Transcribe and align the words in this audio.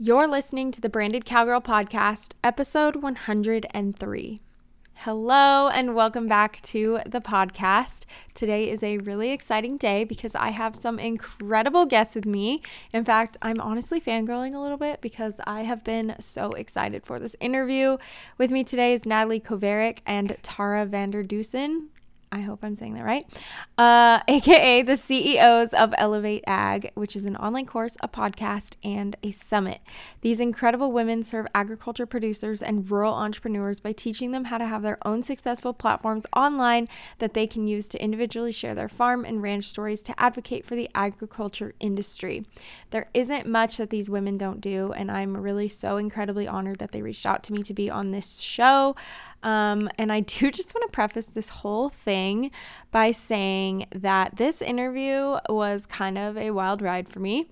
You're 0.00 0.28
listening 0.28 0.70
to 0.70 0.80
the 0.80 0.88
Branded 0.88 1.24
Cowgirl 1.24 1.60
Podcast, 1.60 2.34
episode 2.44 3.02
103. 3.02 4.40
Hello, 4.94 5.68
and 5.68 5.92
welcome 5.92 6.28
back 6.28 6.62
to 6.62 7.00
the 7.04 7.18
podcast. 7.18 8.04
Today 8.32 8.70
is 8.70 8.84
a 8.84 8.98
really 8.98 9.32
exciting 9.32 9.76
day 9.76 10.04
because 10.04 10.36
I 10.36 10.50
have 10.50 10.76
some 10.76 11.00
incredible 11.00 11.84
guests 11.84 12.14
with 12.14 12.26
me. 12.26 12.62
In 12.92 13.04
fact, 13.04 13.38
I'm 13.42 13.60
honestly 13.60 14.00
fangirling 14.00 14.54
a 14.54 14.60
little 14.60 14.76
bit 14.76 15.00
because 15.00 15.40
I 15.48 15.62
have 15.62 15.82
been 15.82 16.14
so 16.20 16.50
excited 16.50 17.04
for 17.04 17.18
this 17.18 17.34
interview. 17.40 17.96
With 18.38 18.52
me 18.52 18.62
today 18.62 18.92
is 18.92 19.04
Natalie 19.04 19.40
Kovarik 19.40 19.98
and 20.06 20.36
Tara 20.42 20.86
Vander 20.86 21.24
Dussen. 21.24 21.88
I 22.30 22.40
hope 22.40 22.64
I'm 22.64 22.76
saying 22.76 22.94
that 22.94 23.04
right, 23.04 23.26
uh, 23.78 24.20
aka 24.28 24.82
the 24.82 24.96
CEOs 24.96 25.72
of 25.72 25.94
Elevate 25.96 26.44
Ag, 26.46 26.90
which 26.94 27.16
is 27.16 27.26
an 27.26 27.36
online 27.36 27.66
course, 27.66 27.96
a 28.02 28.08
podcast, 28.08 28.74
and 28.82 29.16
a 29.22 29.30
summit. 29.30 29.80
These 30.20 30.40
incredible 30.40 30.92
women 30.92 31.22
serve 31.22 31.46
agriculture 31.54 32.06
producers 32.06 32.62
and 32.62 32.90
rural 32.90 33.14
entrepreneurs 33.14 33.80
by 33.80 33.92
teaching 33.92 34.32
them 34.32 34.44
how 34.44 34.58
to 34.58 34.66
have 34.66 34.82
their 34.82 34.98
own 35.06 35.22
successful 35.22 35.72
platforms 35.72 36.26
online 36.36 36.88
that 37.18 37.34
they 37.34 37.46
can 37.46 37.66
use 37.66 37.88
to 37.88 38.02
individually 38.02 38.52
share 38.52 38.74
their 38.74 38.88
farm 38.88 39.24
and 39.24 39.42
ranch 39.42 39.64
stories 39.64 40.02
to 40.02 40.20
advocate 40.20 40.66
for 40.66 40.76
the 40.76 40.90
agriculture 40.94 41.74
industry. 41.80 42.44
There 42.90 43.08
isn't 43.14 43.46
much 43.46 43.76
that 43.78 43.90
these 43.90 44.10
women 44.10 44.36
don't 44.36 44.60
do, 44.60 44.92
and 44.92 45.10
I'm 45.10 45.36
really 45.36 45.68
so 45.68 45.96
incredibly 45.96 46.46
honored 46.46 46.78
that 46.78 46.90
they 46.90 47.02
reached 47.02 47.26
out 47.26 47.42
to 47.44 47.52
me 47.52 47.62
to 47.62 47.74
be 47.74 47.90
on 47.90 48.10
this 48.10 48.40
show. 48.40 48.94
Um, 49.42 49.88
and 49.98 50.12
I 50.12 50.20
do 50.20 50.50
just 50.50 50.74
want 50.74 50.90
to 50.90 50.94
preface 50.94 51.26
this 51.26 51.48
whole 51.48 51.88
thing 51.88 52.50
by 52.90 53.12
saying 53.12 53.86
that 53.94 54.36
this 54.36 54.62
interview 54.62 55.38
was 55.48 55.86
kind 55.86 56.18
of 56.18 56.36
a 56.36 56.50
wild 56.50 56.82
ride 56.82 57.08
for 57.08 57.20
me. 57.20 57.48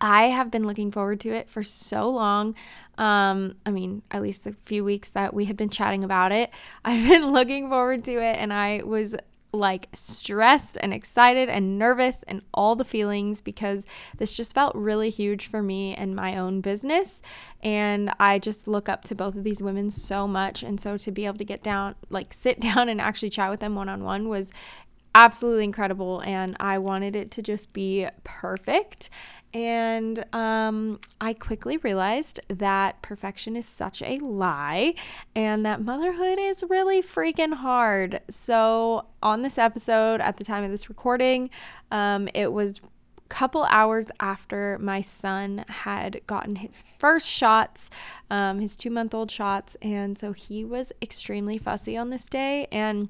I 0.00 0.26
have 0.26 0.50
been 0.50 0.66
looking 0.66 0.92
forward 0.92 1.20
to 1.20 1.30
it 1.30 1.50
for 1.50 1.62
so 1.62 2.08
long. 2.08 2.54
Um, 2.98 3.56
I 3.66 3.70
mean, 3.70 4.02
at 4.10 4.22
least 4.22 4.44
the 4.44 4.54
few 4.64 4.84
weeks 4.84 5.08
that 5.10 5.34
we 5.34 5.46
had 5.46 5.56
been 5.56 5.70
chatting 5.70 6.04
about 6.04 6.32
it, 6.32 6.50
I've 6.84 7.06
been 7.08 7.32
looking 7.32 7.68
forward 7.68 8.04
to 8.04 8.12
it, 8.12 8.36
and 8.36 8.52
I 8.52 8.82
was 8.84 9.16
like 9.52 9.88
stressed 9.94 10.76
and 10.80 10.92
excited 10.92 11.48
and 11.48 11.78
nervous 11.78 12.22
and 12.24 12.42
all 12.52 12.76
the 12.76 12.84
feelings 12.84 13.40
because 13.40 13.86
this 14.18 14.34
just 14.34 14.54
felt 14.54 14.74
really 14.74 15.10
huge 15.10 15.46
for 15.46 15.62
me 15.62 15.94
and 15.94 16.14
my 16.14 16.36
own 16.36 16.60
business. 16.60 17.22
And 17.62 18.12
I 18.20 18.38
just 18.38 18.68
look 18.68 18.88
up 18.88 19.04
to 19.04 19.14
both 19.14 19.34
of 19.34 19.44
these 19.44 19.62
women 19.62 19.90
so 19.90 20.28
much. 20.28 20.62
And 20.62 20.80
so 20.80 20.96
to 20.98 21.10
be 21.10 21.26
able 21.26 21.38
to 21.38 21.44
get 21.44 21.62
down, 21.62 21.94
like 22.10 22.34
sit 22.34 22.60
down 22.68 22.88
and 22.88 23.00
actually 23.00 23.30
chat 23.30 23.50
with 23.50 23.60
them 23.60 23.74
one 23.74 23.88
on 23.88 24.04
one 24.04 24.28
was 24.28 24.52
absolutely 25.18 25.64
incredible. 25.64 26.20
And 26.20 26.56
I 26.60 26.78
wanted 26.78 27.16
it 27.16 27.32
to 27.32 27.42
just 27.42 27.72
be 27.72 28.06
perfect. 28.22 29.10
And 29.52 30.24
um, 30.32 30.98
I 31.20 31.32
quickly 31.32 31.78
realized 31.78 32.38
that 32.48 33.02
perfection 33.02 33.56
is 33.56 33.66
such 33.66 34.00
a 34.02 34.18
lie 34.18 34.94
and 35.34 35.64
that 35.66 35.82
motherhood 35.82 36.38
is 36.38 36.62
really 36.68 37.02
freaking 37.02 37.54
hard. 37.54 38.20
So, 38.30 39.06
on 39.22 39.42
this 39.42 39.58
episode, 39.58 40.20
at 40.20 40.36
the 40.36 40.44
time 40.44 40.64
of 40.64 40.70
this 40.70 40.88
recording, 40.88 41.50
um, 41.90 42.28
it 42.34 42.52
was 42.52 42.78
a 42.78 43.28
couple 43.28 43.64
hours 43.64 44.08
after 44.20 44.78
my 44.80 45.00
son 45.00 45.64
had 45.68 46.20
gotten 46.26 46.56
his 46.56 46.84
first 46.98 47.26
shots, 47.26 47.90
um, 48.30 48.60
his 48.60 48.76
two 48.76 48.90
month 48.90 49.14
old 49.14 49.30
shots. 49.30 49.76
And 49.80 50.16
so 50.16 50.32
he 50.32 50.62
was 50.62 50.92
extremely 51.02 51.56
fussy 51.56 51.96
on 51.96 52.10
this 52.10 52.26
day. 52.26 52.68
And 52.70 53.08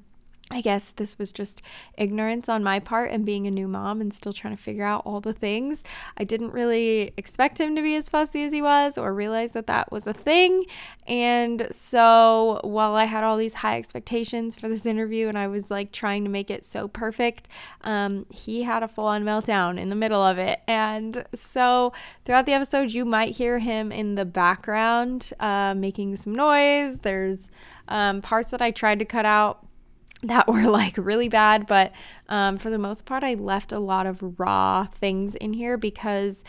I 0.50 0.62
guess 0.62 0.92
this 0.92 1.18
was 1.18 1.30
just 1.30 1.60
ignorance 1.98 2.48
on 2.48 2.64
my 2.64 2.78
part 2.80 3.10
and 3.10 3.26
being 3.26 3.46
a 3.46 3.50
new 3.50 3.68
mom 3.68 4.00
and 4.00 4.14
still 4.14 4.32
trying 4.32 4.56
to 4.56 4.62
figure 4.62 4.84
out 4.84 5.02
all 5.04 5.20
the 5.20 5.34
things. 5.34 5.84
I 6.16 6.24
didn't 6.24 6.52
really 6.52 7.12
expect 7.18 7.60
him 7.60 7.76
to 7.76 7.82
be 7.82 7.94
as 7.96 8.08
fussy 8.08 8.42
as 8.44 8.52
he 8.52 8.62
was 8.62 8.96
or 8.96 9.12
realize 9.12 9.52
that 9.52 9.66
that 9.66 9.92
was 9.92 10.06
a 10.06 10.14
thing. 10.14 10.64
And 11.06 11.68
so 11.70 12.60
while 12.64 12.94
I 12.94 13.04
had 13.04 13.24
all 13.24 13.36
these 13.36 13.54
high 13.54 13.76
expectations 13.76 14.56
for 14.56 14.70
this 14.70 14.86
interview 14.86 15.28
and 15.28 15.36
I 15.36 15.48
was 15.48 15.70
like 15.70 15.92
trying 15.92 16.24
to 16.24 16.30
make 16.30 16.50
it 16.50 16.64
so 16.64 16.88
perfect, 16.88 17.48
um, 17.82 18.24
he 18.30 18.62
had 18.62 18.82
a 18.82 18.88
full 18.88 19.06
on 19.06 19.24
meltdown 19.24 19.78
in 19.78 19.90
the 19.90 19.96
middle 19.96 20.22
of 20.22 20.38
it. 20.38 20.60
And 20.66 21.26
so 21.34 21.92
throughout 22.24 22.46
the 22.46 22.54
episode, 22.54 22.92
you 22.92 23.04
might 23.04 23.36
hear 23.36 23.58
him 23.58 23.92
in 23.92 24.14
the 24.14 24.24
background 24.24 25.30
uh, 25.40 25.74
making 25.76 26.16
some 26.16 26.34
noise. 26.34 27.00
There's 27.00 27.50
um, 27.86 28.22
parts 28.22 28.50
that 28.50 28.62
I 28.62 28.70
tried 28.70 28.98
to 29.00 29.04
cut 29.04 29.26
out 29.26 29.67
that 30.22 30.48
were 30.52 30.64
like 30.64 30.96
really 30.96 31.28
bad, 31.28 31.66
but 31.66 31.92
um, 32.28 32.58
for 32.58 32.70
the 32.70 32.78
most 32.78 33.06
part, 33.06 33.22
I 33.24 33.34
left 33.34 33.72
a 33.72 33.78
lot 33.78 34.06
of 34.06 34.38
raw 34.38 34.86
things 34.86 35.34
in 35.34 35.52
here 35.52 35.76
because 35.76 36.44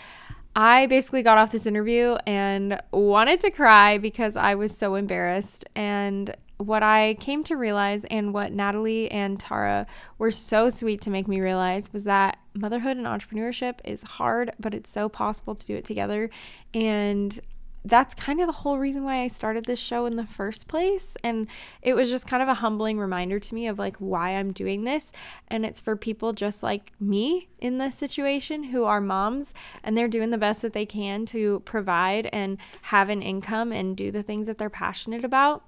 I 0.55 0.87
basically 0.87 1.23
got 1.23 1.37
off 1.37 1.51
this 1.51 1.65
interview 1.65 2.17
and 2.25 2.81
wanted 2.91 3.39
to 3.41 3.51
cry 3.51 3.97
because 3.97 4.35
I 4.35 4.55
was 4.55 4.75
so 4.75 4.95
embarrassed. 4.95 5.65
And 5.75 6.35
what 6.57 6.83
I 6.83 7.15
came 7.21 7.43
to 7.45 7.55
realize, 7.55 8.03
and 8.05 8.33
what 8.33 8.51
Natalie 8.51 9.09
and 9.09 9.39
Tara 9.39 9.87
were 10.17 10.31
so 10.31 10.69
sweet 10.69 10.99
to 11.01 11.09
make 11.09 11.27
me 11.27 11.39
realize, 11.39 11.93
was 11.93 12.03
that 12.03 12.39
motherhood 12.53 12.97
and 12.97 13.05
entrepreneurship 13.05 13.75
is 13.85 14.03
hard, 14.03 14.51
but 14.59 14.73
it's 14.73 14.89
so 14.89 15.07
possible 15.07 15.55
to 15.55 15.65
do 15.65 15.75
it 15.75 15.85
together. 15.85 16.29
And 16.73 17.39
that's 17.85 18.13
kind 18.13 18.41
of 18.41 18.47
the 18.47 18.53
whole 18.53 18.77
reason 18.77 19.03
why 19.03 19.21
I 19.21 19.27
started 19.27 19.65
this 19.65 19.79
show 19.79 20.05
in 20.05 20.15
the 20.15 20.25
first 20.25 20.67
place. 20.67 21.15
And 21.23 21.47
it 21.81 21.93
was 21.93 22.09
just 22.09 22.27
kind 22.27 22.43
of 22.43 22.49
a 22.49 22.55
humbling 22.55 22.99
reminder 22.99 23.39
to 23.39 23.55
me 23.55 23.67
of 23.67 23.79
like 23.79 23.97
why 23.97 24.31
I'm 24.31 24.51
doing 24.51 24.83
this. 24.83 25.11
And 25.47 25.65
it's 25.65 25.79
for 25.79 25.95
people 25.95 26.33
just 26.33 26.61
like 26.61 26.91
me 26.99 27.49
in 27.59 27.77
this 27.77 27.95
situation 27.95 28.65
who 28.65 28.83
are 28.83 29.01
moms 29.01 29.53
and 29.83 29.97
they're 29.97 30.07
doing 30.07 30.29
the 30.29 30.37
best 30.37 30.61
that 30.61 30.73
they 30.73 30.85
can 30.85 31.25
to 31.27 31.61
provide 31.61 32.27
and 32.33 32.57
have 32.83 33.09
an 33.09 33.21
income 33.21 33.71
and 33.71 33.95
do 33.95 34.11
the 34.11 34.23
things 34.23 34.47
that 34.47 34.57
they're 34.57 34.69
passionate 34.69 35.23
about. 35.23 35.63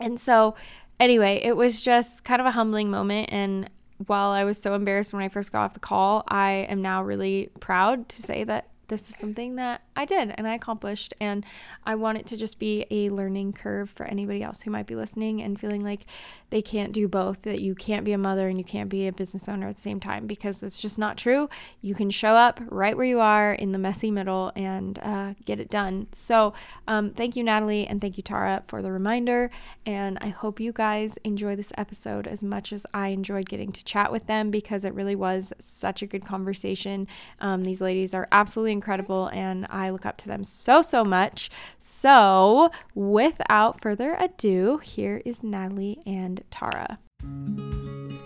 And 0.00 0.18
so, 0.18 0.54
anyway, 0.98 1.40
it 1.42 1.56
was 1.56 1.82
just 1.82 2.24
kind 2.24 2.40
of 2.40 2.46
a 2.46 2.52
humbling 2.52 2.90
moment. 2.90 3.28
And 3.30 3.68
while 4.06 4.30
I 4.30 4.44
was 4.44 4.60
so 4.60 4.74
embarrassed 4.74 5.12
when 5.12 5.22
I 5.22 5.28
first 5.28 5.52
got 5.52 5.62
off 5.64 5.74
the 5.74 5.80
call, 5.80 6.24
I 6.28 6.66
am 6.68 6.82
now 6.82 7.02
really 7.02 7.50
proud 7.60 8.08
to 8.10 8.22
say 8.22 8.42
that 8.44 8.68
this 8.88 9.08
is 9.08 9.16
something 9.16 9.56
that 9.56 9.82
I 9.94 10.04
did 10.04 10.34
and 10.36 10.46
I 10.46 10.54
accomplished. 10.54 11.14
And 11.20 11.44
I 11.84 11.94
want 11.94 12.18
it 12.18 12.26
to 12.26 12.36
just 12.36 12.58
be 12.58 12.86
a 12.90 13.10
learning 13.10 13.52
curve 13.52 13.90
for 13.90 14.04
anybody 14.06 14.42
else 14.42 14.62
who 14.62 14.70
might 14.70 14.86
be 14.86 14.94
listening 14.94 15.42
and 15.42 15.58
feeling 15.58 15.84
like 15.84 16.06
they 16.50 16.62
can't 16.62 16.92
do 16.92 17.08
both, 17.08 17.42
that 17.42 17.60
you 17.60 17.74
can't 17.74 18.04
be 18.04 18.12
a 18.12 18.18
mother 18.18 18.48
and 18.48 18.58
you 18.58 18.64
can't 18.64 18.90
be 18.90 19.06
a 19.06 19.12
business 19.12 19.48
owner 19.48 19.68
at 19.68 19.76
the 19.76 19.82
same 19.82 20.00
time 20.00 20.26
because 20.26 20.62
it's 20.62 20.80
just 20.80 20.98
not 20.98 21.16
true. 21.16 21.48
You 21.80 21.94
can 21.94 22.10
show 22.10 22.34
up 22.34 22.60
right 22.68 22.96
where 22.96 23.06
you 23.06 23.20
are 23.20 23.54
in 23.54 23.72
the 23.72 23.78
messy 23.78 24.10
middle 24.10 24.52
and 24.54 24.98
uh, 25.02 25.34
get 25.46 25.60
it 25.60 25.70
done. 25.70 26.08
So, 26.12 26.52
um, 26.86 27.10
thank 27.10 27.36
you, 27.36 27.42
Natalie, 27.42 27.86
and 27.86 28.00
thank 28.00 28.18
you, 28.18 28.22
Tara, 28.22 28.62
for 28.66 28.82
the 28.82 28.92
reminder. 28.92 29.50
And 29.86 30.18
I 30.20 30.28
hope 30.28 30.60
you 30.60 30.72
guys 30.72 31.18
enjoy 31.24 31.56
this 31.56 31.72
episode 31.78 32.26
as 32.26 32.42
much 32.42 32.72
as 32.72 32.86
I 32.92 33.08
enjoyed 33.08 33.48
getting 33.48 33.72
to 33.72 33.84
chat 33.84 34.12
with 34.12 34.26
them 34.26 34.50
because 34.50 34.84
it 34.84 34.92
really 34.92 35.16
was 35.16 35.54
such 35.58 36.02
a 36.02 36.06
good 36.06 36.24
conversation. 36.24 37.08
Um, 37.40 37.64
these 37.64 37.80
ladies 37.80 38.12
are 38.12 38.28
absolutely 38.30 38.72
incredible 38.72 39.28
and 39.28 39.66
I 39.70 39.81
look 39.90 40.06
up 40.06 40.16
to 40.18 40.28
them 40.28 40.44
so, 40.44 40.82
so 40.82 41.04
much. 41.04 41.50
So, 41.78 42.70
without 42.94 43.80
further 43.80 44.14
ado, 44.18 44.78
here 44.78 45.22
is 45.24 45.42
Natalie 45.42 46.00
and 46.06 46.42
Tara. 46.50 46.98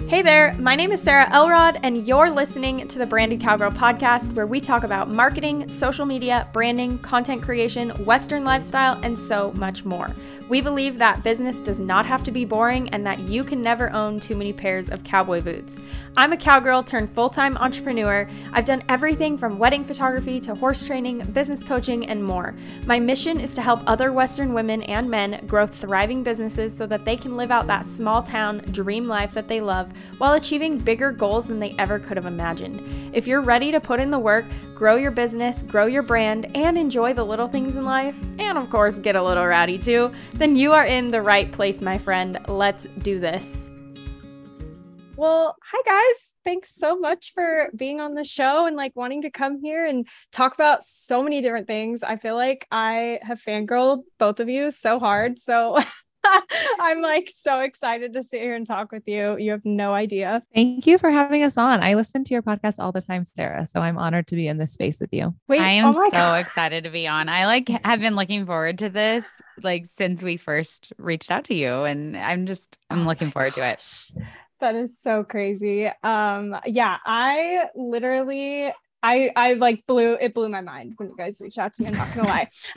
Hey 0.08 0.22
there, 0.22 0.54
my 0.60 0.76
name 0.76 0.92
is 0.92 1.02
Sarah 1.02 1.28
Elrod, 1.32 1.80
and 1.82 2.06
you're 2.06 2.30
listening 2.30 2.86
to 2.86 2.96
the 3.00 3.06
Branded 3.06 3.40
Cowgirl 3.40 3.72
podcast, 3.72 4.32
where 4.34 4.46
we 4.46 4.60
talk 4.60 4.84
about 4.84 5.10
marketing, 5.10 5.68
social 5.68 6.06
media, 6.06 6.48
branding, 6.52 7.00
content 7.00 7.42
creation, 7.42 7.90
Western 8.04 8.44
lifestyle, 8.44 9.00
and 9.02 9.18
so 9.18 9.50
much 9.54 9.84
more. 9.84 10.14
We 10.48 10.60
believe 10.60 10.98
that 10.98 11.24
business 11.24 11.60
does 11.60 11.80
not 11.80 12.06
have 12.06 12.22
to 12.22 12.30
be 12.30 12.44
boring 12.44 12.88
and 12.90 13.04
that 13.04 13.18
you 13.18 13.42
can 13.42 13.60
never 13.60 13.90
own 13.90 14.20
too 14.20 14.36
many 14.36 14.52
pairs 14.52 14.88
of 14.88 15.02
cowboy 15.02 15.40
boots. 15.40 15.76
I'm 16.16 16.32
a 16.32 16.36
cowgirl 16.36 16.84
turned 16.84 17.12
full 17.12 17.28
time 17.28 17.56
entrepreneur. 17.56 18.28
I've 18.52 18.64
done 18.64 18.84
everything 18.88 19.36
from 19.36 19.58
wedding 19.58 19.84
photography 19.84 20.38
to 20.42 20.54
horse 20.54 20.84
training, 20.84 21.18
business 21.32 21.64
coaching, 21.64 22.06
and 22.06 22.22
more. 22.22 22.54
My 22.84 23.00
mission 23.00 23.40
is 23.40 23.54
to 23.54 23.62
help 23.62 23.80
other 23.88 24.12
Western 24.12 24.54
women 24.54 24.82
and 24.84 25.10
men 25.10 25.44
grow 25.48 25.66
thriving 25.66 26.22
businesses 26.22 26.76
so 26.76 26.86
that 26.86 27.04
they 27.04 27.16
can 27.16 27.36
live 27.36 27.50
out 27.50 27.66
that 27.66 27.84
small 27.84 28.22
town 28.22 28.58
dream 28.70 29.08
life 29.08 29.34
that 29.34 29.48
they 29.48 29.60
love 29.60 29.90
while 30.18 30.34
achieving 30.34 30.78
bigger 30.78 31.12
goals 31.12 31.46
than 31.46 31.60
they 31.60 31.74
ever 31.78 31.98
could 31.98 32.16
have 32.16 32.26
imagined. 32.26 32.82
If 33.14 33.26
you're 33.26 33.40
ready 33.40 33.70
to 33.72 33.80
put 33.80 34.00
in 34.00 34.10
the 34.10 34.18
work, 34.18 34.44
grow 34.74 34.96
your 34.96 35.10
business, 35.10 35.62
grow 35.62 35.86
your 35.86 36.02
brand, 36.02 36.54
and 36.56 36.78
enjoy 36.78 37.12
the 37.12 37.24
little 37.24 37.48
things 37.48 37.76
in 37.76 37.84
life, 37.84 38.16
and 38.38 38.58
of 38.58 38.70
course, 38.70 38.98
get 38.98 39.16
a 39.16 39.22
little 39.22 39.46
rowdy 39.46 39.78
too, 39.78 40.12
then 40.34 40.56
you 40.56 40.72
are 40.72 40.84
in 40.84 41.08
the 41.08 41.22
right 41.22 41.50
place, 41.52 41.80
my 41.80 41.98
friend. 41.98 42.38
Let's 42.48 42.86
do 43.02 43.18
this. 43.18 43.66
Well, 45.16 45.56
hi 45.62 45.80
guys. 45.86 46.26
Thanks 46.44 46.72
so 46.76 46.96
much 46.96 47.32
for 47.34 47.70
being 47.74 48.00
on 48.00 48.14
the 48.14 48.22
show 48.22 48.66
and 48.66 48.76
like 48.76 48.94
wanting 48.94 49.22
to 49.22 49.30
come 49.30 49.58
here 49.60 49.86
and 49.86 50.06
talk 50.30 50.54
about 50.54 50.84
so 50.84 51.22
many 51.22 51.40
different 51.40 51.66
things. 51.66 52.02
I 52.02 52.18
feel 52.18 52.36
like 52.36 52.68
I 52.70 53.18
have 53.22 53.42
fangirled 53.42 54.02
both 54.18 54.38
of 54.38 54.48
you 54.48 54.70
so 54.70 55.00
hard. 55.00 55.40
So 55.40 55.78
I'm 56.80 57.00
like 57.00 57.32
so 57.36 57.60
excited 57.60 58.12
to 58.14 58.24
sit 58.24 58.40
here 58.40 58.54
and 58.54 58.66
talk 58.66 58.92
with 58.92 59.04
you. 59.06 59.36
You 59.38 59.52
have 59.52 59.64
no 59.64 59.94
idea. 59.94 60.42
Thank 60.54 60.86
you 60.86 60.98
for 60.98 61.10
having 61.10 61.42
us 61.42 61.56
on. 61.56 61.82
I 61.82 61.94
listen 61.94 62.24
to 62.24 62.34
your 62.34 62.42
podcast 62.42 62.78
all 62.78 62.92
the 62.92 63.00
time, 63.00 63.24
Sarah. 63.24 63.66
So 63.66 63.80
I'm 63.80 63.98
honored 63.98 64.26
to 64.28 64.36
be 64.36 64.48
in 64.48 64.58
this 64.58 64.72
space 64.72 65.00
with 65.00 65.12
you. 65.12 65.34
Wait, 65.48 65.60
I 65.60 65.72
am 65.72 65.86
oh 65.86 65.92
so 65.92 66.10
God. 66.10 66.40
excited 66.40 66.84
to 66.84 66.90
be 66.90 67.06
on. 67.06 67.28
I 67.28 67.46
like 67.46 67.68
have 67.84 68.00
been 68.00 68.16
looking 68.16 68.46
forward 68.46 68.78
to 68.78 68.88
this 68.88 69.24
like 69.62 69.86
since 69.96 70.22
we 70.22 70.36
first 70.36 70.92
reached 70.98 71.30
out 71.30 71.44
to 71.44 71.54
you. 71.54 71.84
And 71.84 72.16
I'm 72.16 72.46
just 72.46 72.78
I'm 72.90 73.02
oh 73.02 73.06
looking 73.06 73.30
forward 73.30 73.54
gosh. 73.54 74.08
to 74.08 74.20
it. 74.20 74.26
That 74.60 74.74
is 74.74 74.98
so 74.98 75.22
crazy. 75.22 75.90
Um, 76.02 76.56
yeah, 76.64 76.96
I 77.04 77.66
literally 77.74 78.72
I 79.06 79.30
I 79.36 79.52
like 79.52 79.86
blew 79.86 80.14
it 80.14 80.34
blew 80.34 80.48
my 80.48 80.62
mind 80.62 80.94
when 80.96 81.08
you 81.10 81.16
guys 81.16 81.38
reached 81.40 81.58
out 81.58 81.72
to 81.74 81.82
me. 81.82 81.90
I'm 81.90 81.96
not 81.96 82.12
gonna 82.12 82.28
lie. 82.28 82.48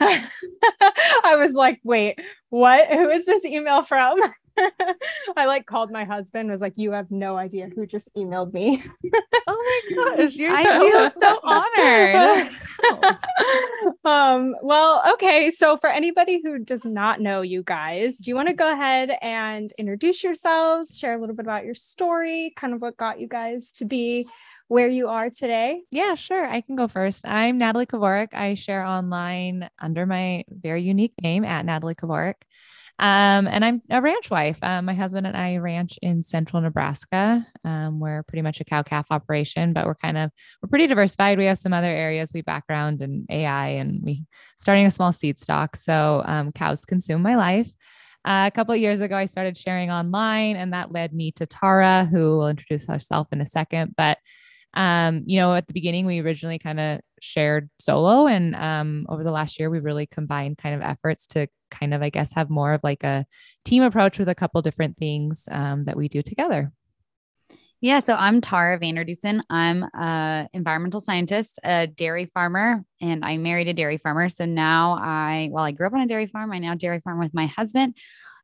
I 1.24 1.34
was 1.36 1.52
like, 1.52 1.80
wait, 1.82 2.20
what? 2.50 2.88
Who 2.88 3.10
is 3.10 3.26
this 3.26 3.44
email 3.44 3.82
from? 3.82 4.20
I 5.36 5.46
like 5.46 5.66
called 5.66 5.90
my 5.90 6.04
husband, 6.04 6.48
was 6.48 6.60
like, 6.60 6.74
you 6.76 6.92
have 6.92 7.10
no 7.10 7.36
idea 7.36 7.68
who 7.74 7.84
just 7.84 8.14
emailed 8.14 8.52
me. 8.52 8.80
oh 9.48 9.82
my 9.96 10.16
gosh, 10.16 10.36
you're 10.36 10.54
I 10.56 10.62
so, 10.62 10.90
feel 10.90 11.10
so 11.20 11.40
honored. 11.42 12.50
um, 14.04 14.54
well, 14.62 15.02
okay. 15.14 15.50
So 15.50 15.78
for 15.78 15.90
anybody 15.90 16.40
who 16.44 16.60
does 16.60 16.84
not 16.84 17.20
know 17.20 17.42
you 17.42 17.64
guys, 17.64 18.16
do 18.18 18.30
you 18.30 18.36
want 18.36 18.48
to 18.48 18.54
go 18.54 18.70
ahead 18.70 19.16
and 19.20 19.72
introduce 19.78 20.22
yourselves, 20.22 20.96
share 20.96 21.14
a 21.14 21.20
little 21.20 21.34
bit 21.34 21.46
about 21.46 21.64
your 21.64 21.74
story, 21.74 22.52
kind 22.54 22.72
of 22.72 22.80
what 22.80 22.96
got 22.96 23.18
you 23.18 23.26
guys 23.26 23.72
to 23.72 23.84
be 23.84 24.28
where 24.70 24.86
you 24.86 25.08
are 25.08 25.30
today? 25.30 25.82
Yeah, 25.90 26.14
sure. 26.14 26.46
I 26.46 26.60
can 26.60 26.76
go 26.76 26.86
first. 26.86 27.26
I'm 27.26 27.58
Natalie 27.58 27.86
Kovarik. 27.86 28.32
I 28.34 28.54
share 28.54 28.84
online 28.84 29.68
under 29.80 30.06
my 30.06 30.44
very 30.48 30.82
unique 30.82 31.14
name 31.20 31.44
at 31.44 31.66
Natalie 31.66 31.96
Kovarik. 31.96 32.36
Um, 33.00 33.48
and 33.48 33.64
I'm 33.64 33.82
a 33.90 34.00
ranch 34.00 34.30
wife. 34.30 34.60
Um, 34.62 34.84
my 34.84 34.94
husband 34.94 35.26
and 35.26 35.36
I 35.36 35.56
ranch 35.56 35.98
in 36.02 36.22
central 36.22 36.62
Nebraska. 36.62 37.44
Um, 37.64 37.98
we're 37.98 38.22
pretty 38.22 38.42
much 38.42 38.60
a 38.60 38.64
cow 38.64 38.84
calf 38.84 39.06
operation, 39.10 39.72
but 39.72 39.86
we're 39.86 39.96
kind 39.96 40.16
of 40.16 40.30
we're 40.62 40.68
pretty 40.68 40.86
diversified. 40.86 41.36
We 41.36 41.46
have 41.46 41.58
some 41.58 41.72
other 41.72 41.88
areas 41.88 42.30
we 42.32 42.42
background 42.42 43.02
in 43.02 43.26
AI, 43.28 43.68
and 43.70 44.00
we 44.04 44.24
starting 44.56 44.86
a 44.86 44.90
small 44.92 45.12
seed 45.12 45.40
stock. 45.40 45.74
So 45.74 46.22
um, 46.26 46.52
cows 46.52 46.84
consume 46.84 47.22
my 47.22 47.34
life. 47.34 47.74
Uh, 48.24 48.44
a 48.46 48.52
couple 48.54 48.76
years 48.76 49.00
ago, 49.00 49.16
I 49.16 49.24
started 49.26 49.58
sharing 49.58 49.90
online, 49.90 50.54
and 50.54 50.72
that 50.74 50.92
led 50.92 51.12
me 51.12 51.32
to 51.32 51.46
Tara, 51.46 52.04
who 52.04 52.36
will 52.36 52.48
introduce 52.48 52.86
herself 52.86 53.26
in 53.32 53.40
a 53.40 53.46
second. 53.46 53.94
But 53.96 54.18
um, 54.74 55.22
you 55.26 55.38
know, 55.38 55.52
at 55.54 55.66
the 55.66 55.72
beginning, 55.72 56.06
we 56.06 56.20
originally 56.20 56.58
kind 56.58 56.78
of 56.78 57.00
shared 57.20 57.70
solo. 57.78 58.26
And 58.26 58.54
um, 58.54 59.06
over 59.08 59.24
the 59.24 59.32
last 59.32 59.58
year, 59.58 59.70
we've 59.70 59.84
really 59.84 60.06
combined 60.06 60.58
kind 60.58 60.74
of 60.74 60.82
efforts 60.82 61.26
to 61.28 61.48
kind 61.70 61.92
of, 61.94 62.02
I 62.02 62.10
guess, 62.10 62.32
have 62.32 62.50
more 62.50 62.72
of 62.72 62.82
like 62.84 63.04
a 63.04 63.26
team 63.64 63.82
approach 63.82 64.18
with 64.18 64.28
a 64.28 64.34
couple 64.34 64.62
different 64.62 64.96
things 64.96 65.48
um, 65.50 65.84
that 65.84 65.96
we 65.96 66.08
do 66.08 66.22
together. 66.22 66.72
Yeah, 67.82 68.00
so 68.00 68.14
I'm 68.14 68.42
Tara 68.42 68.78
Vander 68.78 69.06
Dussen. 69.06 69.40
I'm 69.48 69.86
an 69.94 70.48
environmental 70.52 71.00
scientist, 71.00 71.58
a 71.64 71.86
dairy 71.86 72.26
farmer, 72.26 72.84
and 73.00 73.24
I 73.24 73.38
married 73.38 73.68
a 73.68 73.72
dairy 73.72 73.96
farmer. 73.96 74.28
So 74.28 74.44
now 74.44 74.98
I, 75.00 75.48
well, 75.50 75.64
I 75.64 75.70
grew 75.70 75.86
up 75.86 75.94
on 75.94 76.02
a 76.02 76.06
dairy 76.06 76.26
farm. 76.26 76.52
I 76.52 76.58
now 76.58 76.74
dairy 76.74 77.00
farm 77.00 77.18
with 77.18 77.32
my 77.32 77.46
husband, 77.46 77.96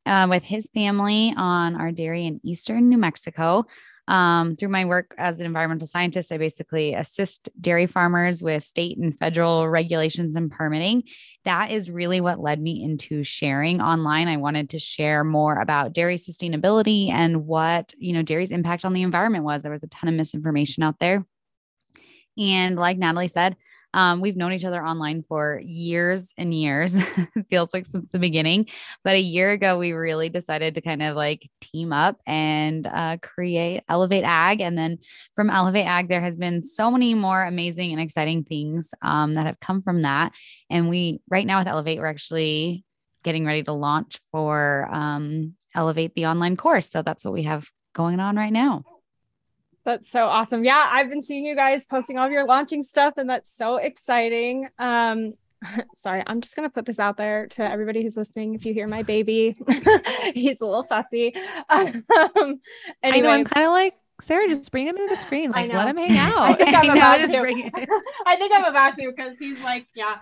uh, 0.07 0.27
with 0.31 0.43
his 0.43 0.71
family 0.73 1.35
on 1.37 1.77
our 1.77 1.93
dairy 1.93 2.25
in 2.25 2.41
eastern 2.45 2.89
New 2.89 2.97
Mexico. 2.97 3.67
Um, 4.09 4.55
through 4.55 4.69
my 4.69 4.85
work 4.85 5.15
as 5.19 5.41
an 5.41 5.47
environmental 5.47 5.87
scientist, 5.87 6.31
I 6.31 6.39
basically 6.39 6.95
assist 6.95 7.49
dairy 7.61 7.87
farmers 7.87 8.43
with 8.43 8.63
state 8.63 8.99
and 8.99 9.19
federal 9.19 9.69
regulations 9.69 10.37
and 10.37 10.51
permitting. 10.51 11.03
That 11.45 11.73
is 11.73 11.91
really 11.91 12.21
what 12.21 12.39
led 12.39 12.61
me 12.61 12.83
into 12.83 13.25
sharing 13.25 13.81
online. 13.81 14.29
I 14.29 14.37
wanted 14.37 14.71
to 14.71 14.79
share 14.79 15.25
more 15.25 15.61
about 15.61 15.93
dairy 15.93 16.17
sustainability 16.17 17.11
and 17.11 17.47
what, 17.47 17.95
you 17.99 18.13
know, 18.13 18.23
dairy's 18.23 18.51
impact 18.51 18.85
on 18.85 18.93
the 18.93 19.03
environment 19.03 19.45
was. 19.45 19.63
There 19.63 19.73
was 19.73 19.83
a 19.83 19.89
ton 19.89 20.09
of 20.09 20.15
misinformation 20.15 20.83
out 20.83 21.01
there. 21.01 21.25
And 22.39 22.77
like 22.77 22.99
Natalie 22.99 23.29
said, 23.29 23.57
um, 23.97 24.21
we've 24.21 24.37
known 24.37 24.53
each 24.53 24.67
other 24.67 24.85
online 24.85 25.25
for 25.27 25.63
years 25.65 26.35
and 26.37 26.53
years, 26.53 27.03
feels 27.51 27.71
like 27.73 27.87
since 27.87 28.13
the 28.13 28.19
beginning. 28.19 28.67
But 29.03 29.15
a 29.15 29.21
year 29.21 29.53
ago, 29.53 29.79
we 29.79 29.93
really 29.93 30.29
decided 30.29 30.75
to 30.75 30.83
kind 30.83 31.03
of 31.03 31.17
like 31.17 31.49
team 31.63 31.95
up 31.95 32.21
and 32.27 32.87
uh, 32.87 33.17
create 33.23 33.83
Elevate 33.89 34.25
Ag. 34.25 34.61
And 34.61 34.77
then 34.77 34.99
from 35.35 35.49
Elevate 35.49 35.87
Ag, 35.87 36.09
there 36.09 36.21
has 36.21 36.37
been 36.37 36.63
so 36.63 36.91
many 36.91 37.15
more 37.15 37.43
amazing 37.43 37.93
and 37.93 38.01
exciting 38.01 38.45
things 38.45 38.91
um, 39.01 39.33
that 39.33 39.47
have 39.47 39.61
come 39.61 39.81
from 39.81 40.03
that. 40.03 40.33
And 40.69 40.91
we, 40.91 41.21
right 41.31 41.47
now 41.47 41.61
with 41.61 41.69
Elevate, 41.69 41.99
we're 41.99 42.07
actually 42.07 42.85
getting 43.25 43.47
ready 43.47 43.63
to 43.63 43.73
launch 43.73 44.19
for 44.31 44.89
um, 44.93 45.55
Elevate 45.75 46.15
the 46.15 46.27
online 46.27 46.59
course. 46.59 46.91
So 46.91 47.01
that's 47.01 47.25
what 47.25 47.33
we 47.33 47.45
have 47.45 47.67
going 47.95 48.21
on 48.21 48.37
right 48.37 48.53
now. 48.53 48.85
That's 49.87 50.11
so 50.11 50.27
awesome. 50.27 50.65
Yeah, 50.65 50.85
I've 50.91 51.09
been 51.09 51.23
seeing 51.23 51.45
you 51.45 51.55
guys 51.55 51.87
posting 51.87 52.19
all 52.19 52.27
of 52.27 52.33
your 52.33 52.45
launching 52.45 52.83
stuff, 52.83 53.15
and 53.19 53.31
that's 53.31 53.57
so 53.57 53.77
exciting. 53.77 54.69
Um, 54.81 55.33
sorry, 55.95 56.25
I'm 56.27 56.41
just 56.41 56.57
gonna 56.57 56.69
put 56.69 56.87
this 56.87 56.99
out 56.99 57.17
there 57.17 57.47
to 57.51 57.63
everybody 57.63 58.03
who's 58.03 58.17
listening. 58.17 58.57
If 58.57 58.67
you 58.67 58.75
hear 58.75 58.89
my 58.89 59.05
baby, 59.05 59.57
he's 60.35 60.61
a 60.61 60.67
little 60.67 60.83
fussy. 60.83 61.35
Um, 61.69 62.61
anyway, 63.03 63.19
I 63.19 63.21
know 63.21 63.31
I'm 63.31 63.45
kind 63.45 63.67
of 63.67 63.73
like 63.73 63.95
Sarah, 64.21 64.49
just 64.49 64.73
bring 64.73 64.89
him 64.89 64.97
into 64.97 65.15
the 65.15 65.21
screen. 65.21 65.53
Like, 65.53 65.73
let 65.73 65.87
him 65.87 65.97
hang 65.97 66.17
out. 66.17 66.39
I 66.39 66.55
think 66.55 66.75
I'm 66.75 66.91
about 66.91 67.19
to. 67.19 67.89
I 68.27 68.37
think 68.37 68.53
I'm 68.53 68.65
about 68.65 68.99
to 68.99 69.13
because 69.15 69.37
he's 69.39 69.61
like, 69.61 69.87
yeah. 69.95 70.17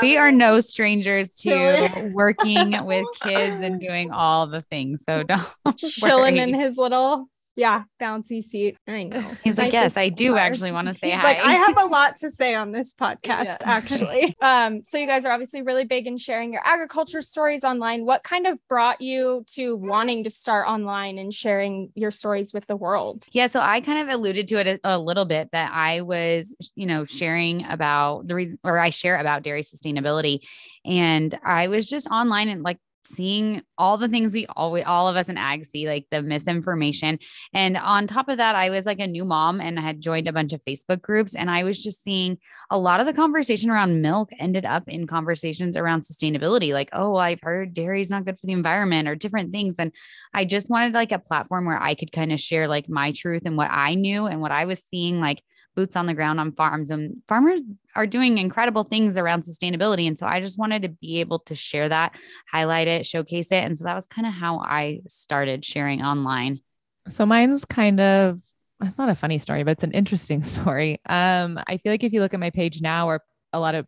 we 0.00 0.16
are 0.16 0.32
no 0.32 0.58
strangers 0.58 1.36
to 1.36 2.10
working 2.12 2.84
with 2.84 3.06
kids 3.22 3.62
and 3.62 3.80
doing 3.80 4.10
all 4.10 4.46
the 4.46 4.62
things. 4.62 5.04
So 5.04 5.22
don't 5.22 5.76
chilling 5.76 6.36
worry. 6.36 6.38
in 6.38 6.54
his 6.54 6.76
little 6.76 7.28
yeah, 7.60 7.82
bouncy 8.00 8.42
seat. 8.42 8.78
I 8.88 9.02
know. 9.02 9.20
He's 9.44 9.58
like, 9.58 9.74
yes, 9.74 9.98
I 9.98 10.08
do 10.08 10.38
actually 10.38 10.72
want 10.72 10.88
to 10.88 10.94
say 10.94 11.10
He's 11.10 11.20
hi. 11.20 11.34
Like, 11.34 11.44
I 11.44 11.52
have 11.52 11.78
a 11.78 11.84
lot 11.84 12.16
to 12.20 12.30
say 12.30 12.54
on 12.54 12.72
this 12.72 12.94
podcast, 13.00 13.44
yeah. 13.44 13.58
actually. 13.64 14.34
um, 14.40 14.80
so 14.82 14.96
you 14.96 15.06
guys 15.06 15.26
are 15.26 15.30
obviously 15.30 15.60
really 15.60 15.84
big 15.84 16.06
in 16.06 16.16
sharing 16.16 16.54
your 16.54 16.62
agriculture 16.66 17.20
stories 17.20 17.62
online. 17.62 18.06
What 18.06 18.22
kind 18.22 18.46
of 18.46 18.58
brought 18.66 19.02
you 19.02 19.44
to 19.56 19.76
wanting 19.76 20.24
to 20.24 20.30
start 20.30 20.68
online 20.68 21.18
and 21.18 21.34
sharing 21.34 21.90
your 21.94 22.10
stories 22.10 22.54
with 22.54 22.66
the 22.66 22.76
world? 22.76 23.26
Yeah, 23.30 23.46
so 23.46 23.60
I 23.60 23.82
kind 23.82 24.08
of 24.08 24.14
alluded 24.14 24.48
to 24.48 24.56
it 24.56 24.66
a, 24.66 24.80
a 24.82 24.98
little 24.98 25.26
bit 25.26 25.50
that 25.52 25.70
I 25.74 26.00
was, 26.00 26.54
you 26.76 26.86
know, 26.86 27.04
sharing 27.04 27.66
about 27.66 28.26
the 28.26 28.36
reason, 28.36 28.58
or 28.64 28.78
I 28.78 28.88
share 28.88 29.16
about 29.16 29.42
dairy 29.42 29.62
sustainability, 29.62 30.38
and 30.86 31.38
I 31.44 31.68
was 31.68 31.84
just 31.84 32.06
online 32.06 32.48
and 32.48 32.62
like 32.62 32.78
seeing 33.04 33.62
all 33.78 33.96
the 33.96 34.08
things 34.08 34.32
we 34.32 34.46
always 34.56 34.84
all 34.86 35.08
of 35.08 35.16
us 35.16 35.28
in 35.28 35.36
ag 35.36 35.64
see 35.64 35.88
like 35.88 36.06
the 36.10 36.22
misinformation. 36.22 37.18
And 37.52 37.76
on 37.76 38.06
top 38.06 38.28
of 38.28 38.36
that 38.38 38.56
i 38.56 38.70
was 38.70 38.86
like 38.86 39.00
a 39.00 39.06
new 39.06 39.24
mom 39.24 39.60
and 39.60 39.78
I 39.78 39.82
had 39.82 40.00
joined 40.00 40.28
a 40.28 40.32
bunch 40.32 40.52
of 40.52 40.62
facebook 40.62 41.02
groups 41.02 41.34
and 41.34 41.50
i 41.50 41.64
was 41.64 41.82
just 41.82 42.02
seeing 42.02 42.38
a 42.70 42.78
lot 42.78 43.00
of 43.00 43.06
the 43.06 43.12
conversation 43.12 43.70
around 43.70 44.02
milk 44.02 44.30
ended 44.38 44.64
up 44.64 44.88
in 44.88 45.06
conversations 45.06 45.76
around 45.76 46.02
sustainability 46.02 46.72
like 46.72 46.90
oh 46.92 47.16
i've 47.16 47.40
heard 47.42 47.74
dairy 47.74 48.00
is 48.00 48.10
not 48.10 48.24
good 48.24 48.38
for 48.38 48.46
the 48.46 48.52
environment 48.52 49.08
or 49.08 49.14
different 49.14 49.52
things. 49.52 49.76
And 49.78 49.92
i 50.34 50.44
just 50.44 50.70
wanted 50.70 50.94
like 50.94 51.12
a 51.12 51.18
platform 51.18 51.66
where 51.66 51.80
i 51.80 51.94
could 51.94 52.12
kind 52.12 52.32
of 52.32 52.40
share 52.40 52.68
like 52.68 52.88
my 52.88 53.12
truth 53.12 53.42
and 53.46 53.56
what 53.56 53.70
i 53.70 53.94
knew 53.94 54.26
and 54.26 54.40
what 54.40 54.52
i 54.52 54.64
was 54.64 54.84
seeing 54.90 55.20
like 55.20 55.42
boots 55.80 55.96
on 55.96 56.04
the 56.04 56.12
ground 56.12 56.38
on 56.38 56.52
farms 56.52 56.90
and 56.90 57.16
farmers 57.26 57.62
are 57.96 58.06
doing 58.06 58.36
incredible 58.36 58.84
things 58.84 59.16
around 59.16 59.44
sustainability 59.44 60.06
and 60.06 60.18
so 60.18 60.26
i 60.26 60.38
just 60.38 60.58
wanted 60.58 60.82
to 60.82 60.90
be 60.90 61.20
able 61.20 61.38
to 61.38 61.54
share 61.54 61.88
that 61.88 62.12
highlight 62.46 62.86
it 62.86 63.06
showcase 63.06 63.50
it 63.50 63.64
and 63.64 63.78
so 63.78 63.84
that 63.84 63.94
was 63.94 64.04
kind 64.04 64.26
of 64.26 64.34
how 64.34 64.58
i 64.58 65.00
started 65.08 65.64
sharing 65.64 66.02
online. 66.02 66.60
So 67.08 67.24
mine's 67.24 67.64
kind 67.64 67.98
of 67.98 68.42
it's 68.82 68.98
not 68.98 69.08
a 69.08 69.14
funny 69.14 69.38
story 69.38 69.62
but 69.64 69.70
it's 69.70 69.84
an 69.84 69.92
interesting 69.92 70.42
story. 70.54 71.00
Um 71.06 71.58
i 71.66 71.78
feel 71.78 71.92
like 71.94 72.04
if 72.04 72.12
you 72.12 72.20
look 72.20 72.34
at 72.34 72.40
my 72.40 72.50
page 72.50 72.82
now 72.82 73.08
or 73.08 73.22
a 73.54 73.58
lot 73.58 73.74
of 73.74 73.86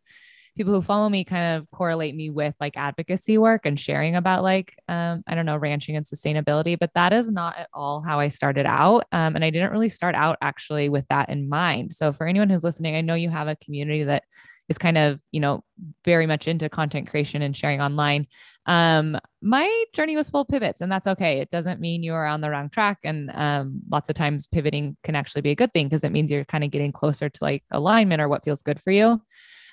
people 0.56 0.72
who 0.72 0.82
follow 0.82 1.08
me 1.08 1.24
kind 1.24 1.56
of 1.56 1.70
correlate 1.70 2.14
me 2.14 2.30
with 2.30 2.54
like 2.60 2.76
advocacy 2.76 3.38
work 3.38 3.64
and 3.64 3.80
sharing 3.80 4.16
about 4.16 4.42
like 4.42 4.74
um, 4.88 5.22
I 5.26 5.34
don't 5.34 5.46
know 5.46 5.56
ranching 5.56 5.96
and 5.96 6.04
sustainability, 6.04 6.78
but 6.78 6.92
that 6.94 7.12
is 7.12 7.30
not 7.30 7.56
at 7.58 7.68
all 7.72 8.02
how 8.02 8.20
I 8.20 8.28
started 8.28 8.66
out. 8.66 9.06
Um, 9.12 9.34
and 9.34 9.44
I 9.44 9.50
didn't 9.50 9.72
really 9.72 9.88
start 9.88 10.14
out 10.14 10.36
actually 10.42 10.88
with 10.88 11.06
that 11.08 11.30
in 11.30 11.48
mind. 11.48 11.94
So 11.94 12.12
for 12.12 12.26
anyone 12.26 12.50
who's 12.50 12.64
listening, 12.64 12.96
I 12.96 13.00
know 13.00 13.14
you 13.14 13.30
have 13.30 13.48
a 13.48 13.56
community 13.56 14.04
that 14.04 14.24
is 14.68 14.78
kind 14.78 14.96
of 14.98 15.20
you 15.32 15.40
know 15.40 15.64
very 16.04 16.26
much 16.26 16.46
into 16.48 16.68
content 16.68 17.08
creation 17.08 17.42
and 17.42 17.56
sharing 17.56 17.80
online. 17.80 18.26
Um, 18.66 19.18
my 19.40 19.84
journey 19.92 20.16
was 20.16 20.30
full 20.30 20.44
pivots, 20.44 20.80
and 20.80 20.92
that's 20.92 21.06
okay. 21.06 21.40
It 21.40 21.50
doesn't 21.50 21.80
mean 21.80 22.02
you 22.02 22.14
are 22.14 22.26
on 22.26 22.40
the 22.40 22.50
wrong 22.50 22.68
track, 22.68 22.98
and 23.04 23.30
um, 23.34 23.80
lots 23.90 24.08
of 24.08 24.14
times 24.14 24.46
pivoting 24.46 24.96
can 25.02 25.16
actually 25.16 25.42
be 25.42 25.50
a 25.50 25.56
good 25.56 25.72
thing 25.72 25.88
because 25.88 26.04
it 26.04 26.12
means 26.12 26.30
you're 26.30 26.44
kind 26.44 26.62
of 26.64 26.70
getting 26.70 26.92
closer 26.92 27.28
to 27.28 27.38
like 27.42 27.64
alignment 27.70 28.20
or 28.20 28.28
what 28.28 28.44
feels 28.44 28.62
good 28.62 28.80
for 28.80 28.92
you. 28.92 29.20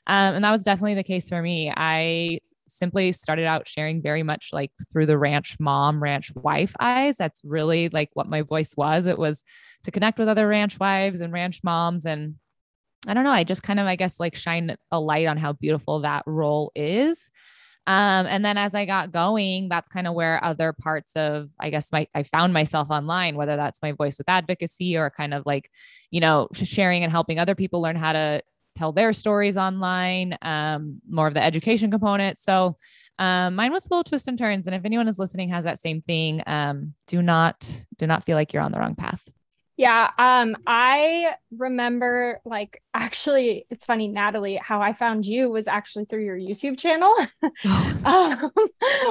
Um, 0.10 0.34
and 0.34 0.44
that 0.44 0.52
was 0.52 0.64
definitely 0.64 0.96
the 0.96 1.04
case 1.04 1.30
for 1.30 1.40
me. 1.40 1.72
I 1.76 2.40
simply 2.68 3.12
started 3.12 3.46
out 3.46 3.68
sharing 3.68 4.02
very 4.02 4.24
much 4.24 4.50
like 4.52 4.72
through 4.92 5.06
the 5.06 5.20
ranch 5.20 5.56
mom, 5.60 6.02
ranch 6.02 6.32
wife 6.34 6.74
eyes. 6.80 7.18
That's 7.18 7.42
really 7.44 7.90
like 7.90 8.10
what 8.14 8.28
my 8.28 8.42
voice 8.42 8.74
was. 8.76 9.06
It 9.06 9.20
was 9.20 9.44
to 9.84 9.92
connect 9.92 10.18
with 10.18 10.28
other 10.28 10.48
ranch 10.48 10.80
wives 10.80 11.22
and 11.22 11.32
ranch 11.32 11.62
moms. 11.64 12.08
And 12.08 12.36
I 13.08 13.14
don't 13.14 13.24
know, 13.24 13.32
I 13.32 13.44
just 13.44 13.62
kind 13.62 13.80
of, 13.80 13.86
I 13.86 13.96
guess, 13.96 14.20
like 14.20 14.36
shine 14.36 14.76
a 14.92 15.00
light 15.00 15.28
on 15.28 15.38
how 15.38 15.54
beautiful 15.54 16.00
that 16.00 16.24
role 16.26 16.72
is. 16.76 17.30
Um, 17.86 18.26
and 18.26 18.44
then 18.44 18.58
as 18.58 18.74
I 18.74 18.86
got 18.86 19.12
going, 19.12 19.70
that's 19.70 19.90
kind 19.90 20.08
of 20.08 20.16
where 20.16 20.44
other 20.44 20.74
parts 20.74 21.16
of, 21.16 21.50
I 21.60 21.70
guess, 21.70 21.92
my 21.92 22.08
I 22.16 22.24
found 22.24 22.52
myself 22.52 22.90
online, 22.90 23.36
whether 23.36 23.56
that's 23.56 23.82
my 23.84 23.92
voice 23.92 24.18
with 24.18 24.28
advocacy 24.28 24.98
or 24.98 25.12
kind 25.12 25.36
of 25.36 25.44
like, 25.46 25.70
you 26.10 26.20
know, 26.20 26.48
sharing 26.54 27.04
and 27.04 27.12
helping 27.12 27.38
other 27.38 27.56
people 27.56 27.80
learn 27.80 27.96
how 27.96 28.14
to 28.14 28.42
tell 28.80 28.92
their 28.92 29.14
stories 29.14 29.58
online, 29.58 30.38
um, 30.42 31.02
more 31.08 31.28
of 31.28 31.34
the 31.34 31.44
education 31.44 31.92
component. 31.92 32.40
So 32.40 32.78
um, 33.20 33.56
mine 33.56 33.74
was 33.74 33.86
full 33.86 34.00
of 34.00 34.06
twists 34.06 34.28
and 34.28 34.38
turns. 34.38 34.66
And 34.66 34.76
if 34.76 34.86
anyone 34.86 35.08
is 35.08 35.20
listening 35.20 35.50
has 35.50 35.66
that 35.66 35.80
same 35.80 36.02
thing, 36.02 36.42
um, 36.48 36.94
do 37.06 37.22
not 37.22 37.58
do 37.98 38.08
not 38.08 38.26
feel 38.26 38.36
like 38.36 38.54
you're 38.54 38.64
on 38.64 38.72
the 38.72 38.80
wrong 38.80 38.96
path. 38.96 39.28
Yeah, 39.80 40.12
um, 40.18 40.58
I 40.68 41.36
remember 41.58 42.42
like 42.44 42.84
actually 42.94 43.66
it's 43.70 43.86
funny, 43.86 44.10
Natalie, 44.10 44.60
how 44.62 44.82
I 44.82 44.92
found 44.92 45.26
you 45.26 45.50
was 45.50 45.68
actually 45.68 46.04
through 46.04 46.26
your 46.26 46.38
YouTube 46.38 46.78
channel. 46.78 47.16
um, 48.06 48.52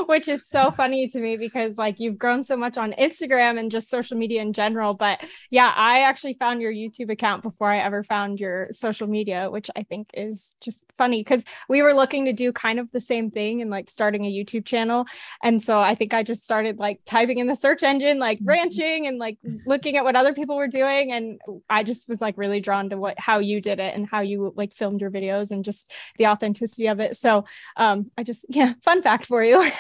which 0.07 0.29
is 0.29 0.47
so 0.47 0.71
funny 0.71 1.09
to 1.09 1.21
me 1.21 1.39
because 1.39 1.79
like 1.79 1.99
you've 1.99 2.19
grown 2.19 2.45
so 2.45 2.55
much 2.55 2.77
on 2.77 2.93
Instagram 2.99 3.59
and 3.59 3.71
just 3.71 3.89
social 3.89 4.19
media 4.19 4.43
in 4.43 4.53
general. 4.53 4.93
But 4.93 5.25
yeah, 5.49 5.73
I 5.75 6.01
actually 6.01 6.35
found 6.35 6.61
your 6.61 6.73
YouTube 6.73 7.11
account 7.11 7.43
before 7.43 7.71
I 7.71 7.79
ever 7.79 8.05
found 8.05 8.39
your 8.39 8.69
social 8.71 9.07
media, 9.07 9.51
which 9.51 9.71
I 9.75 9.85
think 9.85 10.11
is 10.13 10.55
just 10.61 10.85
funny 10.99 11.23
because 11.23 11.45
we 11.71 11.81
were 11.81 11.95
looking 11.95 12.27
to 12.27 12.35
do 12.35 12.53
kind 12.53 12.79
of 12.79 12.93
the 12.93 13.01
same 13.01 13.31
thing 13.31 13.63
and 13.63 13.71
like 13.71 13.89
starting 13.89 14.27
a 14.27 14.31
YouTube 14.31 14.67
channel. 14.67 15.07
And 15.43 15.63
so 15.63 15.81
I 15.81 15.95
think 15.95 16.13
I 16.13 16.23
just 16.23 16.45
started 16.45 16.79
like 16.79 17.01
typing 17.07 17.39
in 17.39 17.47
the 17.47 17.57
search 17.57 17.83
engine, 17.83 18.19
like 18.19 18.37
mm-hmm. 18.39 18.49
ranching 18.51 19.07
and 19.07 19.17
like 19.19 19.39
looking 19.65 19.97
at 19.97 20.05
what 20.05 20.15
other 20.15 20.35
people 20.35 20.58
were 20.59 20.69
doing 20.69 21.13
and 21.13 21.41
i 21.71 21.83
just 21.83 22.09
was 22.09 22.21
like 22.21 22.37
really 22.37 22.61
drawn 22.61 22.91
to 22.91 22.97
what 22.97 23.19
how 23.19 23.39
you 23.39 23.61
did 23.61 23.81
it 23.81 23.95
and 23.95 24.07
how 24.07 24.21
you 24.21 24.53
like 24.57 24.73
filmed 24.73 25.01
your 25.01 25.11
videos 25.11 25.51
and 25.51 25.65
just 25.65 25.91
the 26.19 26.27
authenticity 26.27 26.87
of 26.87 27.01
it 27.01 27.17
so 27.17 27.45
um 27.77 28.11
i 28.19 28.23
just 28.23 28.45
yeah 28.49 28.75
fun 28.83 29.03
fact 29.03 29.27
for 29.27 29.43
you 29.43 29.71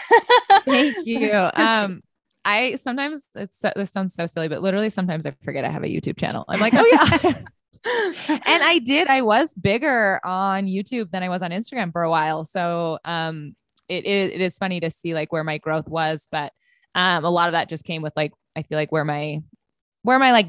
thank 0.64 0.96
you 1.06 1.32
um 1.54 2.02
i 2.44 2.74
sometimes 2.76 3.22
it's 3.34 3.62
this 3.76 3.90
sounds 3.90 4.14
so 4.14 4.26
silly 4.26 4.48
but 4.48 4.62
literally 4.62 4.90
sometimes 4.90 5.26
i 5.26 5.34
forget 5.42 5.64
i 5.64 5.70
have 5.70 5.84
a 5.84 5.88
youtube 5.88 6.16
channel 6.16 6.44
i'm 6.48 6.60
like 6.60 6.74
oh 6.74 6.86
yeah 6.86 7.32
and 7.84 8.62
I 8.62 8.80
did. 8.80 9.08
I 9.08 9.22
was 9.22 9.54
bigger 9.54 10.20
on 10.24 10.66
YouTube 10.66 11.10
than 11.10 11.22
I 11.22 11.28
was 11.28 11.42
on 11.42 11.50
Instagram 11.50 11.92
for 11.92 12.02
a 12.02 12.10
while. 12.10 12.44
So 12.44 12.98
um, 13.04 13.54
it, 13.88 14.04
it, 14.04 14.32
it 14.34 14.40
is 14.40 14.58
funny 14.58 14.80
to 14.80 14.90
see 14.90 15.14
like 15.14 15.32
where 15.32 15.44
my 15.44 15.58
growth 15.58 15.88
was, 15.88 16.28
but 16.30 16.52
um, 16.94 17.24
a 17.24 17.30
lot 17.30 17.48
of 17.48 17.52
that 17.52 17.68
just 17.68 17.84
came 17.84 18.02
with 18.02 18.12
like 18.16 18.32
I 18.56 18.62
feel 18.62 18.76
like 18.76 18.92
where 18.92 19.04
my 19.04 19.40
where 20.02 20.16
am 20.16 20.22
I 20.22 20.32
like 20.32 20.46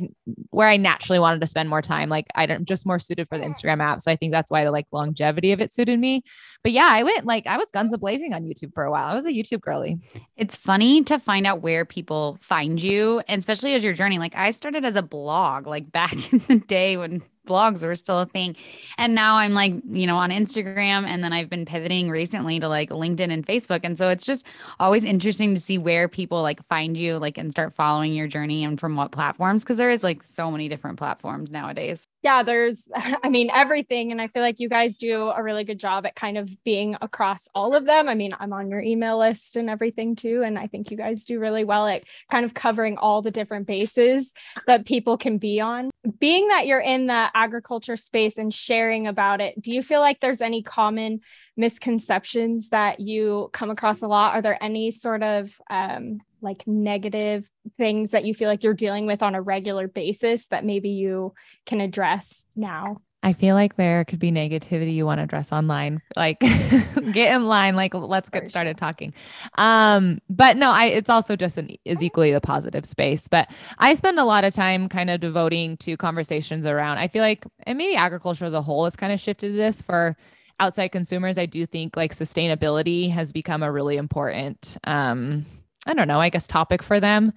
where 0.51 0.67
I 0.67 0.77
naturally 0.77 1.19
wanted 1.19 1.41
to 1.41 1.47
spend 1.47 1.69
more 1.69 1.81
time. 1.81 2.09
Like 2.09 2.27
I 2.35 2.45
don't 2.45 2.67
just 2.67 2.85
more 2.85 2.99
suited 2.99 3.27
for 3.27 3.37
the 3.37 3.45
Instagram 3.45 3.81
app. 3.81 4.01
So 4.01 4.11
I 4.11 4.15
think 4.15 4.31
that's 4.31 4.51
why 4.51 4.63
the 4.63 4.71
like 4.71 4.85
longevity 4.91 5.51
of 5.51 5.59
it 5.59 5.73
suited 5.73 5.99
me. 5.99 6.21
But 6.63 6.71
yeah, 6.71 6.87
I 6.89 7.03
went 7.03 7.25
like 7.25 7.47
I 7.47 7.57
was 7.57 7.69
guns 7.71 7.93
a 7.93 7.97
blazing 7.97 8.33
on 8.33 8.43
YouTube 8.43 8.73
for 8.73 8.83
a 8.83 8.91
while. 8.91 9.07
I 9.07 9.15
was 9.15 9.25
a 9.25 9.31
YouTube 9.31 9.61
girly. 9.61 9.99
It's 10.37 10.55
funny 10.55 11.03
to 11.03 11.19
find 11.19 11.47
out 11.47 11.61
where 11.61 11.83
people 11.83 12.37
find 12.41 12.81
you, 12.81 13.21
and 13.27 13.39
especially 13.39 13.73
as 13.73 13.83
your 13.83 13.93
journey. 13.93 14.19
Like 14.19 14.35
I 14.35 14.51
started 14.51 14.85
as 14.85 14.95
a 14.95 15.01
blog, 15.01 15.67
like 15.67 15.91
back 15.91 16.13
in 16.33 16.39
the 16.47 16.59
day 16.59 16.97
when 16.97 17.21
blogs 17.49 17.83
were 17.83 17.95
still 17.95 18.19
a 18.19 18.25
thing. 18.25 18.55
And 18.97 19.15
now 19.15 19.35
I'm 19.35 19.53
like, 19.53 19.73
you 19.89 20.07
know, 20.07 20.15
on 20.17 20.29
Instagram 20.29 21.05
and 21.05 21.23
then 21.23 21.33
I've 21.33 21.49
been 21.49 21.65
pivoting 21.65 22.09
recently 22.09 22.59
to 22.59 22.69
like 22.69 22.89
LinkedIn 22.91 23.31
and 23.31 23.45
Facebook. 23.45 23.81
And 23.83 23.97
so 23.97 24.09
it's 24.09 24.25
just 24.25 24.45
always 24.79 25.03
interesting 25.03 25.55
to 25.55 25.61
see 25.61 25.77
where 25.77 26.07
people 26.07 26.41
like 26.41 26.65
find 26.67 26.95
you 26.95 27.17
like 27.17 27.37
and 27.37 27.51
start 27.51 27.73
following 27.73 28.13
your 28.13 28.27
journey 28.27 28.63
and 28.63 28.79
from 28.79 28.95
what 28.95 29.11
platforms 29.11 29.63
because 29.63 29.77
there 29.77 29.89
is 29.89 30.03
like 30.03 30.23
so 30.23 30.51
many 30.51 30.69
different 30.69 30.97
platforms 30.97 31.49
nowadays 31.49 32.07
yeah, 32.21 32.43
there's, 32.43 32.87
I 33.23 33.29
mean, 33.29 33.49
everything. 33.53 34.11
And 34.11 34.21
I 34.21 34.27
feel 34.27 34.41
like 34.41 34.59
you 34.59 34.69
guys 34.69 34.97
do 34.97 35.29
a 35.29 35.41
really 35.41 35.63
good 35.63 35.79
job 35.79 36.05
at 36.05 36.15
kind 36.15 36.37
of 36.37 36.49
being 36.63 36.95
across 37.01 37.47
all 37.55 37.75
of 37.75 37.85
them. 37.85 38.09
I 38.09 38.15
mean, 38.15 38.31
I'm 38.39 38.53
on 38.53 38.69
your 38.69 38.81
email 38.81 39.19
list 39.19 39.55
and 39.55 39.69
everything 39.69 40.15
too. 40.15 40.43
And 40.43 40.57
I 40.57 40.67
think 40.67 40.91
you 40.91 40.97
guys 40.97 41.25
do 41.25 41.39
really 41.39 41.63
well 41.63 41.87
at 41.87 42.03
kind 42.31 42.45
of 42.45 42.53
covering 42.53 42.97
all 42.97 43.21
the 43.21 43.31
different 43.31 43.67
bases 43.67 44.33
that 44.67 44.85
people 44.85 45.17
can 45.17 45.37
be 45.37 45.59
on. 45.61 45.89
Being 46.19 46.47
that 46.47 46.65
you're 46.65 46.79
in 46.79 47.07
the 47.07 47.29
agriculture 47.33 47.97
space 47.97 48.37
and 48.37 48.53
sharing 48.53 49.07
about 49.07 49.41
it, 49.41 49.61
do 49.61 49.71
you 49.71 49.83
feel 49.83 49.99
like 49.99 50.19
there's 50.19 50.41
any 50.41 50.63
common 50.63 51.21
misconceptions 51.57 52.69
that 52.69 52.99
you 52.99 53.49
come 53.53 53.69
across 53.69 54.01
a 54.01 54.07
lot? 54.07 54.33
Are 54.33 54.41
there 54.41 54.61
any 54.61 54.91
sort 54.91 55.23
of 55.23 55.53
um, 55.69 56.19
like 56.41 56.67
negative 56.67 57.49
things 57.77 58.11
that 58.11 58.25
you 58.25 58.33
feel 58.33 58.49
like 58.49 58.63
you're 58.63 58.73
dealing 58.73 59.05
with 59.05 59.21
on 59.21 59.35
a 59.35 59.41
regular 59.41 59.87
basis 59.87 60.47
that 60.47 60.65
maybe 60.65 60.89
you 60.89 61.33
can 61.65 61.81
address 61.81 62.47
now? 62.55 63.01
I 63.21 63.33
feel 63.33 63.53
like 63.53 63.75
there 63.75 64.05
could 64.05 64.19
be 64.19 64.31
negativity 64.31 64.93
you 64.93 65.05
want 65.05 65.19
to 65.19 65.23
address 65.23 65.51
online. 65.51 66.01
Like 66.15 66.39
get 67.11 67.35
in 67.35 67.47
line, 67.47 67.75
like 67.75 67.93
let's 67.93 68.29
get 68.29 68.49
started 68.49 68.77
talking. 68.77 69.13
Um, 69.55 70.19
but 70.29 70.55
no, 70.55 70.71
I 70.71 70.85
it's 70.85 71.09
also 71.09 71.35
just 71.35 71.57
an 71.57 71.69
is 71.83 72.01
equally 72.01 72.31
the 72.31 72.39
positive 72.39 72.85
space. 72.85 73.27
But 73.27 73.51
I 73.77 73.93
spend 73.95 74.19
a 74.19 74.23
lot 74.23 74.45
of 74.45 74.53
time 74.53 74.87
kind 74.87 75.09
of 75.09 75.19
devoting 75.19 75.75
to 75.77 75.97
conversations 75.97 76.65
around 76.65 76.97
I 76.97 77.07
feel 77.09 77.21
like 77.21 77.45
and 77.63 77.77
maybe 77.77 77.95
agriculture 77.95 78.45
as 78.45 78.53
a 78.53 78.61
whole 78.61 78.85
has 78.85 78.95
kind 78.95 79.11
of 79.11 79.19
shifted 79.19 79.55
this 79.55 79.81
for 79.81 80.15
outside 80.61 80.89
consumers. 80.89 81.37
I 81.37 81.45
do 81.45 81.65
think 81.65 81.97
like 81.97 82.13
sustainability 82.13 83.11
has 83.11 83.33
become 83.33 83.63
a 83.63 83.71
really 83.71 83.97
important 83.97 84.77
um 84.85 85.45
I 85.89 85.93
don't 85.93 86.07
know, 86.07 86.21
I 86.21 86.29
guess 86.29 86.47
topic 86.47 86.83
for 86.83 86.99
them. 86.99 87.33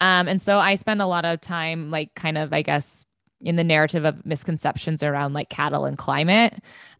Um, 0.00 0.26
and 0.28 0.40
so 0.40 0.58
I 0.58 0.74
spend 0.74 1.02
a 1.02 1.06
lot 1.06 1.24
of 1.24 1.40
time, 1.40 1.90
like, 1.90 2.14
kind 2.14 2.38
of, 2.38 2.52
I 2.52 2.62
guess, 2.62 3.04
in 3.42 3.56
the 3.56 3.64
narrative 3.64 4.04
of 4.04 4.24
misconceptions 4.26 5.02
around 5.02 5.32
like 5.32 5.48
cattle 5.48 5.86
and 5.86 5.96
climate. 5.96 6.54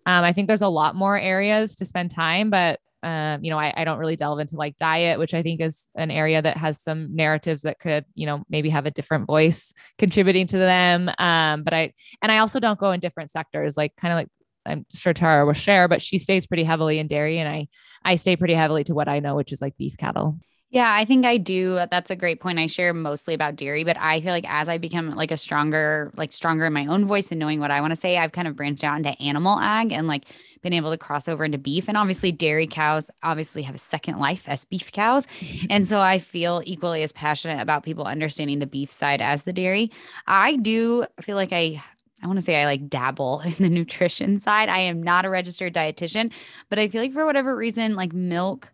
Um, 0.06 0.24
I 0.24 0.32
think 0.32 0.48
there's 0.48 0.62
a 0.62 0.68
lot 0.68 0.94
more 0.94 1.18
areas 1.18 1.76
to 1.76 1.84
spend 1.84 2.10
time, 2.10 2.50
but 2.50 2.80
um, 3.02 3.42
you 3.42 3.50
know, 3.50 3.58
I, 3.58 3.72
I 3.76 3.84
don't 3.84 3.98
really 3.98 4.16
delve 4.16 4.40
into 4.40 4.56
like 4.56 4.76
diet, 4.76 5.18
which 5.18 5.32
I 5.32 5.42
think 5.42 5.60
is 5.60 5.88
an 5.94 6.10
area 6.10 6.42
that 6.42 6.58
has 6.58 6.80
some 6.80 7.14
narratives 7.14 7.62
that 7.62 7.78
could, 7.78 8.04
you 8.14 8.26
know, 8.26 8.42
maybe 8.50 8.68
have 8.68 8.86
a 8.86 8.90
different 8.90 9.26
voice 9.26 9.72
contributing 9.98 10.46
to 10.48 10.58
them. 10.58 11.10
Um, 11.18 11.62
but 11.62 11.72
I, 11.72 11.92
and 12.20 12.30
I 12.30 12.38
also 12.38 12.60
don't 12.60 12.78
go 12.78 12.92
in 12.92 13.00
different 13.00 13.30
sectors, 13.30 13.76
like 13.76 13.96
kind 13.96 14.12
of 14.12 14.16
like 14.16 14.28
I'm 14.66 14.84
sure 14.94 15.14
Tara 15.14 15.46
will 15.46 15.54
share, 15.54 15.88
but 15.88 16.02
she 16.02 16.18
stays 16.18 16.46
pretty 16.46 16.64
heavily 16.64 16.98
in 16.98 17.06
dairy, 17.06 17.38
and 17.38 17.48
I, 17.48 17.68
I 18.04 18.16
stay 18.16 18.36
pretty 18.36 18.54
heavily 18.54 18.84
to 18.84 18.94
what 18.94 19.08
I 19.08 19.20
know, 19.20 19.34
which 19.34 19.52
is 19.52 19.62
like 19.62 19.76
beef 19.78 19.96
cattle. 19.96 20.38
Yeah, 20.72 20.94
I 20.94 21.04
think 21.04 21.26
I 21.26 21.36
do. 21.36 21.78
Uh, 21.78 21.86
that's 21.90 22.12
a 22.12 22.16
great 22.16 22.38
point. 22.40 22.60
I 22.60 22.66
share 22.66 22.94
mostly 22.94 23.34
about 23.34 23.56
dairy, 23.56 23.82
but 23.82 23.96
I 23.98 24.20
feel 24.20 24.30
like 24.30 24.48
as 24.48 24.68
I 24.68 24.78
become 24.78 25.10
like 25.16 25.32
a 25.32 25.36
stronger, 25.36 26.12
like 26.16 26.32
stronger 26.32 26.66
in 26.66 26.72
my 26.72 26.86
own 26.86 27.06
voice 27.06 27.32
and 27.32 27.40
knowing 27.40 27.58
what 27.58 27.72
I 27.72 27.80
want 27.80 27.90
to 27.90 27.96
say, 28.00 28.16
I've 28.16 28.30
kind 28.30 28.46
of 28.46 28.54
branched 28.54 28.84
out 28.84 28.96
into 28.96 29.20
animal 29.20 29.58
ag 29.58 29.90
and 29.90 30.06
like 30.06 30.26
been 30.62 30.72
able 30.72 30.92
to 30.92 30.96
cross 30.98 31.26
over 31.26 31.44
into 31.44 31.58
beef. 31.58 31.88
And 31.88 31.96
obviously, 31.96 32.30
dairy 32.30 32.68
cows 32.68 33.10
obviously 33.24 33.62
have 33.62 33.74
a 33.74 33.78
second 33.78 34.18
life 34.20 34.48
as 34.48 34.64
beef 34.64 34.92
cows. 34.92 35.26
And 35.68 35.88
so 35.88 36.00
I 36.00 36.20
feel 36.20 36.62
equally 36.64 37.02
as 37.02 37.10
passionate 37.10 37.60
about 37.60 37.82
people 37.82 38.04
understanding 38.04 38.60
the 38.60 38.66
beef 38.66 38.92
side 38.92 39.20
as 39.20 39.42
the 39.42 39.52
dairy. 39.52 39.90
I 40.28 40.54
do 40.56 41.04
feel 41.20 41.34
like 41.34 41.52
I 41.52 41.82
I 42.22 42.26
want 42.26 42.36
to 42.38 42.44
say 42.44 42.60
I 42.62 42.66
like 42.66 42.88
dabble 42.88 43.40
in 43.44 43.54
the 43.54 43.68
nutrition 43.68 44.40
side. 44.40 44.68
I 44.68 44.78
am 44.78 45.02
not 45.02 45.24
a 45.24 45.30
registered 45.30 45.74
dietitian, 45.74 46.30
but 46.68 46.78
I 46.78 46.86
feel 46.86 47.00
like 47.02 47.12
for 47.12 47.26
whatever 47.26 47.56
reason, 47.56 47.96
like 47.96 48.12
milk 48.12 48.72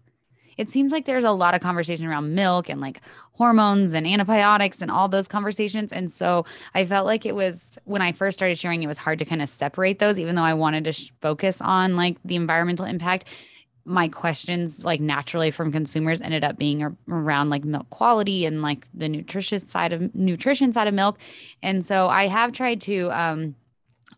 it 0.57 0.71
seems 0.71 0.93
like 0.93 1.05
there's 1.05 1.25
a 1.25 1.33
lot 1.33 1.55
of 1.55 1.61
conversation 1.61 2.07
around 2.07 2.35
milk 2.35 2.69
and 2.69 2.81
like 2.81 3.01
hormones 3.33 3.93
and 3.95 4.07
antibiotics 4.07 4.81
and 4.81 4.91
all 4.91 5.09
those 5.09 5.29
conversations. 5.29 5.93
And 5.93 6.13
so 6.13 6.47
I 6.75 6.87
felt 6.87 7.07
like 7.07 7.27
it 7.27 7.35
was 7.35 7.79
when 7.85 8.03
I 8.03 8.13
first 8.13 8.39
started 8.39 8.59
sharing, 8.59 8.83
it 8.83 8.87
was 8.87 8.99
hard 8.99 9.19
to 9.19 9.25
kind 9.25 9.43
of 9.43 9.49
separate 9.49 9.99
those, 9.99 10.19
even 10.19 10.35
though 10.35 10.43
I 10.43 10.55
wanted 10.55 10.85
to 10.85 10.93
sh- 10.93 11.13
focus 11.21 11.59
on 11.61 11.97
like 11.97 12.17
the 12.25 12.37
environmental 12.37 12.87
impact. 12.87 13.27
My 13.85 14.09
questions, 14.09 14.85
like 14.85 15.01
naturally 15.01 15.53
from 15.53 15.71
consumers, 15.71 16.21
ended 16.21 16.43
up 16.43 16.59
being 16.59 16.97
around 17.09 17.51
like 17.51 17.65
milk 17.65 17.89
quality 17.91 18.45
and 18.45 18.61
like 18.61 18.89
the 18.93 19.09
nutritious 19.09 19.63
side 19.69 19.93
of 19.93 20.13
nutrition 20.15 20.73
side 20.73 20.89
of 20.89 20.95
milk. 20.95 21.19
And 21.63 21.85
so 21.85 22.09
I 22.09 22.27
have 22.27 22.51
tried 22.51 22.81
to, 22.83 23.11
um, 23.13 23.55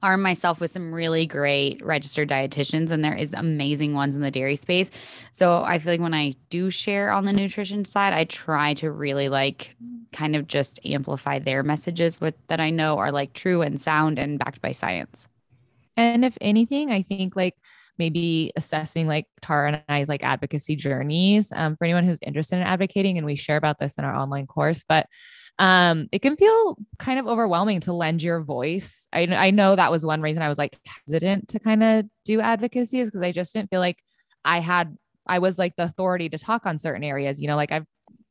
arm 0.03 0.23
myself 0.23 0.61
with 0.61 0.71
some 0.71 0.93
really 0.93 1.27
great 1.27 1.85
registered 1.85 2.29
dietitians 2.29 2.91
and 2.91 3.05
there 3.05 3.17
is 3.17 3.35
amazing 3.35 3.95
ones 3.95 4.15
in 4.15 4.23
the 4.23 4.31
dairy 4.31 4.57
space 4.57 4.91
so 5.31 5.63
i 5.65 5.79
feel 5.79 5.93
like 5.93 6.01
when 6.01 6.15
i 6.15 6.35
do 6.51 6.71
share 6.71 7.11
on 7.11 7.25
the 7.25 7.33
nutrition 7.33 7.85
side 7.85 8.13
i 8.13 8.25
try 8.25 8.75
to 8.75 8.91
really 8.91 9.29
like 9.29 9.77
kind 10.13 10.37
of 10.37 10.47
just 10.47 10.79
amplify 10.85 11.39
their 11.39 11.63
messages 11.63 12.21
with 12.21 12.35
that 12.47 12.61
i 12.61 12.71
know 12.71 12.99
are 12.99 13.13
like 13.13 13.33
true 13.33 13.63
and 13.63 13.81
sound 13.81 14.19
and 14.19 14.39
backed 14.39 14.61
by 14.61 14.73
science 14.73 15.27
and 15.97 16.25
if 16.25 16.39
anything 16.41 16.91
i 16.91 17.03
think 17.03 17.35
like 17.35 17.55
maybe 17.99 18.53
assessing 18.57 19.07
like 19.07 19.27
Tara 19.43 19.73
and 19.73 19.83
I's 19.89 20.09
like 20.09 20.23
advocacy 20.23 20.77
journeys 20.77 21.53
um, 21.55 21.77
for 21.77 21.85
anyone 21.85 22.05
who's 22.05 22.21
interested 22.23 22.57
in 22.57 22.63
advocating. 22.63 23.19
And 23.19 23.27
we 23.27 23.35
share 23.35 23.57
about 23.57 23.79
this 23.79 23.99
in 23.99 24.05
our 24.05 24.15
online 24.15 24.47
course. 24.47 24.85
But 24.89 25.09
um, 25.59 26.09
it 26.13 26.23
can 26.23 26.37
feel 26.37 26.77
kind 26.99 27.19
of 27.19 27.27
overwhelming 27.27 27.81
to 27.81 27.93
lend 27.93 28.23
your 28.23 28.43
voice. 28.43 29.09
I, 29.13 29.23
I 29.27 29.51
know 29.51 29.75
that 29.75 29.91
was 29.91 30.07
one 30.07 30.23
reason 30.23 30.43
I 30.43 30.49
was 30.49 30.59
like 30.59 30.79
hesitant 30.87 31.49
to 31.49 31.59
kind 31.59 31.83
of 31.83 32.05
do 32.25 32.41
advocacy 32.41 33.01
is 33.01 33.09
because 33.09 33.23
I 33.23 33.33
just 33.33 33.53
didn't 33.53 33.71
feel 33.71 33.81
like 33.81 33.99
I 34.45 34.61
had, 34.61 34.97
I 35.27 35.41
was 35.41 35.59
like 35.59 35.75
the 35.77 35.85
authority 35.85 36.29
to 36.29 36.39
talk 36.39 36.65
on 36.65 36.79
certain 36.79 37.03
areas. 37.03 37.41
You 37.41 37.49
know, 37.49 37.57
like 37.57 37.73
I've 37.73 37.87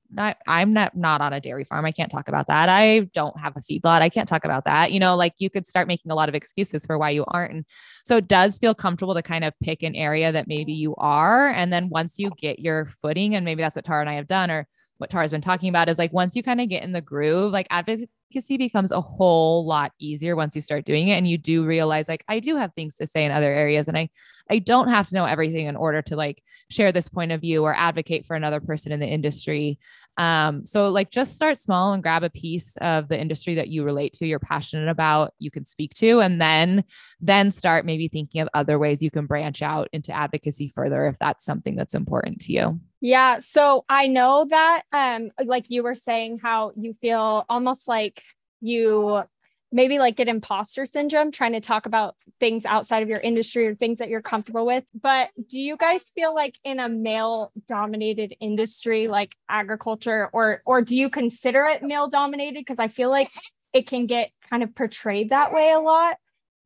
not 0.09 0.37
I'm 0.47 0.73
not 0.73 0.95
not 0.95 1.21
on 1.21 1.33
a 1.33 1.41
dairy 1.41 1.63
farm. 1.63 1.85
I 1.85 1.91
can't 1.91 2.11
talk 2.11 2.27
about 2.27 2.47
that. 2.47 2.69
I 2.69 3.01
don't 3.13 3.37
have 3.37 3.57
a 3.57 3.59
feedlot. 3.59 4.01
I 4.01 4.09
can't 4.09 4.27
talk 4.27 4.45
about 4.45 4.65
that. 4.65 4.91
You 4.91 4.99
know, 4.99 5.15
like 5.15 5.33
you 5.37 5.49
could 5.49 5.67
start 5.67 5.87
making 5.87 6.11
a 6.11 6.15
lot 6.15 6.29
of 6.29 6.35
excuses 6.35 6.85
for 6.85 6.97
why 6.97 7.09
you 7.09 7.25
aren't. 7.27 7.53
And 7.53 7.65
so 8.05 8.17
it 8.17 8.27
does 8.27 8.57
feel 8.57 8.73
comfortable 8.73 9.13
to 9.15 9.21
kind 9.21 9.43
of 9.43 9.53
pick 9.61 9.83
an 9.83 9.95
area 9.95 10.31
that 10.31 10.47
maybe 10.47 10.73
you 10.73 10.95
are. 10.95 11.49
And 11.49 11.73
then 11.73 11.89
once 11.89 12.17
you 12.19 12.31
get 12.37 12.59
your 12.59 12.85
footing, 12.85 13.35
and 13.35 13.43
maybe 13.43 13.61
that's 13.61 13.75
what 13.75 13.85
Tara 13.85 14.01
and 14.01 14.09
I 14.09 14.13
have 14.13 14.27
done, 14.27 14.49
or 14.49 14.67
what 14.97 15.09
Tara's 15.09 15.31
been 15.31 15.41
talking 15.41 15.69
about 15.69 15.89
is 15.89 15.97
like 15.97 16.13
once 16.13 16.35
you 16.35 16.43
kind 16.43 16.61
of 16.61 16.69
get 16.69 16.83
in 16.83 16.91
the 16.91 17.01
groove, 17.01 17.51
like 17.51 17.67
advocacy 17.69 18.09
becomes 18.31 18.91
a 18.91 19.01
whole 19.01 19.65
lot 19.65 19.91
easier 19.99 20.35
once 20.35 20.55
you 20.55 20.61
start 20.61 20.85
doing 20.85 21.07
it 21.07 21.13
and 21.13 21.27
you 21.27 21.37
do 21.37 21.65
realize 21.65 22.07
like 22.07 22.23
I 22.27 22.39
do 22.39 22.55
have 22.55 22.73
things 22.73 22.95
to 22.95 23.07
say 23.07 23.25
in 23.25 23.31
other 23.31 23.51
areas 23.51 23.87
and 23.87 23.97
I 23.97 24.09
I 24.49 24.59
don't 24.59 24.89
have 24.89 25.07
to 25.09 25.15
know 25.15 25.25
everything 25.25 25.67
in 25.67 25.75
order 25.75 26.01
to 26.03 26.15
like 26.15 26.41
share 26.69 26.91
this 26.91 27.09
point 27.09 27.31
of 27.31 27.41
view 27.41 27.63
or 27.63 27.75
advocate 27.75 28.25
for 28.25 28.35
another 28.35 28.59
person 28.59 28.91
in 28.91 28.99
the 28.99 29.07
industry. 29.07 29.79
Um, 30.17 30.65
so 30.65 30.89
like 30.89 31.11
just 31.11 31.35
start 31.35 31.57
small 31.57 31.93
and 31.93 32.01
grab 32.01 32.23
a 32.23 32.29
piece 32.29 32.75
of 32.77 33.07
the 33.07 33.19
industry 33.19 33.55
that 33.55 33.67
you 33.67 33.83
relate 33.83 34.13
to, 34.13 34.25
you're 34.25 34.39
passionate 34.39 34.89
about, 34.89 35.33
you 35.39 35.51
can 35.51 35.65
speak 35.65 35.93
to, 35.95 36.19
and 36.21 36.41
then 36.41 36.83
then 37.19 37.51
start 37.51 37.85
maybe 37.85 38.07
thinking 38.07 38.41
of 38.41 38.49
other 38.53 38.79
ways 38.79 39.01
you 39.01 39.11
can 39.11 39.25
branch 39.25 39.61
out 39.61 39.89
into 39.93 40.11
advocacy 40.11 40.69
further 40.69 41.07
if 41.07 41.17
that's 41.19 41.45
something 41.45 41.75
that's 41.75 41.93
important 41.93 42.41
to 42.41 42.53
you. 42.53 42.79
Yeah. 42.99 43.39
So 43.39 43.85
I 43.89 44.07
know 44.07 44.47
that, 44.49 44.83
um, 44.91 45.29
like 45.45 45.65
you 45.69 45.83
were 45.83 45.93
saying, 45.93 46.39
how 46.41 46.71
you 46.75 46.95
feel 46.99 47.45
almost 47.47 47.87
like 47.87 48.16
you 48.61 49.23
maybe 49.71 49.99
like 49.99 50.15
get 50.15 50.27
imposter 50.27 50.85
syndrome 50.85 51.31
trying 51.31 51.51
to 51.51 51.59
talk 51.59 51.85
about 51.85 52.15
things 52.39 52.65
outside 52.65 53.03
of 53.03 53.09
your 53.09 53.19
industry 53.19 53.67
or 53.67 53.75
things 53.75 53.99
that 53.99 54.07
you're 54.09 54.21
comfortable 54.21 54.65
with. 54.65 54.83
But 54.99 55.29
do 55.47 55.59
you 55.59 55.75
guys 55.75 56.03
feel 56.15 56.33
like 56.33 56.57
in 56.63 56.79
a 56.79 56.87
male 56.87 57.51
dominated 57.67 58.35
industry 58.39 59.07
like 59.07 59.35
agriculture 59.49 60.29
or 60.31 60.61
or 60.65 60.81
do 60.81 60.95
you 60.97 61.09
consider 61.09 61.65
it 61.65 61.83
male 61.83 62.07
dominated 62.07 62.59
because 62.59 62.79
I 62.79 62.87
feel 62.87 63.09
like 63.09 63.29
it 63.73 63.87
can 63.87 64.05
get 64.05 64.31
kind 64.49 64.63
of 64.63 64.73
portrayed 64.73 65.31
that 65.31 65.51
way 65.51 65.71
a 65.71 65.79
lot 65.79 66.15